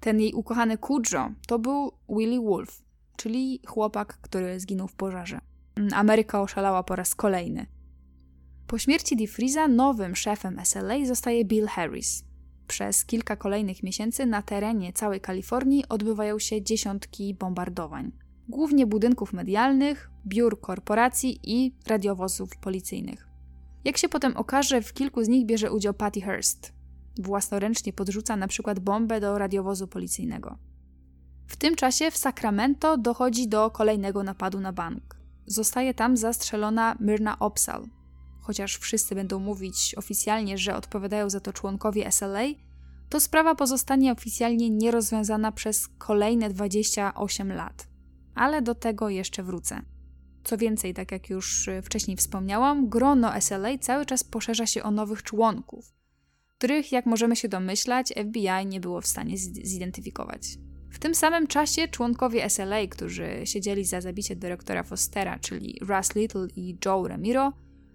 Ten 0.00 0.20
jej 0.20 0.32
ukochany 0.32 0.78
Kujo 0.78 1.30
to 1.46 1.58
był 1.58 1.92
Willie 2.08 2.40
Wolf, 2.40 2.82
czyli 3.16 3.60
chłopak, 3.66 4.18
który 4.20 4.60
zginął 4.60 4.88
w 4.88 4.94
pożarze. 4.94 5.40
Ameryka 5.92 6.42
oszalała 6.42 6.82
po 6.82 6.96
raz 6.96 7.14
kolejny. 7.14 7.66
Po 8.68 8.78
śmierci 8.78 9.16
DeFreeza 9.16 9.68
nowym 9.68 10.16
szefem 10.16 10.60
SLA 10.64 11.06
zostaje 11.06 11.44
Bill 11.44 11.66
Harris. 11.66 12.24
Przez 12.66 13.04
kilka 13.04 13.36
kolejnych 13.36 13.82
miesięcy 13.82 14.26
na 14.26 14.42
terenie 14.42 14.92
całej 14.92 15.20
Kalifornii 15.20 15.84
odbywają 15.88 16.38
się 16.38 16.62
dziesiątki 16.62 17.34
bombardowań. 17.34 18.12
Głównie 18.48 18.86
budynków 18.86 19.32
medialnych, 19.32 20.10
biur 20.26 20.60
korporacji 20.60 21.40
i 21.42 21.74
radiowozów 21.86 22.56
policyjnych. 22.56 23.28
Jak 23.84 23.96
się 23.96 24.08
potem 24.08 24.36
okaże, 24.36 24.82
w 24.82 24.92
kilku 24.92 25.24
z 25.24 25.28
nich 25.28 25.46
bierze 25.46 25.72
udział 25.72 25.94
Patty 25.94 26.20
Hearst. 26.20 26.72
Własnoręcznie 27.18 27.92
podrzuca 27.92 28.36
na 28.36 28.48
przykład 28.48 28.78
bombę 28.78 29.20
do 29.20 29.38
radiowozu 29.38 29.86
policyjnego. 29.86 30.58
W 31.46 31.56
tym 31.56 31.74
czasie 31.74 32.10
w 32.10 32.16
Sacramento 32.16 32.96
dochodzi 32.96 33.48
do 33.48 33.70
kolejnego 33.70 34.22
napadu 34.22 34.60
na 34.60 34.72
bank. 34.72 35.16
Zostaje 35.46 35.94
tam 35.94 36.16
zastrzelona 36.16 36.96
Myrna 37.00 37.38
Opsal, 37.38 37.84
chociaż 38.48 38.76
wszyscy 38.76 39.14
będą 39.14 39.38
mówić 39.38 39.94
oficjalnie, 39.96 40.58
że 40.58 40.76
odpowiadają 40.76 41.30
za 41.30 41.40
to 41.40 41.52
członkowie 41.52 42.12
SLA, 42.12 42.44
to 43.08 43.20
sprawa 43.20 43.54
pozostanie 43.54 44.12
oficjalnie 44.12 44.70
nierozwiązana 44.70 45.52
przez 45.52 45.88
kolejne 45.88 46.50
28 46.50 47.52
lat. 47.52 47.88
Ale 48.34 48.62
do 48.62 48.74
tego 48.74 49.08
jeszcze 49.08 49.42
wrócę. 49.42 49.82
Co 50.44 50.56
więcej, 50.56 50.94
tak 50.94 51.12
jak 51.12 51.30
już 51.30 51.68
wcześniej 51.82 52.16
wspomniałam, 52.16 52.88
grono 52.88 53.40
SLA 53.40 53.78
cały 53.78 54.06
czas 54.06 54.24
poszerza 54.24 54.66
się 54.66 54.82
o 54.82 54.90
nowych 54.90 55.22
członków, 55.22 55.92
których, 56.58 56.92
jak 56.92 57.06
możemy 57.06 57.36
się 57.36 57.48
domyślać, 57.48 58.12
FBI 58.16 58.66
nie 58.66 58.80
było 58.80 59.00
w 59.00 59.06
stanie 59.06 59.38
zidentyfikować. 59.38 60.42
W 60.90 60.98
tym 60.98 61.14
samym 61.14 61.46
czasie 61.46 61.88
członkowie 61.88 62.50
SLA, 62.50 62.86
którzy 62.86 63.28
siedzieli 63.44 63.84
za 63.84 64.00
zabicie 64.00 64.36
dyrektora 64.36 64.82
Fostera, 64.82 65.38
czyli 65.38 65.78
Russ 65.80 66.14
Little 66.14 66.46
i 66.56 66.76
Joe 66.84 67.08
Ramiro, 67.08 67.52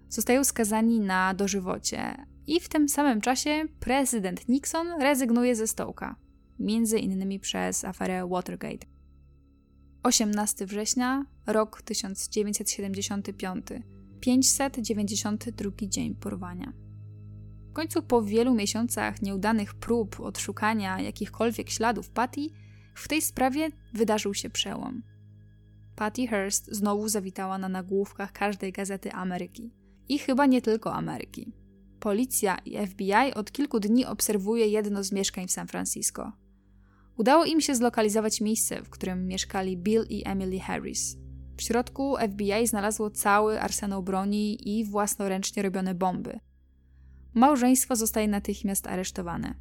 zostają 0.08 0.44
skazani 0.44 1.00
na 1.00 1.34
dożywocie. 1.34 2.26
I 2.46 2.60
w 2.60 2.68
tym 2.68 2.88
samym 2.88 3.20
czasie 3.20 3.64
prezydent 3.80 4.48
Nixon 4.48 4.86
rezygnuje 5.00 5.56
ze 5.56 5.66
stołka, 5.66 6.16
między 6.58 6.98
innymi 6.98 7.40
przez 7.40 7.84
aferę 7.84 8.28
Watergate. 8.28 8.86
18 10.02 10.66
września, 10.66 11.26
rok 11.46 11.82
1975, 11.82 13.66
592 14.20 15.70
dzień 15.82 16.14
porwania. 16.14 16.72
W 17.70 17.72
końcu 17.72 18.02
po 18.02 18.22
wielu 18.22 18.54
miesiącach 18.54 19.22
nieudanych 19.22 19.74
prób 19.74 20.20
odszukania 20.20 21.00
jakichkolwiek 21.00 21.70
śladów 21.70 22.10
Patty, 22.10 22.40
w 22.94 23.08
tej 23.08 23.22
sprawie 23.22 23.68
wydarzył 23.94 24.34
się 24.34 24.50
przełom. 24.50 25.02
Patty 25.96 26.26
Hearst 26.26 26.68
znowu 26.72 27.08
zawitała 27.08 27.58
na 27.58 27.68
nagłówkach 27.68 28.32
każdej 28.32 28.72
gazety 28.72 29.12
Ameryki. 29.12 29.83
I 30.08 30.18
chyba 30.18 30.46
nie 30.46 30.62
tylko 30.62 30.94
Ameryki. 30.94 31.52
Policja 32.00 32.58
i 32.64 32.86
FBI 32.86 33.34
od 33.34 33.52
kilku 33.52 33.80
dni 33.80 34.06
obserwuje 34.06 34.66
jedno 34.66 35.04
z 35.04 35.12
mieszkań 35.12 35.48
w 35.48 35.52
San 35.52 35.68
Francisco. 35.68 36.32
Udało 37.16 37.44
im 37.44 37.60
się 37.60 37.74
zlokalizować 37.74 38.40
miejsce, 38.40 38.82
w 38.82 38.90
którym 38.90 39.26
mieszkali 39.26 39.76
Bill 39.76 40.06
i 40.08 40.28
Emily 40.28 40.60
Harris. 40.60 41.16
W 41.56 41.62
środku 41.62 42.16
FBI 42.32 42.66
znalazło 42.66 43.10
cały 43.10 43.60
arsenał 43.60 44.02
broni 44.02 44.78
i 44.78 44.84
własnoręcznie 44.84 45.62
robione 45.62 45.94
bomby. 45.94 46.40
Małżeństwo 47.34 47.96
zostaje 47.96 48.28
natychmiast 48.28 48.86
aresztowane. 48.86 49.54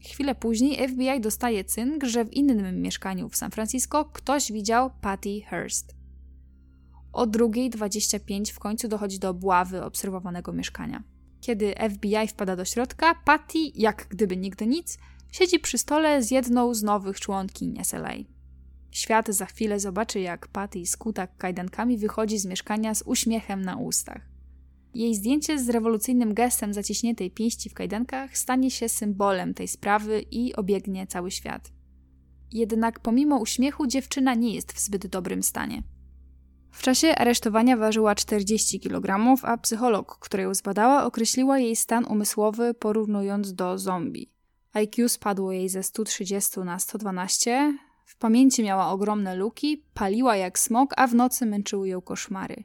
Chwilę 0.00 0.34
później 0.34 0.88
FBI 0.88 1.20
dostaje 1.20 1.64
cynk, 1.64 2.04
że 2.04 2.24
w 2.24 2.32
innym 2.32 2.82
mieszkaniu 2.82 3.28
w 3.28 3.36
San 3.36 3.50
Francisco 3.50 4.04
ktoś 4.04 4.52
widział 4.52 4.90
Patty 5.00 5.40
Hearst. 5.40 6.01
O 7.12 7.26
2.25 7.26 8.52
w 8.52 8.58
końcu 8.58 8.88
dochodzi 8.88 9.18
do 9.18 9.28
obławy 9.28 9.84
obserwowanego 9.84 10.52
mieszkania. 10.52 11.02
Kiedy 11.40 11.74
FBI 11.90 12.28
wpada 12.28 12.56
do 12.56 12.64
środka, 12.64 13.14
Patty, 13.24 13.58
jak 13.74 14.06
gdyby 14.10 14.36
nigdy 14.36 14.66
nic, 14.66 14.98
siedzi 15.32 15.58
przy 15.58 15.78
stole 15.78 16.22
z 16.22 16.30
jedną 16.30 16.74
z 16.74 16.82
nowych 16.82 17.20
członkiń 17.20 17.84
SLA. 17.84 18.12
Świat 18.90 19.28
za 19.28 19.46
chwilę 19.46 19.80
zobaczy, 19.80 20.20
jak 20.20 20.48
Patty 20.48 20.86
skuta 20.86 21.26
kajdankami 21.26 21.98
wychodzi 21.98 22.38
z 22.38 22.46
mieszkania 22.46 22.94
z 22.94 23.02
uśmiechem 23.06 23.62
na 23.62 23.76
ustach. 23.76 24.32
Jej 24.94 25.14
zdjęcie 25.14 25.58
z 25.58 25.68
rewolucyjnym 25.68 26.34
gestem 26.34 26.74
zaciśniętej 26.74 27.30
pięści 27.30 27.70
w 27.70 27.74
kajdankach 27.74 28.38
stanie 28.38 28.70
się 28.70 28.88
symbolem 28.88 29.54
tej 29.54 29.68
sprawy 29.68 30.24
i 30.30 30.54
obiegnie 30.54 31.06
cały 31.06 31.30
świat. 31.30 31.72
Jednak 32.52 33.00
pomimo 33.00 33.38
uśmiechu 33.38 33.86
dziewczyna 33.86 34.34
nie 34.34 34.54
jest 34.54 34.72
w 34.72 34.80
zbyt 34.80 35.06
dobrym 35.06 35.42
stanie. 35.42 35.82
W 36.72 36.82
czasie 36.82 37.14
aresztowania 37.14 37.76
ważyła 37.76 38.14
40 38.14 38.80
kg, 38.80 39.36
a 39.42 39.56
psycholog, 39.56 40.18
która 40.18 40.42
ją 40.42 40.54
zbadała, 40.54 41.04
określiła 41.04 41.58
jej 41.58 41.76
stan 41.76 42.04
umysłowy 42.04 42.74
porównując 42.74 43.54
do 43.54 43.78
zombie. 43.78 44.32
IQ 44.72 45.08
spadło 45.08 45.52
jej 45.52 45.68
ze 45.68 45.82
130 45.82 46.60
na 46.60 46.78
112, 46.78 47.78
w 48.04 48.16
pamięci 48.16 48.62
miała 48.62 48.90
ogromne 48.90 49.36
luki, 49.36 49.84
paliła 49.94 50.36
jak 50.36 50.58
smok, 50.58 50.94
a 50.96 51.06
w 51.06 51.14
nocy 51.14 51.46
męczyły 51.46 51.88
ją 51.88 52.00
koszmary. 52.00 52.64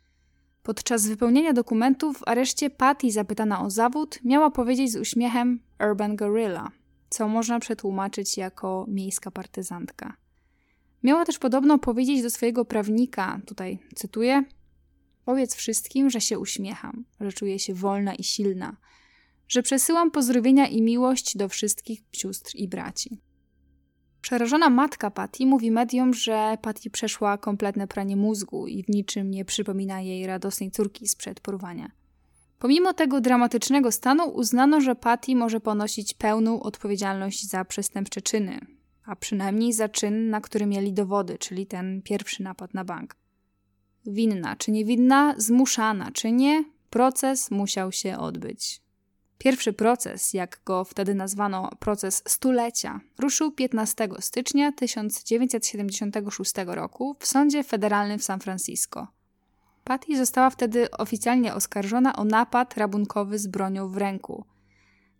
Podczas 0.64 1.08
wypełnienia 1.08 1.53
dokumentów 1.53 2.18
w 2.18 2.28
areszcie 2.28 2.70
Patty, 2.70 3.12
zapytana 3.12 3.62
o 3.62 3.70
zawód, 3.70 4.20
miała 4.24 4.51
powiedzieć 4.51 4.91
z 4.91 4.95
uśmiechem 4.95 5.60
Urban 5.89 6.16
Gorilla, 6.16 6.72
co 7.10 7.28
można 7.28 7.60
przetłumaczyć 7.60 8.38
jako 8.38 8.86
miejska 8.88 9.32
partyzantka. 9.32 10.26
Miała 11.03 11.25
też 11.25 11.39
podobno 11.39 11.79
powiedzieć 11.79 12.21
do 12.21 12.29
swojego 12.29 12.65
prawnika, 12.65 13.41
tutaj 13.45 13.79
cytuję: 13.95 14.43
Powiedz 15.25 15.55
wszystkim, 15.55 16.09
że 16.09 16.21
się 16.21 16.39
uśmiecham, 16.39 17.05
że 17.19 17.33
czuję 17.33 17.59
się 17.59 17.73
wolna 17.73 18.15
i 18.15 18.23
silna, 18.23 18.77
że 19.47 19.63
przesyłam 19.63 20.11
pozdrowienia 20.11 20.67
i 20.67 20.81
miłość 20.81 21.37
do 21.37 21.49
wszystkich 21.49 22.03
sióstr 22.13 22.51
i 22.55 22.67
braci. 22.67 23.21
Przerażona 24.21 24.69
matka 24.69 25.11
Patty 25.11 25.45
mówi 25.45 25.71
mediom, 25.71 26.13
że 26.13 26.57
Patty 26.61 26.89
przeszła 26.89 27.37
kompletne 27.37 27.87
pranie 27.87 28.15
mózgu 28.15 28.67
i 28.67 28.83
w 28.83 28.89
niczym 28.89 29.31
nie 29.31 29.45
przypomina 29.45 30.01
jej 30.01 30.27
radosnej 30.27 30.71
córki 30.71 31.07
sprzed 31.07 31.39
porwania. 31.39 31.91
Pomimo 32.59 32.93
tego 32.93 33.21
dramatycznego 33.21 33.91
stanu 33.91 34.29
uznano, 34.29 34.81
że 34.81 34.95
Patty 34.95 35.35
może 35.35 35.59
ponosić 35.59 36.13
pełną 36.13 36.63
odpowiedzialność 36.63 37.49
za 37.49 37.65
przestępcze 37.65 38.21
czyny, 38.21 38.76
a 39.08 39.16
przynajmniej 39.16 39.74
za 39.74 39.89
czyn, 39.89 40.30
na 40.30 40.41
który 40.41 40.66
mieli 40.66 40.93
dowody, 40.93 41.38
czyli 41.38 41.68
ten 41.68 42.01
pierwszy 42.01 42.43
napad 42.43 42.74
na 42.74 42.86
bank. 42.86 43.16
Winna 44.05 44.55
czy 44.55 44.72
niewinna, 44.72 45.36
zmuszana 45.38 46.12
czy 46.12 46.32
nie, 46.32 46.64
proces 46.89 47.51
musiał 47.51 47.91
się 47.91 48.18
odbyć. 48.18 48.82
Pierwszy 49.38 49.74
proces, 49.74 50.34
jak 50.34 50.62
go 50.66 50.84
wtedy 50.84 51.16
nazwano 51.16 51.70
proces 51.80 52.24
stulecia, 52.28 52.99
ruszył 53.20 53.51
15 53.51 54.10
stycznia 54.20 54.72
1976 54.72 56.53
roku 56.66 57.16
w 57.20 57.28
sądzie 57.28 57.64
federalnym 57.64 58.20
w 58.20 58.24
San 58.24 58.39
Francisco. 58.39 59.08
Patty 59.84 60.18
została 60.18 60.49
wtedy 60.49 60.91
oficjalnie 60.91 61.53
oskarżona 61.53 62.16
o 62.16 62.24
napad 62.24 62.78
rabunkowy 62.78 63.39
z 63.39 63.47
bronią 63.47 63.88
w 63.88 63.97
ręku, 63.97 64.45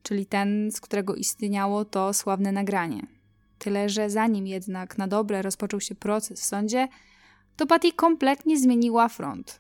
czyli 0.04 0.26
ten, 0.26 0.72
z 0.72 0.82
którego 0.82 1.16
istniało 1.16 1.86
to 1.86 2.14
sławne 2.14 2.52
nagranie. 2.52 3.17
Tyle, 3.60 3.90
że 3.90 4.10
zanim 4.10 4.48
jednak 4.48 4.98
na 4.98 5.08
dobre 5.08 5.42
rozpoczął 5.42 5.82
się 5.82 5.96
proces 5.96 6.42
w 6.42 6.46
sądzie, 6.46 6.88
to 7.56 7.68
Patty 7.68 7.92
kompletnie 7.92 8.60
zmieniła 8.60 9.10
front. 9.10 9.60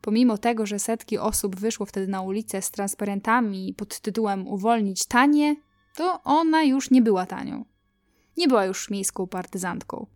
Pomimo 0.00 0.38
tego, 0.38 0.66
że 0.66 0.78
setki 0.78 1.18
osób 1.18 1.56
wyszło 1.56 1.86
wtedy 1.86 2.08
na 2.08 2.20
ulicę 2.20 2.62
z 2.62 2.70
transparentami 2.70 3.74
pod 3.76 4.00
tytułem 4.00 4.48
Uwolnić 4.48 5.06
tanie, 5.06 5.56
to 5.94 6.22
ona 6.24 6.62
już 6.62 6.90
nie 6.90 7.02
była 7.02 7.26
tanią. 7.26 7.64
Nie 8.36 8.48
była 8.48 8.64
już 8.64 8.90
miejską 8.90 9.26
partyzantką. 9.26 10.06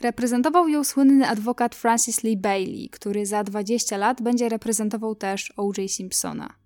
Reprezentował 0.00 0.68
ją 0.68 0.84
słynny 0.84 1.28
adwokat 1.28 1.74
Francis 1.74 2.22
Lee 2.22 2.36
Bailey, 2.36 2.88
który 2.90 3.26
za 3.26 3.44
20 3.44 3.96
lat 3.96 4.22
będzie 4.22 4.48
reprezentował 4.48 5.14
też 5.14 5.52
O.J. 5.56 5.90
Simpsona. 5.90 6.63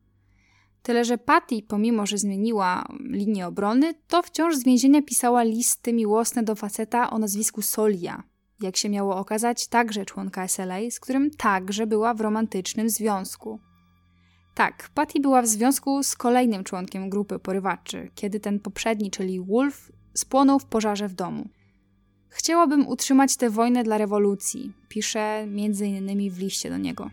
Tyle, 0.88 1.04
że 1.04 1.18
Patty, 1.18 1.62
pomimo 1.62 2.06
że 2.06 2.18
zmieniła 2.18 2.84
linię 3.00 3.46
obrony, 3.46 3.94
to 4.06 4.22
wciąż 4.22 4.56
z 4.56 4.64
więzienia 4.64 5.02
pisała 5.02 5.42
listy 5.42 5.92
miłosne 5.92 6.42
do 6.42 6.54
faceta 6.54 7.10
o 7.10 7.18
nazwisku 7.18 7.62
Solia. 7.62 8.22
Jak 8.60 8.76
się 8.76 8.88
miało 8.88 9.16
okazać, 9.16 9.66
także 9.66 10.04
członka 10.04 10.48
SLA, 10.48 10.90
z 10.90 11.00
którym 11.00 11.30
także 11.30 11.86
była 11.86 12.14
w 12.14 12.20
romantycznym 12.20 12.90
związku. 12.90 13.60
Tak, 14.54 14.90
Patty 14.94 15.20
była 15.20 15.42
w 15.42 15.46
związku 15.46 16.02
z 16.02 16.16
kolejnym 16.16 16.64
członkiem 16.64 17.10
grupy 17.10 17.38
porywaczy, 17.38 18.10
kiedy 18.14 18.40
ten 18.40 18.60
poprzedni, 18.60 19.10
czyli 19.10 19.40
Wolf, 19.40 19.92
spłonął 20.14 20.58
w 20.58 20.66
pożarze 20.66 21.08
w 21.08 21.14
domu. 21.14 21.48
Chciałabym 22.28 22.88
utrzymać 22.88 23.36
tę 23.36 23.50
wojnę 23.50 23.84
dla 23.84 23.98
rewolucji, 23.98 24.72
pisze 24.88 25.46
między 25.46 25.86
innymi 25.86 26.30
w 26.30 26.38
liście 26.38 26.70
do 26.70 26.78
niego. 26.78 27.10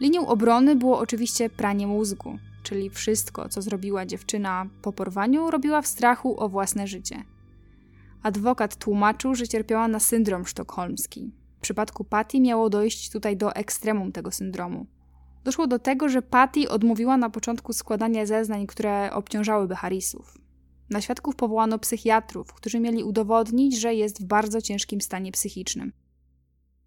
Linią 0.00 0.26
obrony 0.26 0.76
było 0.76 0.98
oczywiście 0.98 1.50
pranie 1.50 1.86
mózgu, 1.86 2.38
czyli 2.62 2.90
wszystko, 2.90 3.48
co 3.48 3.62
zrobiła 3.62 4.06
dziewczyna 4.06 4.66
po 4.82 4.92
porwaniu, 4.92 5.50
robiła 5.50 5.82
w 5.82 5.86
strachu 5.86 6.40
o 6.40 6.48
własne 6.48 6.86
życie. 6.86 7.24
Adwokat 8.22 8.76
tłumaczył, 8.76 9.34
że 9.34 9.48
cierpiała 9.48 9.88
na 9.88 10.00
syndrom 10.00 10.46
sztokholmski. 10.46 11.32
W 11.58 11.60
przypadku 11.60 12.04
Patty 12.04 12.40
miało 12.40 12.70
dojść 12.70 13.10
tutaj 13.10 13.36
do 13.36 13.54
ekstremum 13.54 14.12
tego 14.12 14.30
syndromu. 14.30 14.86
Doszło 15.44 15.66
do 15.66 15.78
tego, 15.78 16.08
że 16.08 16.22
Patty 16.22 16.68
odmówiła 16.68 17.16
na 17.16 17.30
początku 17.30 17.72
składania 17.72 18.26
zeznań, 18.26 18.66
które 18.66 19.12
obciążałyby 19.12 19.76
Harrisów. 19.76 20.38
Na 20.90 21.00
świadków 21.00 21.36
powołano 21.36 21.78
psychiatrów, 21.78 22.52
którzy 22.52 22.80
mieli 22.80 23.04
udowodnić, 23.04 23.80
że 23.80 23.94
jest 23.94 24.22
w 24.22 24.24
bardzo 24.24 24.60
ciężkim 24.60 25.00
stanie 25.00 25.32
psychicznym. 25.32 25.92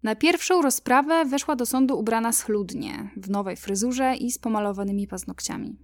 Na 0.06 0.16
pierwszą 0.16 0.62
rozprawę 0.62 1.24
weszła 1.24 1.56
do 1.56 1.66
sądu 1.66 1.98
ubrana 1.98 2.32
schludnie, 2.32 3.10
w 3.16 3.30
nowej 3.30 3.56
fryzurze 3.56 4.16
i 4.16 4.32
z 4.32 4.38
pomalowanymi 4.38 5.06
paznokciami. 5.06 5.78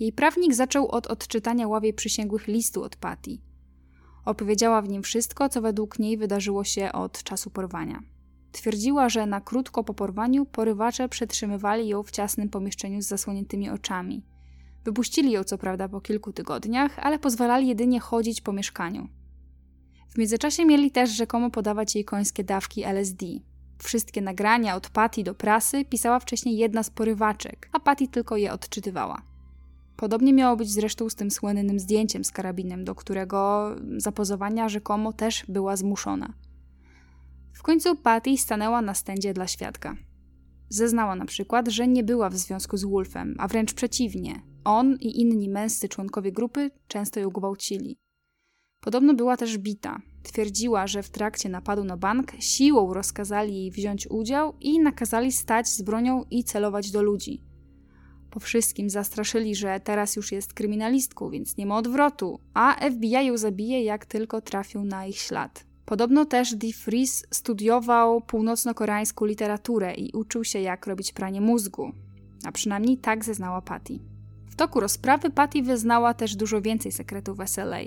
Jej 0.00 0.12
prawnik 0.12 0.54
zaczął 0.54 0.88
od 0.88 1.06
odczytania 1.06 1.68
ławie 1.68 1.92
przysięgłych 1.92 2.46
listu 2.46 2.82
od 2.82 2.96
Patty. 2.96 3.38
Opowiedziała 4.24 4.82
w 4.82 4.88
nim 4.88 5.02
wszystko, 5.02 5.48
co 5.48 5.62
według 5.62 5.98
niej 5.98 6.16
wydarzyło 6.16 6.64
się 6.64 6.92
od 6.92 7.22
czasu 7.22 7.50
porwania. 7.50 8.02
Twierdziła, 8.52 9.08
że 9.08 9.26
na 9.26 9.40
krótko 9.40 9.84
po 9.84 9.94
porwaniu 9.94 10.46
porywacze 10.46 11.08
przetrzymywali 11.08 11.88
ją 11.88 12.02
w 12.02 12.10
ciasnym 12.10 12.48
pomieszczeniu 12.48 13.02
z 13.02 13.06
zasłoniętymi 13.06 13.70
oczami. 13.70 14.24
Wypuścili 14.84 15.30
ją 15.30 15.44
co 15.44 15.58
prawda 15.58 15.88
po 15.88 16.00
kilku 16.00 16.32
tygodniach, 16.32 16.98
ale 16.98 17.18
pozwalali 17.18 17.68
jedynie 17.68 18.00
chodzić 18.00 18.40
po 18.40 18.52
mieszkaniu. 18.52 19.08
W 20.08 20.18
międzyczasie 20.18 20.64
mieli 20.64 20.90
też 20.90 21.10
rzekomo 21.10 21.50
podawać 21.50 21.94
jej 21.94 22.04
końskie 22.04 22.44
dawki 22.44 22.84
LSD. 22.84 23.26
Wszystkie 23.82 24.22
nagrania 24.22 24.76
od 24.76 24.90
Patty 24.90 25.22
do 25.22 25.34
prasy 25.34 25.84
pisała 25.84 26.20
wcześniej 26.20 26.56
jedna 26.56 26.82
z 26.82 26.90
porywaczek, 26.90 27.68
a 27.72 27.80
Patty 27.80 28.08
tylko 28.08 28.36
je 28.36 28.52
odczytywała. 28.52 29.22
Podobnie 29.96 30.32
miało 30.32 30.56
być 30.56 30.70
zresztą 30.70 31.10
z 31.10 31.14
tym 31.14 31.30
słynnym 31.30 31.78
zdjęciem 31.78 32.24
z 32.24 32.30
karabinem, 32.30 32.84
do 32.84 32.94
którego 32.94 33.70
zapozowania 33.96 34.68
rzekomo 34.68 35.12
też 35.12 35.44
była 35.48 35.76
zmuszona. 35.76 36.34
W 37.52 37.62
końcu 37.62 37.96
Patty 37.96 38.36
stanęła 38.36 38.82
na 38.82 38.94
stędzie 38.94 39.34
dla 39.34 39.46
świadka. 39.46 39.96
Zeznała 40.68 41.16
na 41.16 41.24
przykład, 41.24 41.68
że 41.68 41.88
nie 41.88 42.04
była 42.04 42.30
w 42.30 42.36
związku 42.36 42.76
z 42.76 42.84
Wolfem, 42.84 43.34
a 43.38 43.48
wręcz 43.48 43.74
przeciwnie. 43.74 44.42
On 44.64 44.96
i 45.00 45.20
inni 45.20 45.48
męscy 45.48 45.88
członkowie 45.88 46.32
grupy 46.32 46.70
często 46.88 47.20
ją 47.20 47.30
gwałcili. 47.30 47.98
Podobno 48.80 49.14
była 49.14 49.36
też 49.36 49.58
bita. 49.58 50.00
Twierdziła, 50.22 50.86
że 50.86 51.02
w 51.02 51.10
trakcie 51.10 51.48
napadu 51.48 51.84
na 51.84 51.96
bank 51.96 52.32
siłą 52.38 52.94
rozkazali 52.94 53.56
jej 53.56 53.70
wziąć 53.70 54.06
udział 54.10 54.54
i 54.60 54.80
nakazali 54.80 55.32
stać 55.32 55.68
z 55.68 55.82
bronią 55.82 56.24
i 56.30 56.44
celować 56.44 56.90
do 56.90 57.02
ludzi. 57.02 57.42
Po 58.30 58.40
wszystkim 58.40 58.90
zastraszyli, 58.90 59.54
że 59.54 59.80
teraz 59.80 60.16
już 60.16 60.32
jest 60.32 60.54
kryminalistką, 60.54 61.30
więc 61.30 61.56
nie 61.56 61.66
ma 61.66 61.76
odwrotu, 61.76 62.40
a 62.54 62.90
FBI 62.90 63.26
ją 63.26 63.36
zabije, 63.36 63.84
jak 63.84 64.06
tylko 64.06 64.40
trafią 64.40 64.84
na 64.84 65.06
ich 65.06 65.18
ślad. 65.18 65.64
Podobno 65.84 66.24
też 66.24 66.54
Dee 66.54 66.72
studiował 67.30 68.20
północno-koreańską 68.20 69.24
literaturę 69.24 69.94
i 69.94 70.12
uczył 70.12 70.44
się, 70.44 70.60
jak 70.60 70.86
robić 70.86 71.12
pranie 71.12 71.40
mózgu. 71.40 71.92
A 72.44 72.52
przynajmniej 72.52 72.98
tak 72.98 73.24
zeznała 73.24 73.62
Patty. 73.62 73.98
W 74.50 74.56
toku 74.56 74.80
rozprawy 74.80 75.30
Patty 75.30 75.62
wyznała 75.62 76.14
też 76.14 76.36
dużo 76.36 76.62
więcej 76.62 76.92
sekretów 76.92 77.38
SLA. 77.46 77.80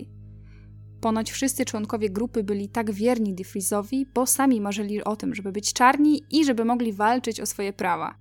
Ponoć 1.05 1.31
wszyscy 1.31 1.65
członkowie 1.65 2.09
grupy 2.09 2.43
byli 2.43 2.69
tak 2.69 2.91
wierni 2.91 3.33
Dee 3.33 3.43
Friesowi, 3.43 4.05
bo 4.13 4.25
sami 4.25 4.61
marzyli 4.61 5.03
o 5.03 5.15
tym, 5.15 5.35
żeby 5.35 5.51
być 5.51 5.73
czarni 5.73 6.23
i 6.31 6.45
żeby 6.45 6.65
mogli 6.65 6.93
walczyć 6.93 7.39
o 7.39 7.45
swoje 7.45 7.73
prawa. 7.73 8.15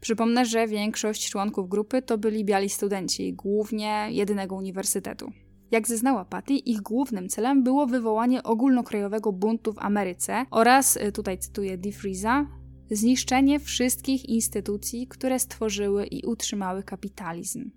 Przypomnę, 0.00 0.44
że 0.44 0.66
większość 0.66 1.30
członków 1.30 1.68
grupy 1.68 2.02
to 2.02 2.18
byli 2.18 2.44
biali 2.44 2.68
studenci, 2.68 3.34
głównie 3.34 4.06
jedynego 4.10 4.54
uniwersytetu. 4.54 5.32
Jak 5.70 5.88
zeznała 5.88 6.24
Patty, 6.24 6.54
ich 6.54 6.80
głównym 6.80 7.28
celem 7.28 7.62
było 7.62 7.86
wywołanie 7.86 8.42
ogólnokrajowego 8.42 9.32
buntu 9.32 9.72
w 9.72 9.78
Ameryce 9.78 10.44
oraz, 10.50 10.96
y, 10.96 11.12
tutaj 11.12 11.38
cytuję 11.38 11.78
DeFreeza, 11.78 12.46
zniszczenie 12.90 13.60
wszystkich 13.60 14.28
instytucji, 14.28 15.06
które 15.06 15.38
stworzyły 15.38 16.06
i 16.06 16.26
utrzymały 16.26 16.82
kapitalizm. 16.82 17.70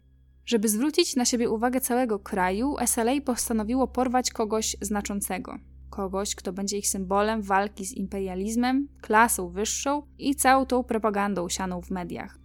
Żeby 0.50 0.70
zwrócić 0.70 1.16
na 1.16 1.26
siebie 1.26 1.50
uwagę 1.50 1.82
całego 1.82 2.20
kraju, 2.20 2.76
SLA 2.86 3.22
postanowiło 3.26 3.88
porwać 3.88 4.32
kogoś 4.32 4.76
znaczącego. 4.82 5.58
Kogoś, 5.90 6.36
kto 6.36 6.54
będzie 6.54 6.78
ich 6.78 6.88
symbolem 6.88 7.42
walki 7.42 7.86
z 7.86 7.94
imperializmem, 7.94 8.88
klasą 9.02 9.50
wyższą 9.50 10.02
i 10.18 10.36
całą 10.36 10.66
tą 10.66 10.84
propagandą 10.84 11.50
sianą 11.50 11.82
w 11.82 11.92
mediach. 11.92 12.40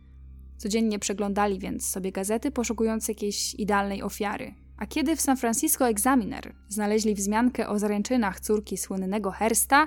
Codziennie 0.56 0.98
przeglądali 0.98 1.58
więc 1.58 1.88
sobie 1.88 2.12
gazety, 2.12 2.50
poszukując 2.50 3.08
jakiejś 3.08 3.54
idealnej 3.54 4.02
ofiary, 4.02 4.54
a 4.76 4.86
kiedy 4.86 5.16
w 5.16 5.20
San 5.20 5.36
Francisco 5.36 5.88
Examiner 5.88 6.54
znaleźli 6.68 7.14
wzmiankę 7.14 7.68
o 7.68 7.78
zaręczynach 7.78 8.40
córki 8.40 8.76
słynnego 8.76 9.30
Hersta, 9.30 9.86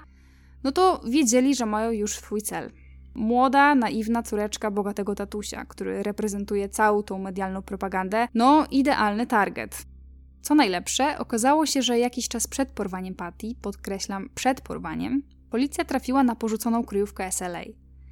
no 0.64 0.72
to 0.72 1.02
wiedzieli, 1.10 1.56
że 1.56 1.66
mają 1.66 1.92
już 1.92 2.16
swój 2.16 2.42
cel. 2.42 2.72
Młoda, 3.18 3.76
naiwna 3.76 4.24
córeczka 4.24 4.72
bogatego 4.72 5.16
tatusia, 5.16 5.66
który 5.66 6.04
reprezentuje 6.04 6.70
całą 6.70 7.04
tą 7.04 7.20
medialną 7.20 7.62
propagandę, 7.62 8.28
no 8.34 8.66
idealny 8.72 9.28
target. 9.28 9.86
Co 10.42 10.56
najlepsze, 10.56 11.18
okazało 11.18 11.66
się, 11.66 11.82
że 11.82 12.00
jakiś 12.00 12.28
czas 12.28 12.48
przed 12.48 12.70
porwaniem 12.70 13.16
Patty, 13.16 13.48
podkreślam 13.62 14.30
przed 14.36 14.62
porwaniem, 14.62 15.24
policja 15.50 15.86
trafiła 15.86 16.24
na 16.24 16.36
porzuconą 16.36 16.84
kryjówkę 16.84 17.32
SLA. 17.32 17.64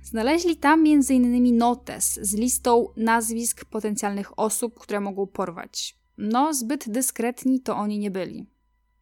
Znaleźli 0.03 0.57
tam 0.57 0.79
m.in. 0.79 1.57
notes 1.57 2.19
z 2.21 2.33
listą 2.33 2.87
nazwisk 2.97 3.65
potencjalnych 3.65 4.39
osób, 4.39 4.79
które 4.79 4.99
mogą 4.99 5.27
porwać. 5.27 5.97
No, 6.17 6.53
zbyt 6.53 6.89
dyskretni 6.89 7.61
to 7.61 7.75
oni 7.75 7.99
nie 7.99 8.11
byli. 8.11 8.45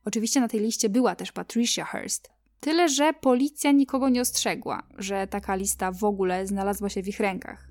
Oczywiście 0.06 0.42
na 0.42 0.48
tej 0.48 0.60
liście 0.60 0.90
była 0.90 1.16
też 1.16 1.32
Patricia 1.32 1.86
Hearst. 1.86 2.33
Tyle, 2.64 2.90
że 2.90 3.14
policja 3.14 3.72
nikogo 3.72 4.10
nie 4.10 4.22
ostrzegła, 4.22 4.84
że 4.98 5.28
taka 5.28 5.56
lista 5.56 5.92
w 5.92 6.04
ogóle 6.04 6.48
znalazła 6.48 6.90
się 6.90 7.04
w 7.04 7.08
ich 7.08 7.20
rękach. 7.20 7.68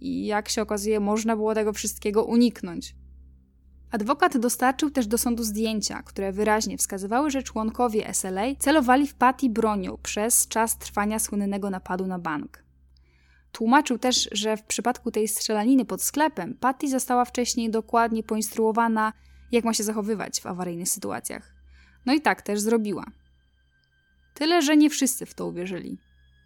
I 0.00 0.26
jak 0.26 0.48
się 0.48 0.62
okazuje, 0.62 1.00
można 1.00 1.36
było 1.36 1.54
tego 1.54 1.72
wszystkiego 1.72 2.24
uniknąć. 2.24 2.94
Adwokat 3.90 4.38
dostarczył 4.38 4.90
też 4.90 5.06
do 5.06 5.18
sądu 5.18 5.42
zdjęcia, 5.42 6.02
które 6.02 6.32
wyraźnie 6.32 6.78
wskazywały, 6.78 7.30
że 7.30 7.42
członkowie 7.42 8.14
SLA 8.14 8.42
celowali 8.58 9.06
w 9.06 9.14
Patty 9.14 9.48
bronią 9.48 9.98
przez 10.02 10.48
czas 10.48 10.78
trwania 10.78 11.18
słynnego 11.18 11.70
napadu 11.70 12.06
na 12.06 12.18
bank. 12.18 12.64
Tłumaczył 13.52 13.98
też, 13.98 14.28
że 14.32 14.56
w 14.56 14.62
przypadku 14.62 15.10
tej 15.10 15.28
strzelaniny 15.28 15.84
pod 15.84 16.02
sklepem 16.02 16.54
Patty 16.54 16.88
została 16.88 17.24
wcześniej 17.24 17.70
dokładnie 17.70 18.22
poinstruowana, 18.22 19.12
jak 19.52 19.64
ma 19.64 19.74
się 19.74 19.84
zachowywać 19.84 20.40
w 20.40 20.46
awaryjnych 20.46 20.88
sytuacjach. 20.88 21.54
No 22.06 22.12
i 22.12 22.20
tak 22.20 22.42
też 22.42 22.60
zrobiła. 22.60 23.04
Tyle, 24.40 24.62
że 24.62 24.76
nie 24.76 24.90
wszyscy 24.90 25.26
w 25.26 25.34
to 25.34 25.46
uwierzyli. 25.46 25.98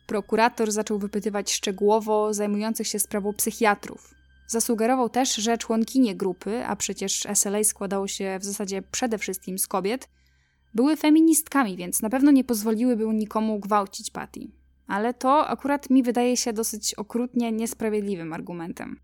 Prokurator 0.07 0.73
zaczął 0.73 0.99
wypytywać 0.99 1.53
szczegółowo 1.53 2.35
zajmujących 2.35 2.87
się 2.87 2.99
sprawą 2.99 3.33
psychiatrów. 3.33 4.15
Zasugerował 4.47 5.09
też, 5.09 5.35
że 5.35 5.59
członkinie 5.59 6.17
grupy, 6.17 6.67
a 6.67 6.77
przecież 6.77 7.27
SLA 7.35 7.65
składało 7.65 8.09
się 8.09 8.39
w 8.41 8.45
zasadzie 8.45 8.83
przede 8.83 9.19
wszystkim 9.19 9.59
z 9.59 9.67
kobiet, 9.67 10.09
były 10.75 10.97
feministkami, 10.97 11.77
więc 11.77 12.03
na 12.03 12.11
pewno 12.11 12.31
nie 12.31 12.45
pozwoliłyby 12.45 13.07
nikomu 13.07 13.61
gwałcić 13.61 14.11
Patty 14.11 14.49
ale 14.87 15.15
to 15.15 15.47
akurat 15.47 15.91
mi 15.91 16.03
wydaje 16.03 16.37
się 16.37 16.53
dosyć 16.53 16.95
okrutnie 16.95 17.53
niesprawiedliwym 17.53 18.33
argumentem. 18.33 19.01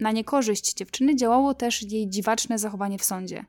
Na 0.00 0.12
niekorzyść 0.12 0.74
dziewczyny 0.74 1.16
działało 1.16 1.54
też 1.54 1.82
jej 1.82 2.08
dziwaczne 2.08 2.58
zachowanie 2.58 2.98
w 2.98 3.04
sądzie. 3.04 3.44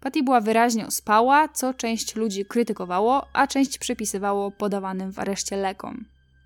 Patty 0.00 0.22
była 0.22 0.40
wyraźnie 0.40 0.86
ospała, 0.86 1.48
co 1.48 1.74
część 1.74 2.16
ludzi 2.16 2.44
krytykowało, 2.44 3.26
a 3.32 3.46
część 3.46 3.78
przypisywało 3.78 4.50
podawanym 4.50 5.12
w 5.12 5.18
areszcie 5.18 5.56
lekom. 5.56 6.04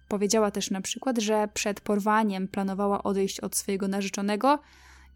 Powiedziała 0.09 0.51
też 0.51 0.71
na 0.71 0.81
przykład, 0.81 1.19
że 1.19 1.49
przed 1.55 1.81
porwaniem 1.81 2.49
planowała 2.49 3.03
odejść 3.03 3.41
od 3.41 3.57
swojego 3.57 3.89
narzeczonego 3.89 4.59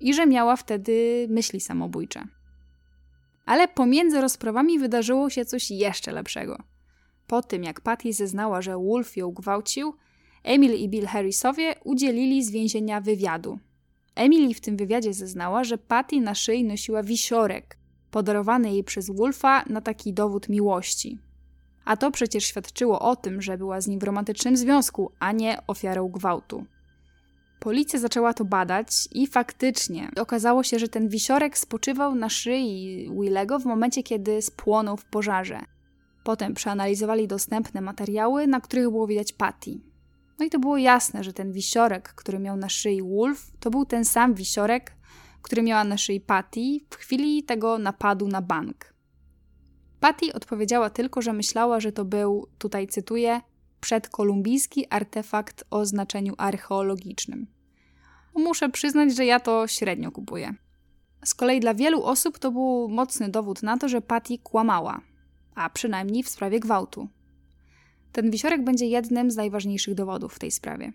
i 0.01 0.15
że 0.15 0.27
miała 0.27 0.57
wtedy 0.57 1.27
myśli 1.31 1.61
samobójcze. 1.61 2.25
Ale 3.47 3.69
pomiędzy 3.69 4.21
rozprawami 4.21 4.79
wydarzyło 4.79 5.31
się 5.31 5.45
coś 5.45 5.71
jeszcze 5.71 6.13
lepszego– 6.13 6.59
po 7.29 7.43
tym, 7.43 7.65
jak 7.65 7.81
Patty 7.81 8.13
zeznała, 8.13 8.63
że 8.63 8.79
Wolf 8.79 9.17
ją 9.17 9.31
gwałcił, 9.31 9.95
Emil 10.45 10.75
i 10.75 10.89
Bill 10.89 11.07
Harrisowie 11.07 11.75
udzielili 11.85 12.45
z 12.45 12.51
więzienia 12.51 13.01
wywiadu. 13.01 13.59
Emily 14.15 14.55
w 14.55 14.61
tym 14.61 14.77
wywiadzie 14.77 15.15
zeznała, 15.15 15.65
że 15.65 15.79
Patty 15.79 16.21
na 16.21 16.35
szyi 16.35 16.65
nosiła 16.65 17.03
wisiorek, 17.03 17.78
podarowany 18.11 18.73
jej 18.73 18.85
przez 18.85 19.11
Wolfa 19.11 19.65
na 19.67 19.81
taki 19.81 20.13
dowód 20.13 20.49
miłości. 20.49 21.19
A 21.85 21.97
to 21.97 22.11
przecież 22.11 22.45
świadczyło 22.45 23.01
o 23.01 23.17
tym, 23.17 23.43
że 23.43 23.59
była 23.59 23.81
z 23.81 23.87
nim 23.87 24.01
w 24.01 24.03
romantycznym 24.03 24.57
związku, 24.57 25.13
a 25.19 25.33
nie 25.33 25.67
ofiarą 25.67 26.09
gwałtu. 26.09 26.65
Policja 27.61 27.99
zaczęła 27.99 28.35
to 28.35 28.45
badać 28.45 29.09
i 29.13 29.27
faktycznie 29.27 30.11
okazało 30.21 30.63
się, 30.63 30.79
że 30.79 30.89
ten 30.89 31.09
wisiorek 31.09 31.59
spoczywał 31.59 32.15
na 32.15 32.29
szyi 32.29 33.11
Willego 33.21 33.59
w 33.59 33.65
momencie, 33.65 34.03
kiedy 34.03 34.43
spłonął 34.43 34.97
w 34.97 35.05
pożarze. 35.05 35.61
Potem 36.25 36.55
przeanalizowali 36.55 37.29
dostępne 37.29 37.81
materiały, 37.81 38.47
na 38.47 38.61
których 38.61 38.85
było 38.85 39.07
widać 39.07 39.33
Patty. 39.33 39.81
No 40.39 40.45
i 40.47 40.51
to 40.51 40.59
było 40.59 40.77
jasne, 40.77 41.25
że 41.25 41.33
ten 41.33 41.53
wisiorek, 41.53 42.09
który 42.09 42.39
miał 42.39 42.57
na 42.57 42.69
szyi 42.69 43.03
Wolf, 43.03 43.51
to 43.61 43.71
był 43.71 43.85
ten 43.85 44.05
sam 44.05 44.35
wisiorek, 44.35 44.93
który 45.43 45.63
miała 45.63 45.85
na 45.85 45.99
szyi 45.99 46.21
Patty 46.21 46.61
w 46.91 46.95
chwili 46.95 47.43
tego 47.43 47.79
napadu 47.79 48.29
na 48.29 48.43
bank. 48.43 48.95
Patty 50.01 50.33
odpowiedziała 50.33 50.91
tylko, 50.91 51.23
że 51.23 51.33
myślała, 51.33 51.81
że 51.81 51.93
to 51.93 52.05
był, 52.05 52.47
tutaj 52.59 52.87
cytuję, 52.87 53.41
przedkolumbijski 53.81 54.87
artefakt 54.91 55.65
o 55.71 55.87
znaczeniu 55.87 56.35
archeologicznym. 56.39 57.47
Muszę 58.37 58.69
przyznać, 58.69 59.17
że 59.17 59.27
ja 59.27 59.41
to 59.41 59.67
średnio 59.67 60.13
kupuję. 60.13 60.55
Z 61.25 61.35
kolei 61.35 61.61
dla 61.61 61.75
wielu 61.75 62.03
osób 62.03 62.39
to 62.39 62.53
był 62.53 62.89
mocny 62.89 63.29
dowód 63.29 63.63
na 63.63 63.79
to, 63.79 63.89
że 63.89 64.01
Patty 64.01 64.39
kłamała, 64.39 65.01
a 65.55 65.71
przynajmniej 65.71 66.23
w 66.23 66.29
sprawie 66.29 66.61
gwałtu. 66.61 67.09
Ten 68.13 68.31
wisiorek 68.31 68.65
będzie 68.65 68.87
jednym 68.87 69.31
z 69.31 69.37
najważniejszych 69.37 69.95
dowodów 69.95 70.35
w 70.35 70.39
tej 70.39 70.51
sprawie. 70.51 70.93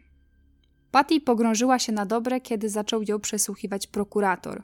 Patty 0.93 1.21
pogrążyła 1.21 1.79
się 1.79 1.91
na 1.91 2.05
dobre, 2.05 2.41
kiedy 2.41 2.69
zaczął 2.69 3.01
ją 3.03 3.19
przesłuchiwać 3.19 3.87
prokurator. 3.87 4.63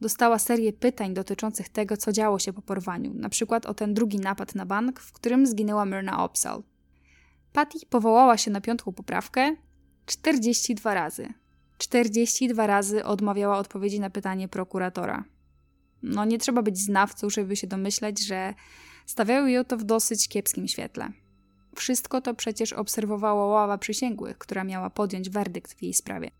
Dostała 0.00 0.38
serię 0.38 0.72
pytań 0.72 1.14
dotyczących 1.14 1.68
tego, 1.68 1.96
co 1.96 2.12
działo 2.12 2.38
się 2.38 2.52
po 2.52 2.62
porwaniu, 2.62 3.14
na 3.14 3.28
przykład 3.28 3.66
o 3.66 3.74
ten 3.74 3.94
drugi 3.94 4.18
napad 4.18 4.54
na 4.54 4.66
bank, 4.66 5.00
w 5.00 5.12
którym 5.12 5.46
zginęła 5.46 5.84
Myrna 5.84 6.24
Opsal. 6.24 6.62
Patty 7.52 7.78
powołała 7.90 8.36
się 8.36 8.50
na 8.50 8.60
piątką 8.60 8.92
poprawkę 8.92 9.56
42 10.06 10.94
razy. 10.94 11.28
42 11.78 12.66
razy 12.66 13.04
odmawiała 13.04 13.58
odpowiedzi 13.58 14.00
na 14.00 14.10
pytanie 14.10 14.48
prokuratora. 14.48 15.24
No 16.02 16.24
nie 16.24 16.38
trzeba 16.38 16.62
być 16.62 16.78
znawcą, 16.78 17.30
żeby 17.30 17.56
się 17.56 17.66
domyśleć, 17.66 18.26
że 18.26 18.54
stawiają 19.06 19.46
ją 19.46 19.64
to 19.64 19.76
w 19.76 19.84
dosyć 19.84 20.28
kiepskim 20.28 20.68
świetle. 20.68 21.12
Wszystko 21.76 22.20
to 22.20 22.34
przecież 22.34 22.72
obserwowała 22.72 23.46
ława 23.46 23.78
przysięgłych, 23.78 24.38
która 24.38 24.64
miała 24.64 24.90
podjąć 24.90 25.30
werdykt 25.30 25.74
w 25.74 25.82
jej 25.82 25.94
sprawie. 25.94 26.30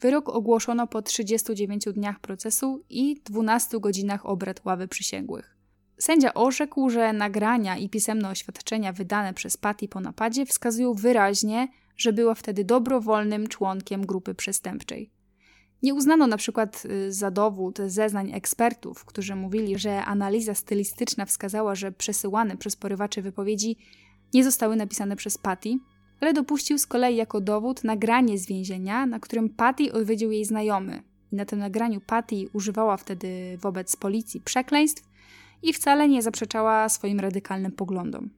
Wyrok 0.00 0.28
ogłoszono 0.28 0.86
po 0.86 1.02
39 1.02 1.84
dniach 1.84 2.20
procesu 2.20 2.84
i 2.90 3.20
12 3.24 3.80
godzinach 3.80 4.26
obrad 4.26 4.64
ławy 4.64 4.88
przysięgłych. 4.88 5.56
Sędzia 5.98 6.34
orzekł, 6.34 6.90
że 6.90 7.12
nagrania 7.12 7.76
i 7.76 7.88
pisemne 7.88 8.28
oświadczenia 8.28 8.92
wydane 8.92 9.34
przez 9.34 9.56
Patty 9.56 9.88
po 9.88 10.00
napadzie 10.00 10.46
wskazują 10.46 10.92
wyraźnie, 10.94 11.68
że 11.96 12.12
była 12.12 12.34
wtedy 12.34 12.64
dobrowolnym 12.64 13.46
członkiem 13.46 14.06
grupy 14.06 14.34
przestępczej. 14.34 15.15
Nie 15.82 15.94
uznano 15.94 16.26
na 16.26 16.36
przykład 16.36 16.82
y, 16.84 17.12
za 17.12 17.30
dowód 17.30 17.78
zeznań 17.86 18.32
ekspertów, 18.34 19.04
którzy 19.04 19.34
mówili, 19.34 19.78
że 19.78 20.04
analiza 20.04 20.54
stylistyczna 20.54 21.24
wskazała, 21.24 21.74
że 21.74 21.92
przesyłane 21.92 22.56
przez 22.56 22.76
porywaczy 22.76 23.22
wypowiedzi 23.22 23.76
nie 24.34 24.44
zostały 24.44 24.76
napisane 24.76 25.16
przez 25.16 25.38
Patty, 25.38 25.78
ale 26.20 26.32
dopuścił 26.32 26.78
z 26.78 26.86
kolei 26.86 27.16
jako 27.16 27.40
dowód 27.40 27.84
nagranie 27.84 28.38
z 28.38 28.46
więzienia, 28.46 29.06
na 29.06 29.20
którym 29.20 29.48
Patty 29.48 29.92
odwiedził 29.92 30.30
jej 30.30 30.44
znajomy. 30.44 31.02
I 31.32 31.36
na 31.36 31.44
tym 31.44 31.58
nagraniu 31.58 32.00
Patty 32.00 32.36
używała 32.52 32.96
wtedy 32.96 33.58
wobec 33.60 33.96
policji 33.96 34.40
przekleństw 34.40 35.02
i 35.62 35.72
wcale 35.72 36.08
nie 36.08 36.22
zaprzeczała 36.22 36.88
swoim 36.88 37.20
radykalnym 37.20 37.72
poglądom. 37.72 38.30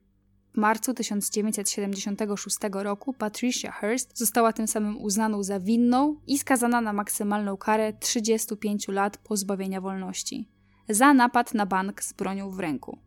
W 0.53 0.57
marcu 0.57 0.93
1976 0.93 2.57
roku 2.71 3.13
Patricia 3.13 3.71
Hearst 3.71 4.17
została 4.17 4.53
tym 4.53 4.67
samym 4.67 4.97
uznaną 4.97 5.43
za 5.43 5.59
winną 5.59 6.15
i 6.27 6.37
skazana 6.37 6.81
na 6.81 6.93
maksymalną 6.93 7.57
karę 7.57 7.93
35 7.93 8.87
lat 8.87 9.17
pozbawienia 9.17 9.81
wolności 9.81 10.59
za 10.89 11.13
napad 11.13 11.53
na 11.53 11.65
bank 11.65 12.03
z 12.03 12.13
bronią 12.13 12.49
w 12.51 12.59
ręku. 12.59 12.97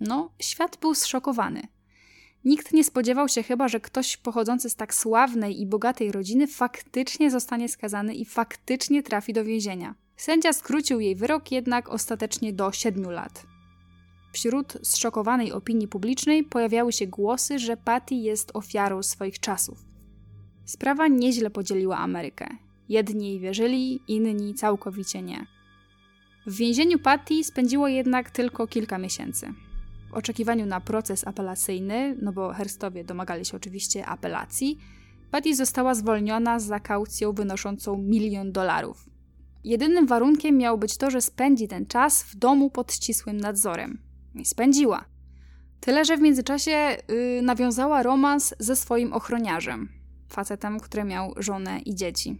No, 0.00 0.30
świat 0.38 0.76
był 0.80 0.94
zszokowany. 0.94 1.62
Nikt 2.44 2.72
nie 2.72 2.84
spodziewał 2.84 3.28
się 3.28 3.42
chyba, 3.42 3.68
że 3.68 3.80
ktoś 3.80 4.16
pochodzący 4.16 4.70
z 4.70 4.76
tak 4.76 4.94
sławnej 4.94 5.60
i 5.60 5.66
bogatej 5.66 6.12
rodziny 6.12 6.46
faktycznie 6.46 7.30
zostanie 7.30 7.68
skazany 7.68 8.14
i 8.14 8.24
faktycznie 8.24 9.02
trafi 9.02 9.32
do 9.32 9.44
więzienia. 9.44 9.94
Sędzia 10.16 10.52
skrócił 10.52 11.00
jej 11.00 11.16
wyrok 11.16 11.52
jednak 11.52 11.88
ostatecznie 11.88 12.52
do 12.52 12.72
7 12.72 13.10
lat. 13.10 13.53
Wśród 14.34 14.78
zszokowanej 14.82 15.52
opinii 15.52 15.88
publicznej 15.88 16.44
pojawiały 16.44 16.92
się 16.92 17.06
głosy, 17.06 17.58
że 17.58 17.76
Patty 17.76 18.14
jest 18.14 18.50
ofiarą 18.54 19.02
swoich 19.02 19.40
czasów. 19.40 19.84
Sprawa 20.64 21.08
nieźle 21.08 21.50
podzieliła 21.50 21.98
Amerykę. 21.98 22.46
Jedni 22.88 23.40
wierzyli, 23.40 24.00
inni 24.08 24.54
całkowicie 24.54 25.22
nie. 25.22 25.46
W 26.46 26.56
więzieniu 26.56 26.98
Patty 26.98 27.44
spędziło 27.44 27.88
jednak 27.88 28.30
tylko 28.30 28.66
kilka 28.66 28.98
miesięcy. 28.98 29.54
W 30.10 30.14
oczekiwaniu 30.14 30.66
na 30.66 30.80
proces 30.80 31.26
apelacyjny, 31.26 32.16
no 32.22 32.32
bo 32.32 32.52
Herstowie 32.52 33.04
domagali 33.04 33.44
się 33.44 33.56
oczywiście 33.56 34.06
apelacji, 34.06 34.78
Patty 35.30 35.56
została 35.56 35.94
zwolniona 35.94 36.58
za 36.58 36.80
kaucją 36.80 37.32
wynoszącą 37.32 37.98
milion 37.98 38.52
dolarów. 38.52 39.06
Jedynym 39.64 40.06
warunkiem 40.06 40.58
miało 40.58 40.78
być 40.78 40.96
to, 40.96 41.10
że 41.10 41.20
spędzi 41.20 41.68
ten 41.68 41.86
czas 41.86 42.22
w 42.22 42.36
domu 42.36 42.70
pod 42.70 42.92
ścisłym 42.92 43.36
nadzorem. 43.36 44.13
I 44.34 44.44
spędziła. 44.44 45.04
Tyle, 45.80 46.04
że 46.04 46.16
w 46.16 46.20
międzyczasie 46.20 46.96
yy, 47.08 47.42
nawiązała 47.42 48.02
romans 48.02 48.54
ze 48.58 48.76
swoim 48.76 49.12
ochroniarzem, 49.12 49.88
facetem, 50.28 50.80
który 50.80 51.04
miał 51.04 51.34
żonę 51.36 51.80
i 51.80 51.94
dzieci. 51.94 52.38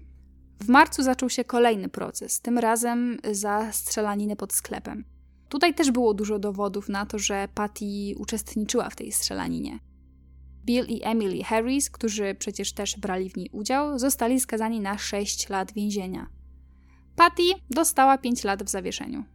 W 0.60 0.68
marcu 0.68 1.02
zaczął 1.02 1.30
się 1.30 1.44
kolejny 1.44 1.88
proces, 1.88 2.40
tym 2.40 2.58
razem 2.58 3.18
za 3.32 3.72
strzelaninę 3.72 4.36
pod 4.36 4.52
sklepem. 4.52 5.04
Tutaj 5.48 5.74
też 5.74 5.90
było 5.90 6.14
dużo 6.14 6.38
dowodów 6.38 6.88
na 6.88 7.06
to, 7.06 7.18
że 7.18 7.48
Patty 7.54 8.14
uczestniczyła 8.18 8.90
w 8.90 8.96
tej 8.96 9.12
strzelaninie. 9.12 9.78
Bill 10.64 10.86
i 10.88 11.00
Emily 11.02 11.44
Harris, 11.44 11.90
którzy 11.90 12.34
przecież 12.38 12.72
też 12.72 12.98
brali 12.98 13.30
w 13.30 13.36
niej 13.36 13.50
udział, 13.52 13.98
zostali 13.98 14.40
skazani 14.40 14.80
na 14.80 14.98
6 14.98 15.48
lat 15.48 15.72
więzienia. 15.72 16.26
Patty 17.16 17.42
dostała 17.70 18.18
5 18.18 18.44
lat 18.44 18.62
w 18.62 18.68
zawieszeniu 18.68 19.33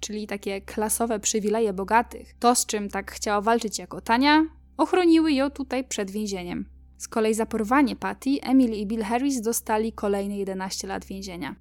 czyli 0.00 0.26
takie 0.26 0.60
klasowe 0.60 1.20
przywileje 1.20 1.72
bogatych, 1.72 2.34
to 2.38 2.54
z 2.54 2.66
czym 2.66 2.88
tak 2.88 3.12
chciała 3.12 3.40
walczyć 3.40 3.78
jako 3.78 4.00
Tania, 4.00 4.46
ochroniły 4.76 5.32
ją 5.32 5.50
tutaj 5.50 5.84
przed 5.84 6.10
więzieniem. 6.10 6.68
Z 6.98 7.08
kolei 7.08 7.34
za 7.34 7.46
porwanie 7.46 7.96
Patty, 7.96 8.30
Emily 8.42 8.76
i 8.76 8.86
Bill 8.86 9.02
Harris 9.02 9.40
dostali 9.40 9.92
kolejne 9.92 10.36
11 10.36 10.88
lat 10.88 11.04
więzienia. 11.04 11.56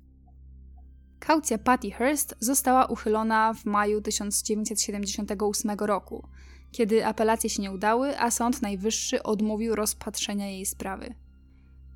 Kaucja 1.19 1.57
Patty 1.57 1.91
Hearst 1.91 2.35
została 2.39 2.85
uchylona 2.85 3.53
w 3.53 3.65
maju 3.65 4.01
1978 4.01 5.71
roku, 5.79 6.27
kiedy 6.71 7.05
apelacje 7.05 7.49
się 7.49 7.61
nie 7.61 7.71
udały, 7.71 8.19
a 8.19 8.31
Sąd 8.31 8.61
Najwyższy 8.61 9.23
odmówił 9.23 9.75
rozpatrzenia 9.75 10.47
jej 10.49 10.65
sprawy. 10.65 11.15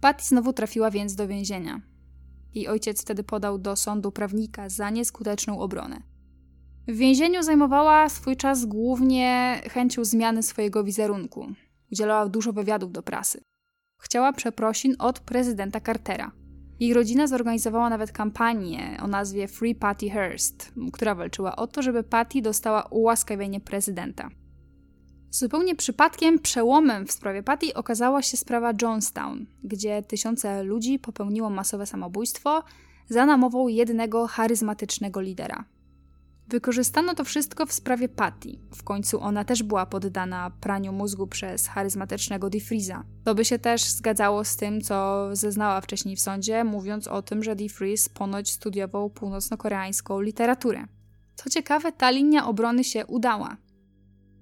Patty 0.02 0.24
znowu 0.26 0.54
trafiła 0.54 0.91
więc 0.91 1.16
do 1.16 1.28
więzienia. 1.28 1.82
Jej 2.54 2.68
ojciec 2.68 3.02
wtedy 3.02 3.24
podał 3.24 3.58
do 3.58 3.76
sądu 3.76 4.12
prawnika 4.12 4.70
za 4.70 4.89
nieskuteczną 4.89 5.60
obronę. 5.60 6.12
W 6.88 6.95
więzieniu 6.95 7.43
zajmowała 7.43 8.09
swój 8.09 8.38
czas 8.38 8.65
głównie 8.65 9.61
chęcią 9.69 10.05
zmiany 10.05 10.43
swojego 10.43 10.84
wizerunku. 10.84 11.47
Udzielała 11.91 12.29
dużo 12.29 12.53
wywiadów 12.53 12.91
do 12.91 13.03
prasy. 13.03 13.41
Chciała 14.01 14.34
przeprosin 14.34 14.95
od 14.99 15.19
prezydenta 15.19 15.79
Cartera. 15.79 16.31
Jej 16.79 16.93
rodzina 16.93 17.27
zorganizowała 17.27 17.89
nawet 17.89 18.11
kampanię 18.11 18.97
o 19.01 19.07
nazwie 19.07 19.47
Free 19.47 19.75
Patty 19.75 20.09
Hearst, 20.09 20.73
która 20.93 21.15
walczyła 21.15 21.55
o 21.55 21.67
to, 21.67 21.81
żeby 21.81 22.03
Patty 22.03 22.41
dostała 22.41 22.84
ułaskawienie 22.84 23.59
prezydenta. 23.59 24.29
Zupełnie 25.29 25.75
przypadkiem 25.75 26.39
przełomem 26.39 27.07
w 27.07 27.11
sprawie 27.11 27.43
Patty 27.43 27.73
okazała 27.73 28.21
się 28.21 28.38
sprawa 28.38 28.73
Jonestown, 28.81 29.45
gdzie 29.63 30.01
tysiące 30.01 30.63
ludzi 30.63 30.99
popełniło 30.99 31.49
masowe 31.49 31.86
samobójstwo 31.86 32.63
za 33.09 33.25
namową 33.25 33.67
jednego 33.67 34.27
charyzmatycznego 34.27 35.21
lidera. 35.21 35.65
Wykorzystano 36.48 37.14
to 37.14 37.24
wszystko 37.24 37.66
w 37.66 37.74
sprawie 37.74 38.10
Patty. 38.10 38.50
W 38.76 38.84
końcu 38.84 39.22
ona 39.22 39.44
też 39.44 39.64
była 39.64 39.86
poddana 39.86 40.52
praniu 40.62 40.94
mózgu 40.94 41.28
przez 41.28 41.68
charyzmatycznego 41.68 42.50
DeFreeza. 42.50 43.04
To 43.24 43.36
by 43.36 43.46
się 43.46 43.60
też 43.60 43.86
zgadzało 43.86 44.44
z 44.44 44.58
tym, 44.58 44.82
co 44.82 45.30
zeznała 45.36 45.82
wcześniej 45.82 46.16
w 46.16 46.22
sądzie, 46.22 46.64
mówiąc 46.64 47.08
o 47.08 47.22
tym, 47.22 47.44
że 47.44 47.56
DeFreeze 47.56 48.10
ponoć 48.14 48.52
studiował 48.52 49.10
północno-koreańską 49.10 50.22
literaturę. 50.22 50.86
Co 51.36 51.50
ciekawe, 51.50 51.91
ta 51.91 52.10
linia 52.10 52.48
obrony 52.48 52.84
się 52.84 53.06
udała. 53.06 53.58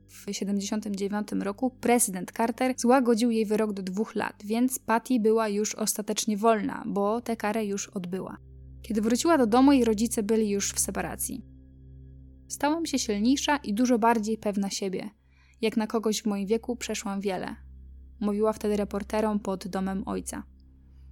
W 0.10 0.26
1979 0.26 1.44
roku 1.44 1.70
prezydent 1.70 2.32
Carter 2.38 2.74
złagodził 2.78 3.32
jej 3.32 3.46
wyrok 3.46 3.74
do 3.74 3.84
dwóch 3.84 4.16
lat, 4.16 4.36
więc 4.46 4.80
Patty 4.80 5.20
była 5.20 5.48
już 5.48 5.76
ostatecznie 5.76 6.38
wolna, 6.38 6.84
bo 6.86 7.22
tę 7.22 7.36
karę 7.36 7.66
już 7.66 7.88
odbyła. 7.88 8.38
Kiedy 8.82 9.02
wróciła 9.02 9.38
do 9.38 9.48
domu, 9.48 9.72
jej 9.72 9.86
rodzice 9.86 10.24
byli 10.24 10.50
już 10.50 10.72
w 10.72 10.80
separacji. 10.80 11.51
Stałam 12.52 12.86
się 12.86 13.00
silniejsza 13.00 13.58
i 13.58 13.74
dużo 13.74 14.00
bardziej 14.00 14.38
pewna 14.38 14.70
siebie. 14.70 15.10
Jak 15.62 15.78
na 15.78 15.88
kogoś 15.88 16.22
w 16.22 16.26
moim 16.26 16.48
wieku 16.48 16.76
przeszłam 16.76 17.22
wiele. 17.22 17.56
Mówiła 18.20 18.54
wtedy 18.54 18.78
reporterom 18.78 19.40
pod 19.40 19.68
domem 19.68 20.04
ojca. 20.06 20.44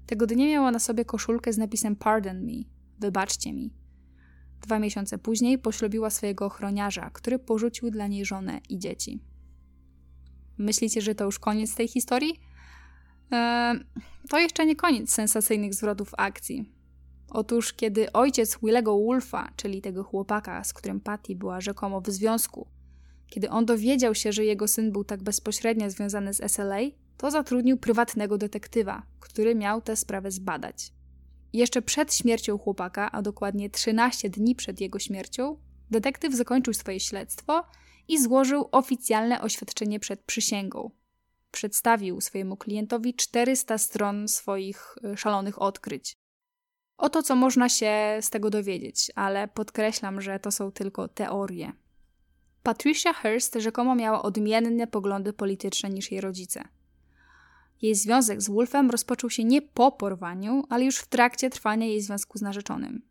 Tego 0.06 0.28
dnia 0.28 0.48
miała 0.48 0.72
na 0.72 0.80
sobie 0.80 1.06
koszulkę 1.06 1.54
z 1.54 1.58
napisem 1.58 1.96
Pardon 1.96 2.46
me, 2.46 2.64
wybaczcie 3.00 3.54
mi. 3.54 3.74
Dwa 4.62 4.80
miesiące 4.80 5.18
później 5.18 5.60
poślubiła 5.60 6.10
swojego 6.10 6.46
ochroniarza, 6.46 7.10
który 7.10 7.40
porzucił 7.40 7.92
dla 7.92 8.08
niej 8.08 8.26
żonę 8.26 8.60
i 8.70 8.80
dzieci. 8.80 9.24
Myślicie, 10.58 11.02
że 11.02 11.16
to 11.16 11.26
już 11.26 11.40
koniec 11.40 11.76
tej 11.76 11.88
historii? 11.88 12.40
Eee, 13.32 13.80
to 14.30 14.40
jeszcze 14.40 14.66
nie 14.66 14.76
koniec 14.76 15.14
sensacyjnych 15.14 15.74
zwrotów 15.74 16.12
akcji. 16.18 16.79
Otóż, 17.30 17.74
kiedy 17.74 18.12
ojciec 18.12 18.58
Willego 18.64 19.00
Wolfa, 19.00 19.52
czyli 19.56 19.82
tego 19.82 20.04
chłopaka, 20.04 20.64
z 20.64 20.74
którym 20.74 21.00
Patty 21.00 21.36
była 21.36 21.62
rzekomo 21.62 22.02
w 22.02 22.10
związku, 22.10 22.68
kiedy 23.28 23.50
on 23.50 23.66
dowiedział 23.66 24.16
się, 24.16 24.32
że 24.32 24.46
jego 24.46 24.68
syn 24.68 24.92
był 24.92 25.04
tak 25.04 25.24
bezpośrednio 25.24 25.90
związany 25.90 26.34
z 26.34 26.52
SLA, 26.52 26.80
to 27.18 27.32
zatrudnił 27.32 27.78
prywatnego 27.78 28.38
detektywa, 28.38 29.04
który 29.20 29.56
miał 29.56 29.82
tę 29.82 29.96
sprawę 29.96 30.32
zbadać. 30.32 30.92
Jeszcze 31.54 31.82
przed 31.82 32.14
śmiercią 32.14 32.58
chłopaka, 32.58 33.12
a 33.12 33.22
dokładnie 33.22 33.70
13 33.70 34.30
dni 34.30 34.56
przed 34.56 34.82
jego 34.82 35.00
śmiercią, 35.00 35.58
detektyw 35.92 36.34
zakończył 36.34 36.74
swoje 36.74 37.00
śledztwo 37.00 37.64
i 38.08 38.24
złożył 38.24 38.70
oficjalne 38.72 39.42
oświadczenie 39.42 40.00
przed 40.00 40.22
przysięgą. 40.22 40.92
Przedstawił 41.52 42.22
swojemu 42.22 42.58
klientowi 42.58 43.14
400 43.14 43.78
stron 43.78 44.28
swoich 44.28 44.96
e, 45.04 45.18
szalonych 45.18 45.62
odkryć. 45.62 46.18
Oto, 47.00 47.24
co 47.24 47.36
można 47.36 47.70
się 47.70 48.18
z 48.22 48.30
tego 48.30 48.50
dowiedzieć, 48.50 49.12
ale 49.16 49.48
podkreślam, 49.48 50.22
że 50.22 50.40
to 50.40 50.52
są 50.52 50.72
tylko 50.72 51.08
teorie. 51.08 51.72
Patricia 52.64 53.14
Hearst 53.14 53.56
rzekomo 53.60 53.96
miała 53.96 54.22
odmienne 54.22 54.88
poglądy 54.88 55.34
polityczne 55.34 55.90
niż 55.90 56.12
jej 56.12 56.22
rodzice. 56.22 56.64
Jej 57.82 57.96
związek 57.96 58.42
z 58.42 58.50
Wolfem 58.50 58.90
rozpoczął 58.90 59.30
się 59.30 59.44
nie 59.44 59.62
po 59.62 59.92
porwaniu, 59.92 60.64
ale 60.70 60.86
już 60.86 60.98
w 60.98 61.08
trakcie 61.08 61.50
trwania 61.50 61.86
jej 61.86 62.02
związku 62.02 62.38
z 62.38 62.42
narzeczonym. 62.42 63.02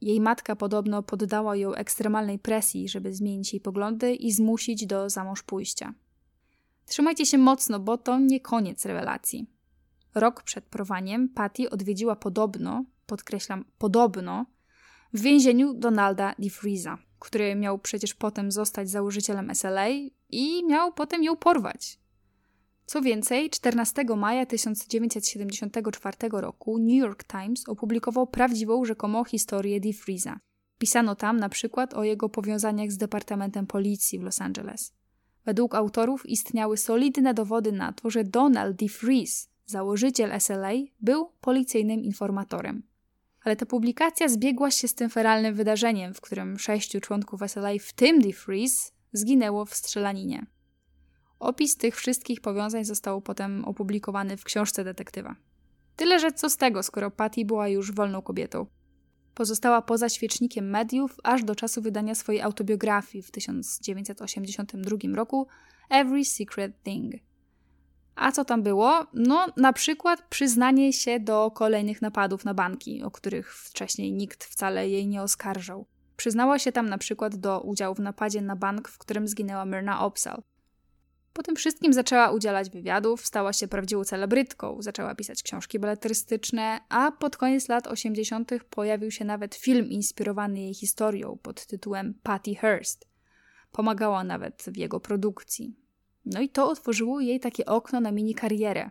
Jej 0.00 0.20
matka 0.20 0.56
podobno 0.56 1.02
poddała 1.02 1.56
ją 1.56 1.74
ekstremalnej 1.74 2.38
presji, 2.38 2.88
żeby 2.88 3.14
zmienić 3.14 3.52
jej 3.52 3.60
poglądy 3.60 4.14
i 4.14 4.32
zmusić 4.32 4.86
do 4.86 5.10
zamąż 5.10 5.42
pójścia. 5.42 5.94
Trzymajcie 6.86 7.26
się 7.26 7.38
mocno, 7.38 7.80
bo 7.80 7.98
to 7.98 8.18
nie 8.18 8.40
koniec 8.40 8.84
rewelacji. 8.84 9.46
Rok 10.14 10.42
przed 10.42 10.64
porwaniem 10.64 11.28
Patty 11.28 11.70
odwiedziła 11.70 12.16
podobno, 12.16 12.84
podkreślam 13.06 13.64
podobno, 13.78 14.46
w 15.12 15.20
więzieniu 15.20 15.74
Donalda 15.74 16.34
DeFreeza, 16.38 16.98
który 17.18 17.54
miał 17.54 17.78
przecież 17.78 18.14
potem 18.14 18.52
zostać 18.52 18.90
założycielem 18.90 19.54
SLA 19.54 19.88
i 20.30 20.64
miał 20.66 20.92
potem 20.92 21.22
ją 21.24 21.36
porwać. 21.36 21.98
Co 22.86 23.02
więcej, 23.02 23.50
14 23.50 24.04
maja 24.16 24.46
1974 24.46 26.16
roku 26.32 26.78
New 26.78 26.96
York 26.96 27.24
Times 27.24 27.68
opublikował 27.68 28.26
prawdziwą 28.26 28.84
rzekomą 28.84 29.24
historię 29.24 29.80
DeFreeza. 29.80 30.38
Pisano 30.78 31.14
tam 31.14 31.36
na 31.36 31.48
przykład 31.48 31.94
o 31.94 32.04
jego 32.04 32.28
powiązaniach 32.28 32.92
z 32.92 32.96
Departamentem 32.96 33.66
Policji 33.66 34.18
w 34.18 34.22
Los 34.22 34.40
Angeles. 34.40 34.92
Według 35.44 35.74
autorów 35.74 36.28
istniały 36.28 36.76
solidne 36.76 37.34
dowody 37.34 37.72
na 37.72 37.92
to, 37.92 38.10
że 38.10 38.24
Donald 38.24 38.76
DeFreeze, 38.76 39.48
założyciel 39.66 40.40
SLA, 40.40 40.72
był 41.00 41.30
policyjnym 41.40 42.04
informatorem. 42.04 42.82
Ale 43.46 43.56
ta 43.56 43.66
publikacja 43.66 44.28
zbiegła 44.28 44.70
się 44.70 44.88
z 44.88 44.94
tym 44.94 45.10
feralnym 45.10 45.54
wydarzeniem, 45.54 46.14
w 46.14 46.20
którym 46.20 46.58
sześciu 46.58 47.00
członków 47.00 47.40
SLA, 47.46 47.70
w 47.80 47.92
tym 47.92 48.20
DeFreeze, 48.20 48.90
zginęło 49.12 49.64
w 49.64 49.74
strzelaninie. 49.74 50.46
Opis 51.38 51.76
tych 51.76 51.96
wszystkich 51.96 52.40
powiązań 52.40 52.84
został 52.84 53.20
potem 53.20 53.64
opublikowany 53.64 54.36
w 54.36 54.44
książce 54.44 54.84
detektywa. 54.84 55.36
Tyle, 55.96 56.20
że 56.20 56.32
co 56.32 56.50
z 56.50 56.56
tego, 56.56 56.82
skoro 56.82 57.10
Patty 57.10 57.44
była 57.44 57.68
już 57.68 57.92
wolną 57.92 58.22
kobietą. 58.22 58.66
Pozostała 59.34 59.82
poza 59.82 60.08
świecznikiem 60.08 60.70
mediów 60.70 61.16
aż 61.22 61.44
do 61.44 61.54
czasu 61.54 61.82
wydania 61.82 62.14
swojej 62.14 62.42
autobiografii 62.42 63.22
w 63.22 63.30
1982 63.30 64.96
roku 65.14 65.46
Every 65.90 66.24
Secret 66.24 66.82
Thing. 66.82 67.14
A 68.16 68.32
co 68.32 68.44
tam 68.44 68.62
było? 68.62 69.06
No, 69.14 69.46
na 69.56 69.72
przykład 69.72 70.22
przyznanie 70.28 70.92
się 70.92 71.20
do 71.20 71.50
kolejnych 71.50 72.02
napadów 72.02 72.44
na 72.44 72.54
banki, 72.54 73.02
o 73.02 73.10
których 73.10 73.54
wcześniej 73.54 74.12
nikt 74.12 74.44
wcale 74.44 74.88
jej 74.88 75.06
nie 75.06 75.22
oskarżał. 75.22 75.86
Przyznała 76.16 76.58
się 76.58 76.72
tam 76.72 76.88
na 76.88 76.98
przykład 76.98 77.36
do 77.36 77.60
udziału 77.60 77.94
w 77.94 78.00
napadzie 78.00 78.42
na 78.42 78.56
bank, 78.56 78.88
w 78.88 78.98
którym 78.98 79.28
zginęła 79.28 79.64
Myrna 79.64 80.00
Opsal. 80.00 80.42
Po 81.32 81.42
tym 81.42 81.56
wszystkim 81.56 81.92
zaczęła 81.92 82.30
udzielać 82.30 82.70
wywiadów, 82.70 83.26
stała 83.26 83.52
się 83.52 83.68
prawdziwą 83.68 84.04
celebrytką, 84.04 84.82
zaczęła 84.82 85.14
pisać 85.14 85.42
książki 85.42 85.78
beletrystyczne, 85.78 86.80
a 86.88 87.12
pod 87.12 87.36
koniec 87.36 87.68
lat 87.68 87.86
80. 87.86 88.50
pojawił 88.70 89.10
się 89.10 89.24
nawet 89.24 89.54
film 89.54 89.90
inspirowany 89.90 90.60
jej 90.60 90.74
historią 90.74 91.38
pod 91.42 91.66
tytułem 91.66 92.14
Patty 92.22 92.54
Hearst. 92.54 93.08
Pomagała 93.72 94.24
nawet 94.24 94.62
w 94.66 94.76
jego 94.76 95.00
produkcji. 95.00 95.85
No 96.26 96.40
i 96.40 96.48
to 96.48 96.68
otworzyło 96.68 97.20
jej 97.20 97.40
takie 97.40 97.66
okno 97.66 98.00
na 98.00 98.12
mini 98.12 98.34
karierę. 98.34 98.90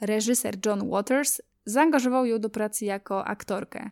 Reżyser 0.00 0.56
John 0.66 0.90
Waters 0.90 1.40
zaangażował 1.64 2.26
ją 2.26 2.38
do 2.38 2.50
pracy 2.50 2.84
jako 2.84 3.24
aktorkę. 3.24 3.90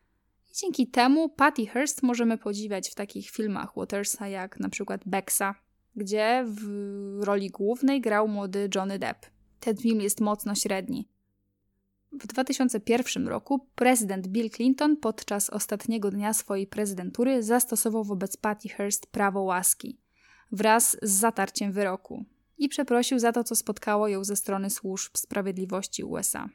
I 0.50 0.54
dzięki 0.54 0.86
temu 0.86 1.28
Patty 1.28 1.66
Hearst 1.66 2.02
możemy 2.02 2.38
podziwiać 2.38 2.90
w 2.90 2.94
takich 2.94 3.30
filmach 3.30 3.72
Watersa 3.76 4.28
jak 4.28 4.60
na 4.60 4.68
przykład 4.68 5.00
Bexa 5.06 5.54
gdzie 5.96 6.44
w 6.46 7.22
roli 7.22 7.50
głównej 7.50 8.00
grał 8.00 8.28
młody 8.28 8.68
Johnny 8.74 8.98
Depp. 8.98 9.26
Ten 9.60 9.76
film 9.76 10.00
jest 10.00 10.20
mocno 10.20 10.54
średni. 10.54 11.08
W 12.12 12.26
2001 12.26 13.28
roku 13.28 13.66
prezydent 13.74 14.26
Bill 14.26 14.50
Clinton 14.50 14.96
podczas 14.96 15.50
ostatniego 15.50 16.10
dnia 16.10 16.34
swojej 16.34 16.66
prezydentury 16.66 17.42
zastosował 17.42 18.04
wobec 18.04 18.36
Patty 18.36 18.68
Hearst 18.68 19.06
prawo 19.06 19.42
łaski 19.42 19.98
wraz 20.52 20.96
z 21.02 21.10
zatarciem 21.10 21.72
wyroku 21.72 22.24
i 22.58 22.68
przeprosił 22.68 23.18
za 23.18 23.32
to, 23.32 23.44
co 23.44 23.56
spotkało 23.56 24.08
ją 24.08 24.24
ze 24.24 24.36
strony 24.36 24.70
służb 24.70 25.16
sprawiedliwości 25.16 26.04
USA. 26.04 26.48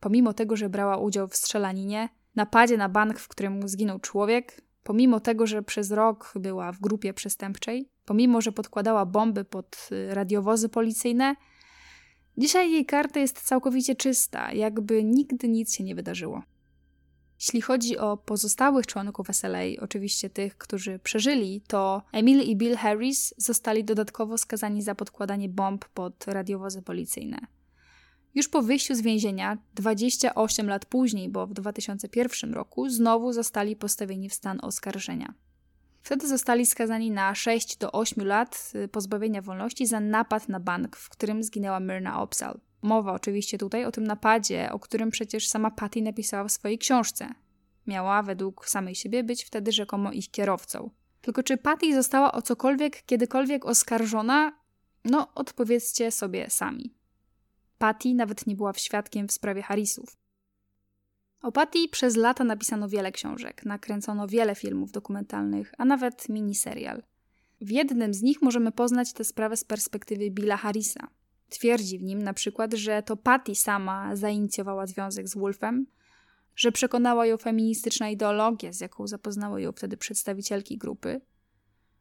Pomimo 0.00 0.32
tego, 0.32 0.56
że 0.56 0.68
brała 0.68 0.96
udział 0.96 1.28
w 1.28 1.36
strzelaninie, 1.36 2.08
napadzie 2.34 2.76
na 2.76 2.88
bank, 2.88 3.18
w 3.18 3.28
którym 3.28 3.68
zginął 3.68 3.98
człowiek, 3.98 4.62
pomimo 4.82 5.20
tego, 5.20 5.46
że 5.46 5.62
przez 5.62 5.90
rok 5.90 6.32
była 6.36 6.72
w 6.72 6.80
grupie 6.80 7.14
przestępczej, 7.14 7.88
pomimo 8.04 8.40
że 8.40 8.52
podkładała 8.52 9.06
bomby 9.06 9.44
pod 9.44 9.88
y, 9.92 10.14
radiowozy 10.14 10.68
policyjne, 10.68 11.36
dzisiaj 12.38 12.72
jej 12.72 12.86
karta 12.86 13.20
jest 13.20 13.42
całkowicie 13.42 13.94
czysta, 13.94 14.52
jakby 14.52 15.04
nigdy 15.04 15.48
nic 15.48 15.74
się 15.74 15.84
nie 15.84 15.94
wydarzyło. 15.94 16.42
Jeśli 17.42 17.60
chodzi 17.60 17.98
o 17.98 18.16
pozostałych 18.16 18.86
członków 18.86 19.26
SLA, 19.32 19.60
oczywiście 19.80 20.30
tych, 20.30 20.58
którzy 20.58 20.98
przeżyli, 20.98 21.60
to 21.66 22.02
Emily 22.12 22.42
i 22.42 22.56
Bill 22.56 22.76
Harris 22.76 23.34
zostali 23.36 23.84
dodatkowo 23.84 24.38
skazani 24.38 24.82
za 24.82 24.94
podkładanie 24.94 25.48
bomb 25.48 25.84
pod 25.84 26.26
radiowozy 26.26 26.82
policyjne. 26.82 27.38
Już 28.34 28.48
po 28.48 28.62
wyjściu 28.62 28.94
z 28.94 29.00
więzienia, 29.00 29.58
28 29.74 30.68
lat 30.68 30.86
później, 30.86 31.28
bo 31.28 31.46
w 31.46 31.52
2001 31.52 32.54
roku, 32.54 32.88
znowu 32.88 33.32
zostali 33.32 33.76
postawieni 33.76 34.28
w 34.28 34.34
stan 34.34 34.58
oskarżenia. 34.62 35.34
Wtedy 36.02 36.28
zostali 36.28 36.66
skazani 36.66 37.10
na 37.10 37.34
6 37.34 37.76
do 37.76 37.92
8 37.92 38.26
lat 38.26 38.72
y, 38.74 38.88
pozbawienia 38.88 39.42
wolności 39.42 39.86
za 39.86 40.00
napad 40.00 40.48
na 40.48 40.60
bank, 40.60 40.96
w 40.96 41.08
którym 41.08 41.42
zginęła 41.42 41.80
Myrna 41.80 42.22
Opsal. 42.22 42.60
Mowa 42.82 43.12
oczywiście 43.12 43.58
tutaj 43.58 43.84
o 43.84 43.92
tym 43.92 44.04
napadzie, 44.04 44.72
o 44.72 44.78
którym 44.78 45.10
przecież 45.10 45.48
sama 45.48 45.70
Patty 45.70 46.02
napisała 46.02 46.44
w 46.44 46.52
swojej 46.52 46.78
książce. 46.78 47.28
Miała 47.86 48.22
według 48.22 48.68
samej 48.68 48.94
siebie 48.94 49.24
być 49.24 49.44
wtedy 49.44 49.72
rzekomo 49.72 50.12
ich 50.12 50.30
kierowcą. 50.30 50.90
Tylko 51.20 51.42
czy 51.42 51.56
Patty 51.56 51.94
została 51.94 52.32
o 52.32 52.42
cokolwiek 52.42 53.02
kiedykolwiek 53.02 53.66
oskarżona? 53.66 54.52
No, 55.04 55.34
odpowiedzcie 55.34 56.10
sobie 56.10 56.50
sami. 56.50 56.94
Patty 57.78 58.14
nawet 58.14 58.46
nie 58.46 58.56
była 58.56 58.72
świadkiem 58.72 59.28
w 59.28 59.32
sprawie 59.32 59.62
Harrisów. 59.62 60.16
O 61.42 61.52
Patty 61.52 61.88
przez 61.88 62.16
lata 62.16 62.44
napisano 62.44 62.88
wiele 62.88 63.12
książek, 63.12 63.64
nakręcono 63.64 64.28
wiele 64.28 64.54
filmów 64.54 64.92
dokumentalnych, 64.92 65.74
a 65.78 65.84
nawet 65.84 66.28
miniserial. 66.28 67.02
W 67.60 67.70
jednym 67.70 68.14
z 68.14 68.22
nich 68.22 68.42
możemy 68.42 68.72
poznać 68.72 69.12
tę 69.12 69.24
sprawę 69.24 69.56
z 69.56 69.64
perspektywy 69.64 70.30
Billa 70.30 70.56
Harrisa. 70.56 71.08
Twierdzi 71.52 71.98
w 71.98 72.02
nim 72.02 72.22
na 72.22 72.34
przykład, 72.34 72.74
że 72.74 73.02
to 73.02 73.16
Patty 73.16 73.54
sama 73.54 74.16
zainicjowała 74.16 74.86
związek 74.86 75.28
z 75.28 75.36
Wolfem, 75.36 75.86
że 76.56 76.72
przekonała 76.72 77.26
ją 77.26 77.36
feministyczna 77.36 78.10
ideologia, 78.10 78.72
z 78.72 78.80
jaką 78.80 79.06
zapoznały 79.06 79.62
ją 79.62 79.72
wtedy 79.72 79.96
przedstawicielki 79.96 80.78
grupy, 80.78 81.20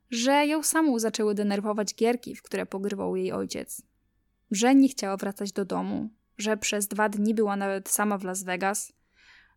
że 0.09 0.47
ją 0.47 0.63
samą 0.63 0.99
zaczęły 0.99 1.35
denerwować 1.35 1.95
gierki, 1.95 2.35
w 2.35 2.41
które 2.41 2.65
pogrywał 2.65 3.15
jej 3.15 3.31
ojciec, 3.31 3.81
że 4.51 4.75
nie 4.75 4.89
chciała 4.89 5.17
wracać 5.17 5.51
do 5.51 5.65
domu, 5.65 6.09
że 6.37 6.57
przez 6.57 6.87
dwa 6.87 7.09
dni 7.09 7.33
była 7.33 7.55
nawet 7.55 7.89
sama 7.89 8.17
w 8.17 8.23
Las 8.23 8.43
Vegas, 8.43 8.93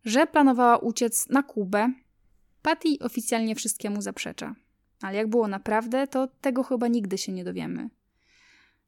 że 0.05 0.27
planowała 0.27 0.77
uciec 0.77 1.29
na 1.29 1.43
Kubę. 1.43 1.93
Patty 2.61 2.89
oficjalnie 3.01 3.55
wszystkiemu 3.55 4.01
zaprzecza. 4.01 4.55
Ale 5.01 5.17
jak 5.17 5.29
było 5.29 5.47
naprawdę, 5.47 6.07
to 6.07 6.27
tego 6.27 6.63
chyba 6.63 6.87
nigdy 6.87 7.17
się 7.17 7.31
nie 7.31 7.43
dowiemy. 7.43 7.89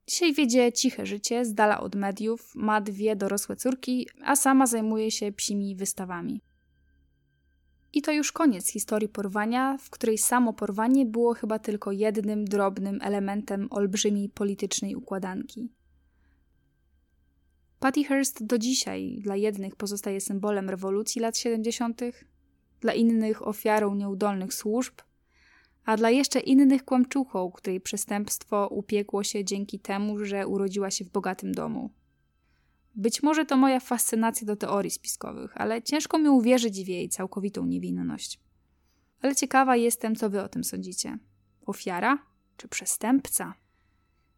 Dzisiaj 0.07 0.33
wiedzie 0.33 0.71
ciche 0.71 1.05
życie, 1.05 1.45
z 1.45 1.53
dala 1.53 1.79
od 1.79 1.95
mediów, 1.95 2.55
ma 2.55 2.81
dwie 2.81 3.15
dorosłe 3.15 3.55
córki, 3.55 4.07
a 4.23 4.35
sama 4.35 4.67
zajmuje 4.67 5.11
się 5.11 5.31
psimi 5.31 5.75
wystawami. 5.75 6.41
I 7.93 8.01
to 8.01 8.11
już 8.11 8.31
koniec 8.31 8.71
historii 8.71 9.09
porwania, 9.09 9.77
w 9.77 9.89
której 9.89 10.17
samo 10.17 10.53
porwanie 10.53 11.05
było 11.05 11.33
chyba 11.33 11.59
tylko 11.59 11.91
jednym 11.91 12.45
drobnym 12.45 12.99
elementem 13.01 13.67
olbrzymiej 13.69 14.29
politycznej 14.29 14.95
układanki. 14.95 15.71
Patty 17.79 18.03
Hearst 18.03 18.45
do 18.45 18.57
dzisiaj 18.57 19.19
dla 19.21 19.35
jednych 19.35 19.75
pozostaje 19.75 20.21
symbolem 20.21 20.69
rewolucji 20.69 21.21
lat 21.21 21.37
70., 21.37 22.01
dla 22.81 22.93
innych 22.93 23.47
ofiarą 23.47 23.95
nieudolnych 23.95 24.53
służb, 24.53 24.93
a 25.87 25.97
dla 25.97 26.09
jeszcze 26.09 26.39
innych 26.39 26.85
kłamczuchą, 26.85 27.51
której 27.51 27.81
przestępstwo 27.81 28.67
upiekło 28.67 29.23
się 29.23 29.45
dzięki 29.45 29.79
temu, 29.79 30.25
że 30.25 30.47
urodziła 30.47 30.91
się 30.91 31.05
w 31.05 31.09
bogatym 31.09 31.51
domu. 31.51 31.89
Być 32.95 33.23
może 33.23 33.45
to 33.45 33.57
moja 33.57 33.79
fascynacja 33.79 34.47
do 34.47 34.55
teorii 34.55 34.91
spiskowych, 34.91 35.57
ale 35.57 35.81
ciężko 35.81 36.19
mi 36.19 36.29
uwierzyć 36.29 36.83
w 36.83 36.87
jej 36.87 37.09
całkowitą 37.09 37.65
niewinność. 37.65 38.39
Ale 39.21 39.35
ciekawa 39.35 39.75
jestem, 39.75 40.15
co 40.15 40.29
wy 40.29 40.41
o 40.41 40.49
tym 40.49 40.63
sądzicie. 40.63 41.17
Ofiara 41.65 42.17
czy 42.57 42.67
przestępca? 42.67 43.53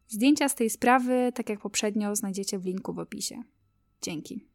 Zdjęcia 0.08 0.50
z 0.50 0.56
tej 0.56 0.70
sprawy, 0.70 1.32
tak 1.36 1.50
jak 1.50 1.60
poprzednio, 1.60 2.16
znajdziecie 2.16 2.60
w 2.60 2.66
linku 2.66 2.94
w 2.94 3.00
opisie. 3.00 3.44
Dzięki. 4.02 4.46